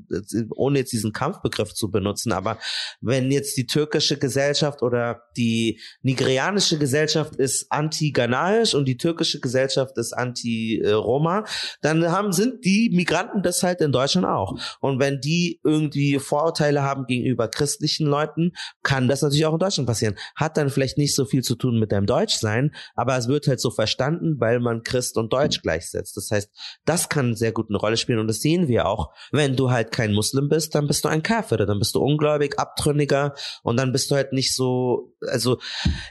[0.55, 2.31] ohne jetzt diesen Kampfbegriff zu benutzen.
[2.31, 2.57] Aber
[3.01, 9.97] wenn jetzt die türkische Gesellschaft oder die nigerianische Gesellschaft ist anti-ghanaisch und die türkische Gesellschaft
[9.97, 11.45] ist Anti-Roma,
[11.81, 14.57] dann haben, sind die Migranten das halt in Deutschland auch.
[14.81, 18.51] Und wenn die irgendwie Vorurteile haben gegenüber christlichen Leuten,
[18.83, 20.15] kann das natürlich auch in Deutschland passieren.
[20.35, 23.59] Hat dann vielleicht nicht so viel zu tun mit deinem Deutschsein, aber es wird halt
[23.59, 26.17] so verstanden, weil man Christ und Deutsch gleichsetzt.
[26.17, 26.49] Das heißt,
[26.85, 29.13] das kann sehr gut eine Rolle spielen und das sehen wir auch.
[29.31, 32.59] Wenn du halt kein Muslim bist, dann bist du ein Kafir, dann bist du ungläubig,
[32.59, 33.33] abtrünniger
[33.63, 35.59] und dann bist du halt nicht so, also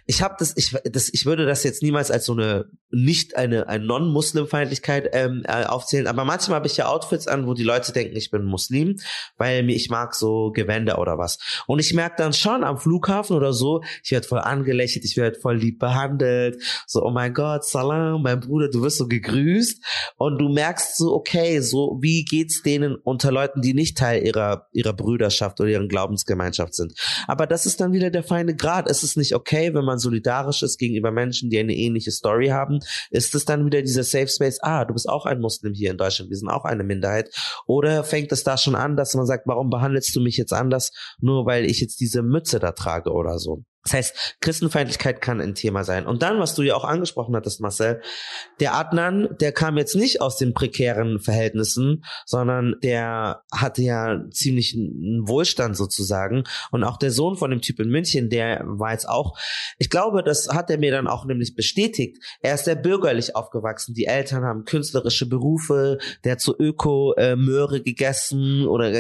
[0.07, 3.69] ich habe das, ich, das, ich würde das jetzt niemals als so eine, nicht eine,
[3.69, 7.93] eine Non-Muslim-Feindlichkeit ähm, äh, aufzählen, aber manchmal habe ich ja Outfits an, wo die Leute
[7.93, 8.97] denken, ich bin Muslim,
[9.37, 11.39] weil ich mag so Gewänder oder was.
[11.67, 15.39] Und ich merke dann schon am Flughafen oder so, ich werde voll angelächelt, ich werde
[15.39, 19.83] voll lieb behandelt, so, oh mein Gott, Salam, mein Bruder, du wirst so gegrüßt
[20.17, 24.69] und du merkst so, okay, so, wie geht's denen unter Leuten, die nicht Teil ihrer,
[24.73, 26.95] ihrer Brüderschaft oder ihren Glaubensgemeinschaft sind.
[27.27, 28.89] Aber das ist dann wieder der feine Grad.
[28.89, 32.81] Es ist nicht okay, wenn man solidarisch ist gegenüber Menschen, die eine ähnliche Story haben.
[33.11, 35.97] Ist es dann wieder dieser Safe Space, ah, du bist auch ein Muslim hier in
[35.97, 37.31] Deutschland, wir sind auch eine Minderheit.
[37.67, 40.93] Oder fängt es da schon an, dass man sagt, warum behandelst du mich jetzt anders,
[41.21, 43.65] nur weil ich jetzt diese Mütze da trage oder so?
[43.85, 46.07] Das heißt, Christenfeindlichkeit kann ein Thema sein.
[46.07, 48.01] Und dann, was du ja auch angesprochen hattest, Marcel,
[48.59, 54.75] der Adnan, der kam jetzt nicht aus den prekären Verhältnissen, sondern der hatte ja ziemlich
[54.75, 56.45] einen Wohlstand sozusagen.
[56.71, 59.39] Und auch der Sohn von dem Typ in München, der war jetzt auch,
[59.79, 62.17] ich glaube, das hat er mir dann auch nämlich bestätigt.
[62.41, 63.93] Er ist sehr bürgerlich aufgewachsen.
[63.95, 68.91] Die Eltern haben künstlerische Berufe, der hat so Öko-Möhre gegessen oder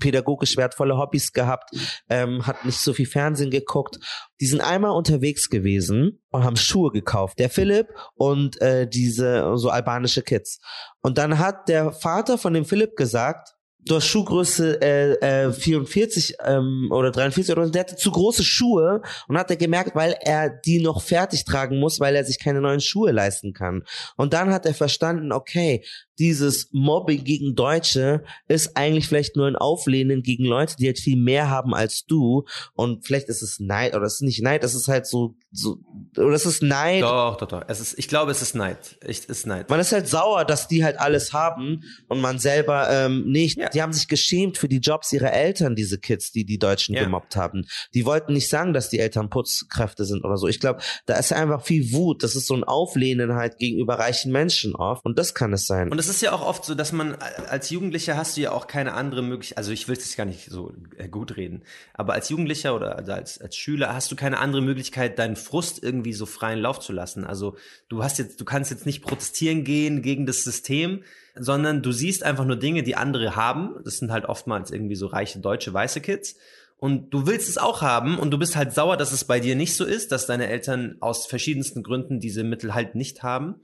[0.00, 1.70] pädagogisch wertvolle Hobbys gehabt,
[2.08, 3.99] ähm, hat nicht so viel Fernsehen geguckt
[4.40, 7.38] die sind einmal unterwegs gewesen und haben Schuhe gekauft.
[7.38, 10.60] Der Philipp und äh, diese so albanische Kids.
[11.00, 13.54] Und dann hat der Vater von dem Philipp gesagt,
[13.86, 18.44] du hast Schuhgröße äh, äh, 44 ähm, oder 43 oder so, der hatte zu große
[18.44, 22.38] Schuhe und hat er gemerkt, weil er die noch fertig tragen muss, weil er sich
[22.38, 23.84] keine neuen Schuhe leisten kann.
[24.16, 25.84] Und dann hat er verstanden, okay,
[26.20, 31.16] dieses Mobbing gegen Deutsche ist eigentlich vielleicht nur ein Auflehnen gegen Leute, die halt viel
[31.16, 32.44] mehr haben als du.
[32.74, 35.78] Und vielleicht ist es Neid, oder es ist nicht Neid, es ist halt so, so
[36.18, 37.02] oder es ist Neid.
[37.02, 37.62] Doch, doch, doch.
[37.68, 38.98] Es ist, ich glaube, es ist Neid.
[39.00, 39.70] Es ist Neid.
[39.70, 43.56] Man ist halt sauer, dass die halt alles haben und man selber ähm, nicht.
[43.56, 43.69] Ja.
[43.74, 47.04] Die haben sich geschämt für die Jobs ihrer Eltern, diese Kids, die die Deutschen ja.
[47.04, 47.66] gemobbt haben.
[47.94, 50.48] Die wollten nicht sagen, dass die Eltern Putzkräfte sind oder so.
[50.48, 52.22] Ich glaube, da ist einfach viel Wut.
[52.22, 55.04] Das ist so ein Auflehnen halt gegenüber reichen Menschen oft.
[55.04, 55.90] Und das kann es sein.
[55.90, 57.16] Und es ist ja auch oft so, dass man
[57.48, 60.50] als Jugendlicher hast du ja auch keine andere Möglichkeit, also ich will es gar nicht
[60.50, 61.62] so äh, gut reden,
[61.94, 65.82] aber als Jugendlicher oder also als, als Schüler hast du keine andere Möglichkeit, deinen Frust
[65.82, 67.24] irgendwie so freien Lauf zu lassen.
[67.24, 67.56] Also
[67.88, 71.02] du hast jetzt, du kannst jetzt nicht protestieren gehen gegen das System,
[71.34, 73.76] sondern du siehst einfach nur Dinge, die andere haben.
[73.84, 76.36] Das sind halt oftmals irgendwie so reiche deutsche weiße Kids
[76.80, 79.54] und du willst es auch haben und du bist halt sauer, dass es bei dir
[79.54, 83.56] nicht so ist, dass deine Eltern aus verschiedensten Gründen diese Mittel halt nicht haben.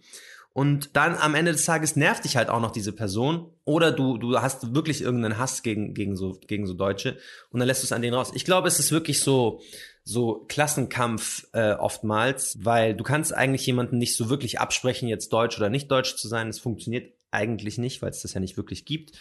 [0.53, 3.51] Und dann am Ende des Tages nervt dich halt auch noch diese Person.
[3.65, 7.17] Oder du, du hast wirklich irgendeinen Hass gegen, gegen, so, gegen so Deutsche
[7.51, 8.33] und dann lässt du es an denen raus.
[8.35, 9.61] Ich glaube, es ist wirklich so,
[10.05, 15.57] so Klassenkampf äh, oftmals, weil du kannst eigentlich jemanden nicht so wirklich absprechen, jetzt Deutsch
[15.57, 16.49] oder nicht Deutsch zu sein.
[16.49, 19.13] Es funktioniert eigentlich nicht, weil es das ja nicht wirklich gibt.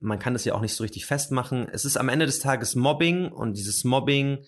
[0.00, 1.68] Man kann das ja auch nicht so richtig festmachen.
[1.70, 4.44] Es ist am Ende des Tages Mobbing und dieses Mobbing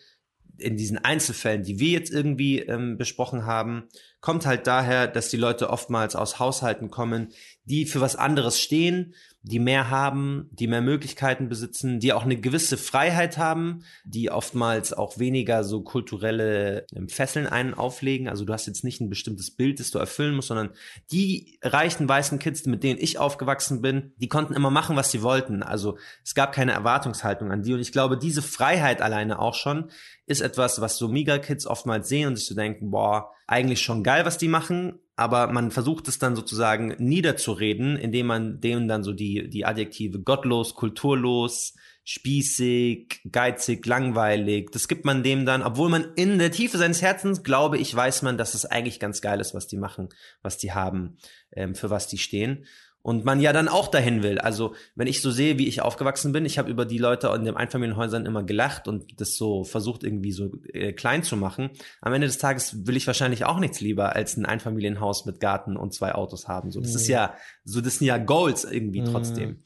[0.58, 3.88] in diesen Einzelfällen, die wir jetzt irgendwie ähm, besprochen haben,
[4.20, 7.32] kommt halt daher, dass die Leute oftmals aus Haushalten kommen,
[7.64, 9.14] die für was anderes stehen,
[9.44, 14.92] die mehr haben, die mehr Möglichkeiten besitzen, die auch eine gewisse Freiheit haben, die oftmals
[14.92, 18.28] auch weniger so kulturelle ähm, Fesseln einen auflegen.
[18.28, 20.70] Also du hast jetzt nicht ein bestimmtes Bild, das du erfüllen musst, sondern
[21.10, 25.22] die reichen weißen Kids, mit denen ich aufgewachsen bin, die konnten immer machen, was sie
[25.22, 25.64] wollten.
[25.64, 27.74] Also es gab keine Erwartungshaltung an die.
[27.74, 29.90] Und ich glaube, diese Freiheit alleine auch schon
[30.26, 34.24] ist etwas, was so Miga-Kids oftmals sehen und sich so denken, boah, eigentlich schon geil,
[34.24, 39.12] was die machen, aber man versucht es dann sozusagen niederzureden, indem man denen dann so
[39.12, 41.74] die, die Adjektive gottlos, kulturlos,
[42.04, 47.44] spießig, geizig, langweilig, das gibt man dem dann, obwohl man in der Tiefe seines Herzens,
[47.44, 50.08] glaube ich, weiß man, dass es eigentlich ganz geil ist, was die machen,
[50.42, 51.16] was die haben,
[51.52, 52.66] ähm, für was die stehen
[53.02, 54.38] und man ja dann auch dahin will.
[54.38, 57.44] Also wenn ich so sehe, wie ich aufgewachsen bin, ich habe über die Leute in
[57.44, 61.70] den Einfamilienhäusern immer gelacht und das so versucht irgendwie so äh, klein zu machen.
[62.00, 65.76] Am Ende des Tages will ich wahrscheinlich auch nichts lieber als ein Einfamilienhaus mit Garten
[65.76, 66.70] und zwei Autos haben.
[66.70, 66.96] So, das mhm.
[66.96, 67.34] ist ja
[67.64, 69.06] so, das sind ja Goals irgendwie mhm.
[69.06, 69.62] trotzdem.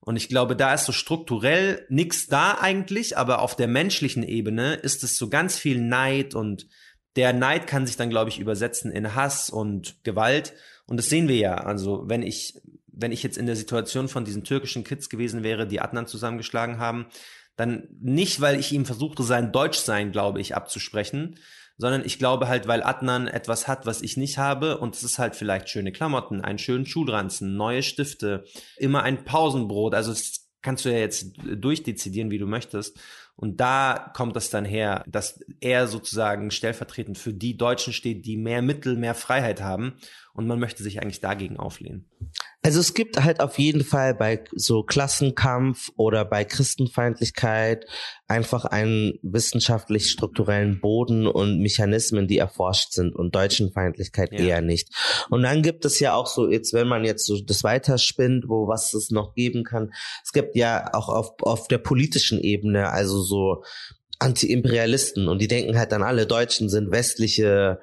[0.00, 4.74] Und ich glaube, da ist so strukturell nichts da eigentlich, aber auf der menschlichen Ebene
[4.74, 6.66] ist es so ganz viel Neid und
[7.16, 10.54] der Neid kann sich dann, glaube ich, übersetzen in Hass und Gewalt.
[10.86, 11.54] Und das sehen wir ja.
[11.54, 12.60] Also wenn ich
[13.00, 16.78] wenn ich jetzt in der Situation von diesen türkischen Kids gewesen wäre, die Adnan zusammengeschlagen
[16.78, 17.06] haben,
[17.56, 21.36] dann nicht, weil ich ihm versuchte, sein Deutschsein, glaube ich, abzusprechen,
[21.76, 24.78] sondern ich glaube halt, weil Adnan etwas hat, was ich nicht habe.
[24.78, 28.44] Und es ist halt vielleicht schöne Klamotten, einen schönen Schulranzen, neue Stifte,
[28.76, 32.98] immer ein Pausenbrot, also das kannst du ja jetzt durchdezidieren, wie du möchtest.
[33.34, 38.36] Und da kommt das dann her, dass er sozusagen stellvertretend für die Deutschen steht, die
[38.36, 39.94] mehr Mittel, mehr Freiheit haben
[40.40, 42.08] und man möchte sich eigentlich dagegen auflehnen.
[42.62, 47.84] Also es gibt halt auf jeden Fall bei so Klassenkampf oder bei Christenfeindlichkeit
[48.26, 54.38] einfach einen wissenschaftlich strukturellen Boden und Mechanismen, die erforscht sind und Deutschenfeindlichkeit ja.
[54.38, 54.88] eher nicht.
[55.28, 58.66] Und dann gibt es ja auch so, jetzt wenn man jetzt so das weiterspinnt, wo
[58.66, 59.92] was es noch geben kann,
[60.24, 63.62] es gibt ja auch auf, auf der politischen Ebene, also so
[64.18, 67.78] Anti-Imperialisten und die denken halt dann alle Deutschen sind westliche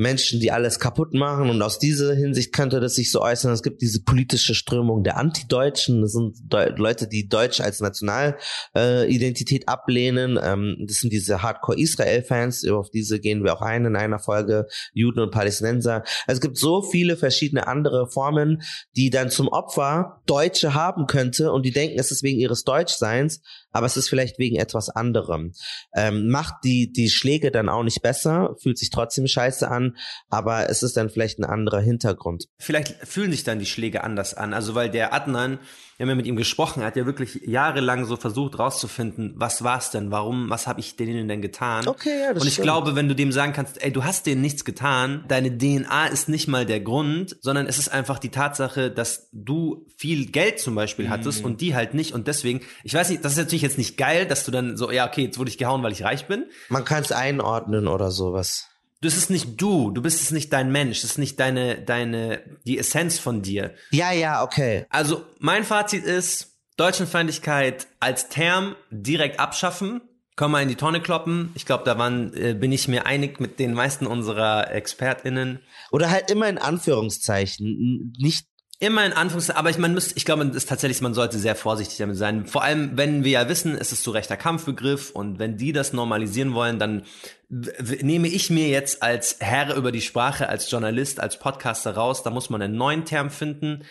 [0.00, 1.50] Menschen, die alles kaputt machen.
[1.50, 3.52] Und aus dieser Hinsicht könnte das sich so äußern.
[3.52, 6.00] Es gibt diese politische Strömung der Anti-Deutschen.
[6.00, 10.38] Das sind Deu Leute, die Deutsch als Nationalidentität äh, ablehnen.
[10.42, 12.66] Ähm, das sind diese Hardcore-Israel-Fans.
[12.68, 14.66] Auf diese gehen wir auch ein in einer Folge.
[14.94, 16.02] Juden und Palästinenser.
[16.26, 18.62] Also es gibt so viele verschiedene andere Formen,
[18.96, 23.42] die dann zum Opfer Deutsche haben könnte und die denken, es ist wegen ihres Deutschseins
[23.72, 25.52] aber es ist vielleicht wegen etwas anderem.
[25.94, 29.96] Ähm, macht die, die Schläge dann auch nicht besser, fühlt sich trotzdem scheiße an,
[30.28, 32.46] aber es ist dann vielleicht ein anderer Hintergrund.
[32.58, 34.54] Vielleicht fühlen sich dann die Schläge anders an.
[34.54, 35.58] Also weil der Adnan
[36.00, 39.62] wir haben ja mit ihm gesprochen, er hat ja wirklich jahrelang so versucht rauszufinden, was
[39.62, 41.86] war's denn, warum, was habe ich denen denn getan?
[41.86, 42.64] Okay, ja, das Und ich stimmt.
[42.64, 46.30] glaube, wenn du dem sagen kannst, ey, du hast denen nichts getan, deine DNA ist
[46.30, 50.74] nicht mal der Grund, sondern es ist einfach die Tatsache, dass du viel Geld zum
[50.74, 51.10] Beispiel mhm.
[51.10, 53.98] hattest und die halt nicht und deswegen, ich weiß nicht, das ist natürlich jetzt nicht
[53.98, 56.46] geil, dass du dann so, ja, okay, jetzt wurde ich gehauen, weil ich reich bin.
[56.70, 58.69] Man kann es einordnen oder sowas.
[59.02, 62.42] Das ist nicht du, du bist es nicht dein Mensch, das ist nicht deine, deine,
[62.66, 63.74] die Essenz von dir.
[63.90, 64.84] Ja, ja, okay.
[64.90, 70.02] Also mein Fazit ist, Deutschenfeindlichkeit als Term direkt abschaffen,
[70.36, 71.50] können wir in die Tonne kloppen.
[71.54, 75.60] Ich glaube, da waren, äh, bin ich mir einig mit den meisten unserer ExpertInnen.
[75.90, 78.46] Oder halt immer in Anführungszeichen, nicht
[78.82, 81.98] Immer in Anführungszeichen, aber ich, man müsste, ich glaube, ist tatsächlich, man sollte sehr vorsichtig
[81.98, 82.46] damit sein.
[82.46, 85.92] Vor allem, wenn wir ja wissen, es ist so rechter Kampfbegriff und wenn die das
[85.92, 87.02] normalisieren wollen, dann
[87.50, 92.30] nehme ich mir jetzt als Herr über die Sprache, als Journalist, als Podcaster raus, da
[92.30, 93.84] muss man einen neuen Term finden.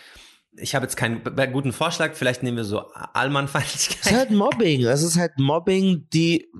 [0.56, 1.22] Ich habe jetzt keinen
[1.52, 4.00] guten Vorschlag, vielleicht nehmen wir so Allmannfeindlichkeit.
[4.00, 6.50] Es ist halt Mobbing, es ist halt Mobbing, die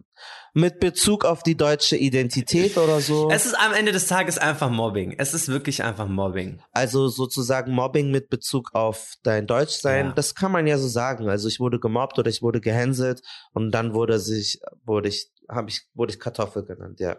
[0.53, 3.31] mit Bezug auf die deutsche Identität oder so?
[3.31, 5.15] Es ist am Ende des Tages einfach Mobbing.
[5.19, 6.61] Es ist wirklich einfach Mobbing.
[6.73, 10.13] Also sozusagen Mobbing mit Bezug auf dein Deutschsein, ja.
[10.13, 11.29] das kann man ja so sagen.
[11.29, 13.23] Also ich wurde gemobbt oder ich wurde gehänselt
[13.53, 17.17] und dann wurde sich, wurde ich, habe ich, wurde ich Kartoffel genannt, ja.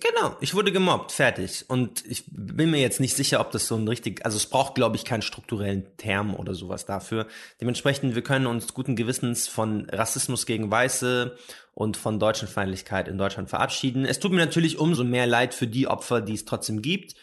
[0.00, 1.66] Genau, ich wurde gemobbt, fertig.
[1.68, 4.74] Und ich bin mir jetzt nicht sicher, ob das so ein richtig, also es braucht,
[4.74, 7.26] glaube ich, keinen strukturellen Term oder sowas dafür.
[7.60, 11.36] Dementsprechend, wir können uns guten Gewissens von Rassismus gegen Weiße
[11.74, 14.06] und von Deutschenfeindlichkeit in Deutschland verabschieden.
[14.06, 17.14] Es tut mir natürlich umso mehr leid für die Opfer, die es trotzdem gibt.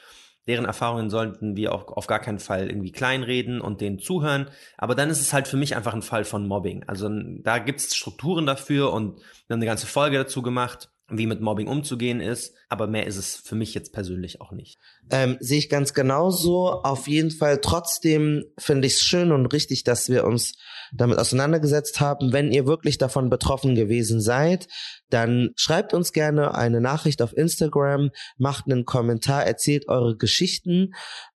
[0.50, 4.50] Deren Erfahrungen sollten wir auch auf gar keinen Fall irgendwie kleinreden und denen zuhören.
[4.78, 6.84] Aber dann ist es halt für mich einfach ein Fall von Mobbing.
[6.88, 7.08] Also
[7.44, 11.42] da gibt es Strukturen dafür und wir haben eine ganze Folge dazu gemacht wie mit
[11.42, 14.80] Mobbing umzugehen ist, aber mehr ist es für mich jetzt persönlich auch nicht.
[15.12, 16.70] Ähm, sehe ich ganz genauso.
[16.70, 20.54] Auf jeden Fall trotzdem finde ich es schön und richtig, dass wir uns
[20.92, 22.34] damit auseinandergesetzt haben.
[22.34, 24.68] Wenn ihr wirklich davon betroffen gewesen seid,
[25.10, 30.92] dann schreibt uns gerne eine Nachricht auf Instagram, macht einen Kommentar, erzählt eure Geschichten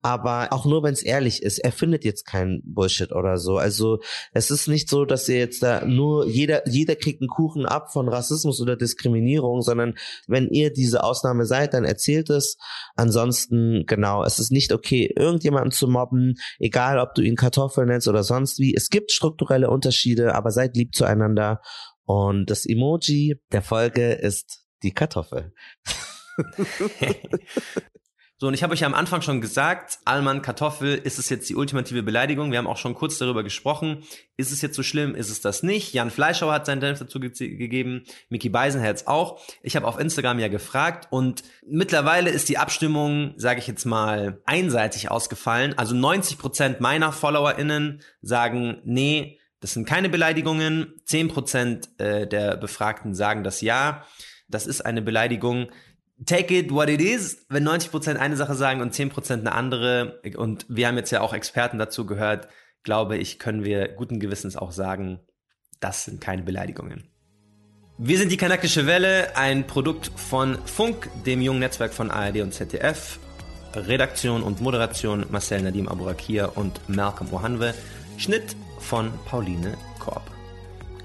[0.02, 1.60] aber auch nur, wenn es ehrlich ist.
[1.60, 3.58] Er findet jetzt keinen Bullshit oder so.
[3.58, 4.00] Also
[4.32, 7.92] es ist nicht so, dass ihr jetzt da nur jeder jeder kriegt einen Kuchen ab
[7.92, 9.96] von Rassismus oder Diskriminierung, sondern
[10.28, 12.58] wenn ihr diese Ausnahme seid, dann erzählt es.
[12.96, 18.08] Ansonsten genau, es ist nicht okay, irgendjemanden zu mobben, egal ob du ihn Kartoffel nennst
[18.08, 18.74] oder sonst wie.
[18.76, 21.62] Es gibt strukturelle Unterschiede, aber seid lieb zueinander.
[22.06, 25.54] Und das Emoji der Folge ist die Kartoffel.
[28.42, 31.50] So, und ich habe euch ja am Anfang schon gesagt, Allmann Kartoffel, ist es jetzt
[31.50, 32.52] die ultimative Beleidigung?
[32.52, 34.04] Wir haben auch schon kurz darüber gesprochen.
[34.38, 35.14] Ist es jetzt so schlimm?
[35.14, 35.94] Ist es das nicht?
[35.94, 39.42] Jan Fleischauer hat seinen Senf dazu ge gegeben, Mickey Beisenherz auch.
[39.62, 44.42] Ich habe auf Instagram ja gefragt und mittlerweile ist die Abstimmung, sage ich jetzt mal,
[44.46, 45.78] einseitig ausgefallen.
[45.78, 50.94] Also 90 Prozent meiner FollowerInnen sagen, nee, das sind keine Beleidigungen.
[51.10, 54.06] 10% äh, der Befragten sagen das ja.
[54.48, 55.70] Das ist eine Beleidigung
[56.26, 60.66] take it what it is, wenn 90% eine Sache sagen und 10% eine andere, und
[60.70, 62.48] wir haben jetzt ja auch Experten dazu gehört,
[62.84, 65.20] glaube ich, können wir guten Gewissens auch sagen,
[65.80, 67.10] das sind keine Beleidigungen.
[67.98, 72.54] Wir sind die Kanakische Welle, ein Produkt von Funk, dem jungen Netzwerk von ARD und
[72.54, 73.20] ZDF.
[73.76, 77.74] Redaktion und Moderation Marcel Nadim Abourakir und Malcolm Ohanwe.
[78.18, 80.24] Schnitt von Pauline Korb.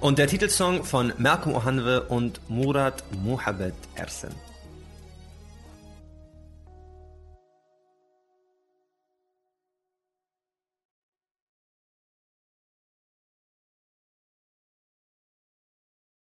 [0.01, 4.35] Und der Titelsong von Malcolm Ohanwe und Murat Mohabed Ersen.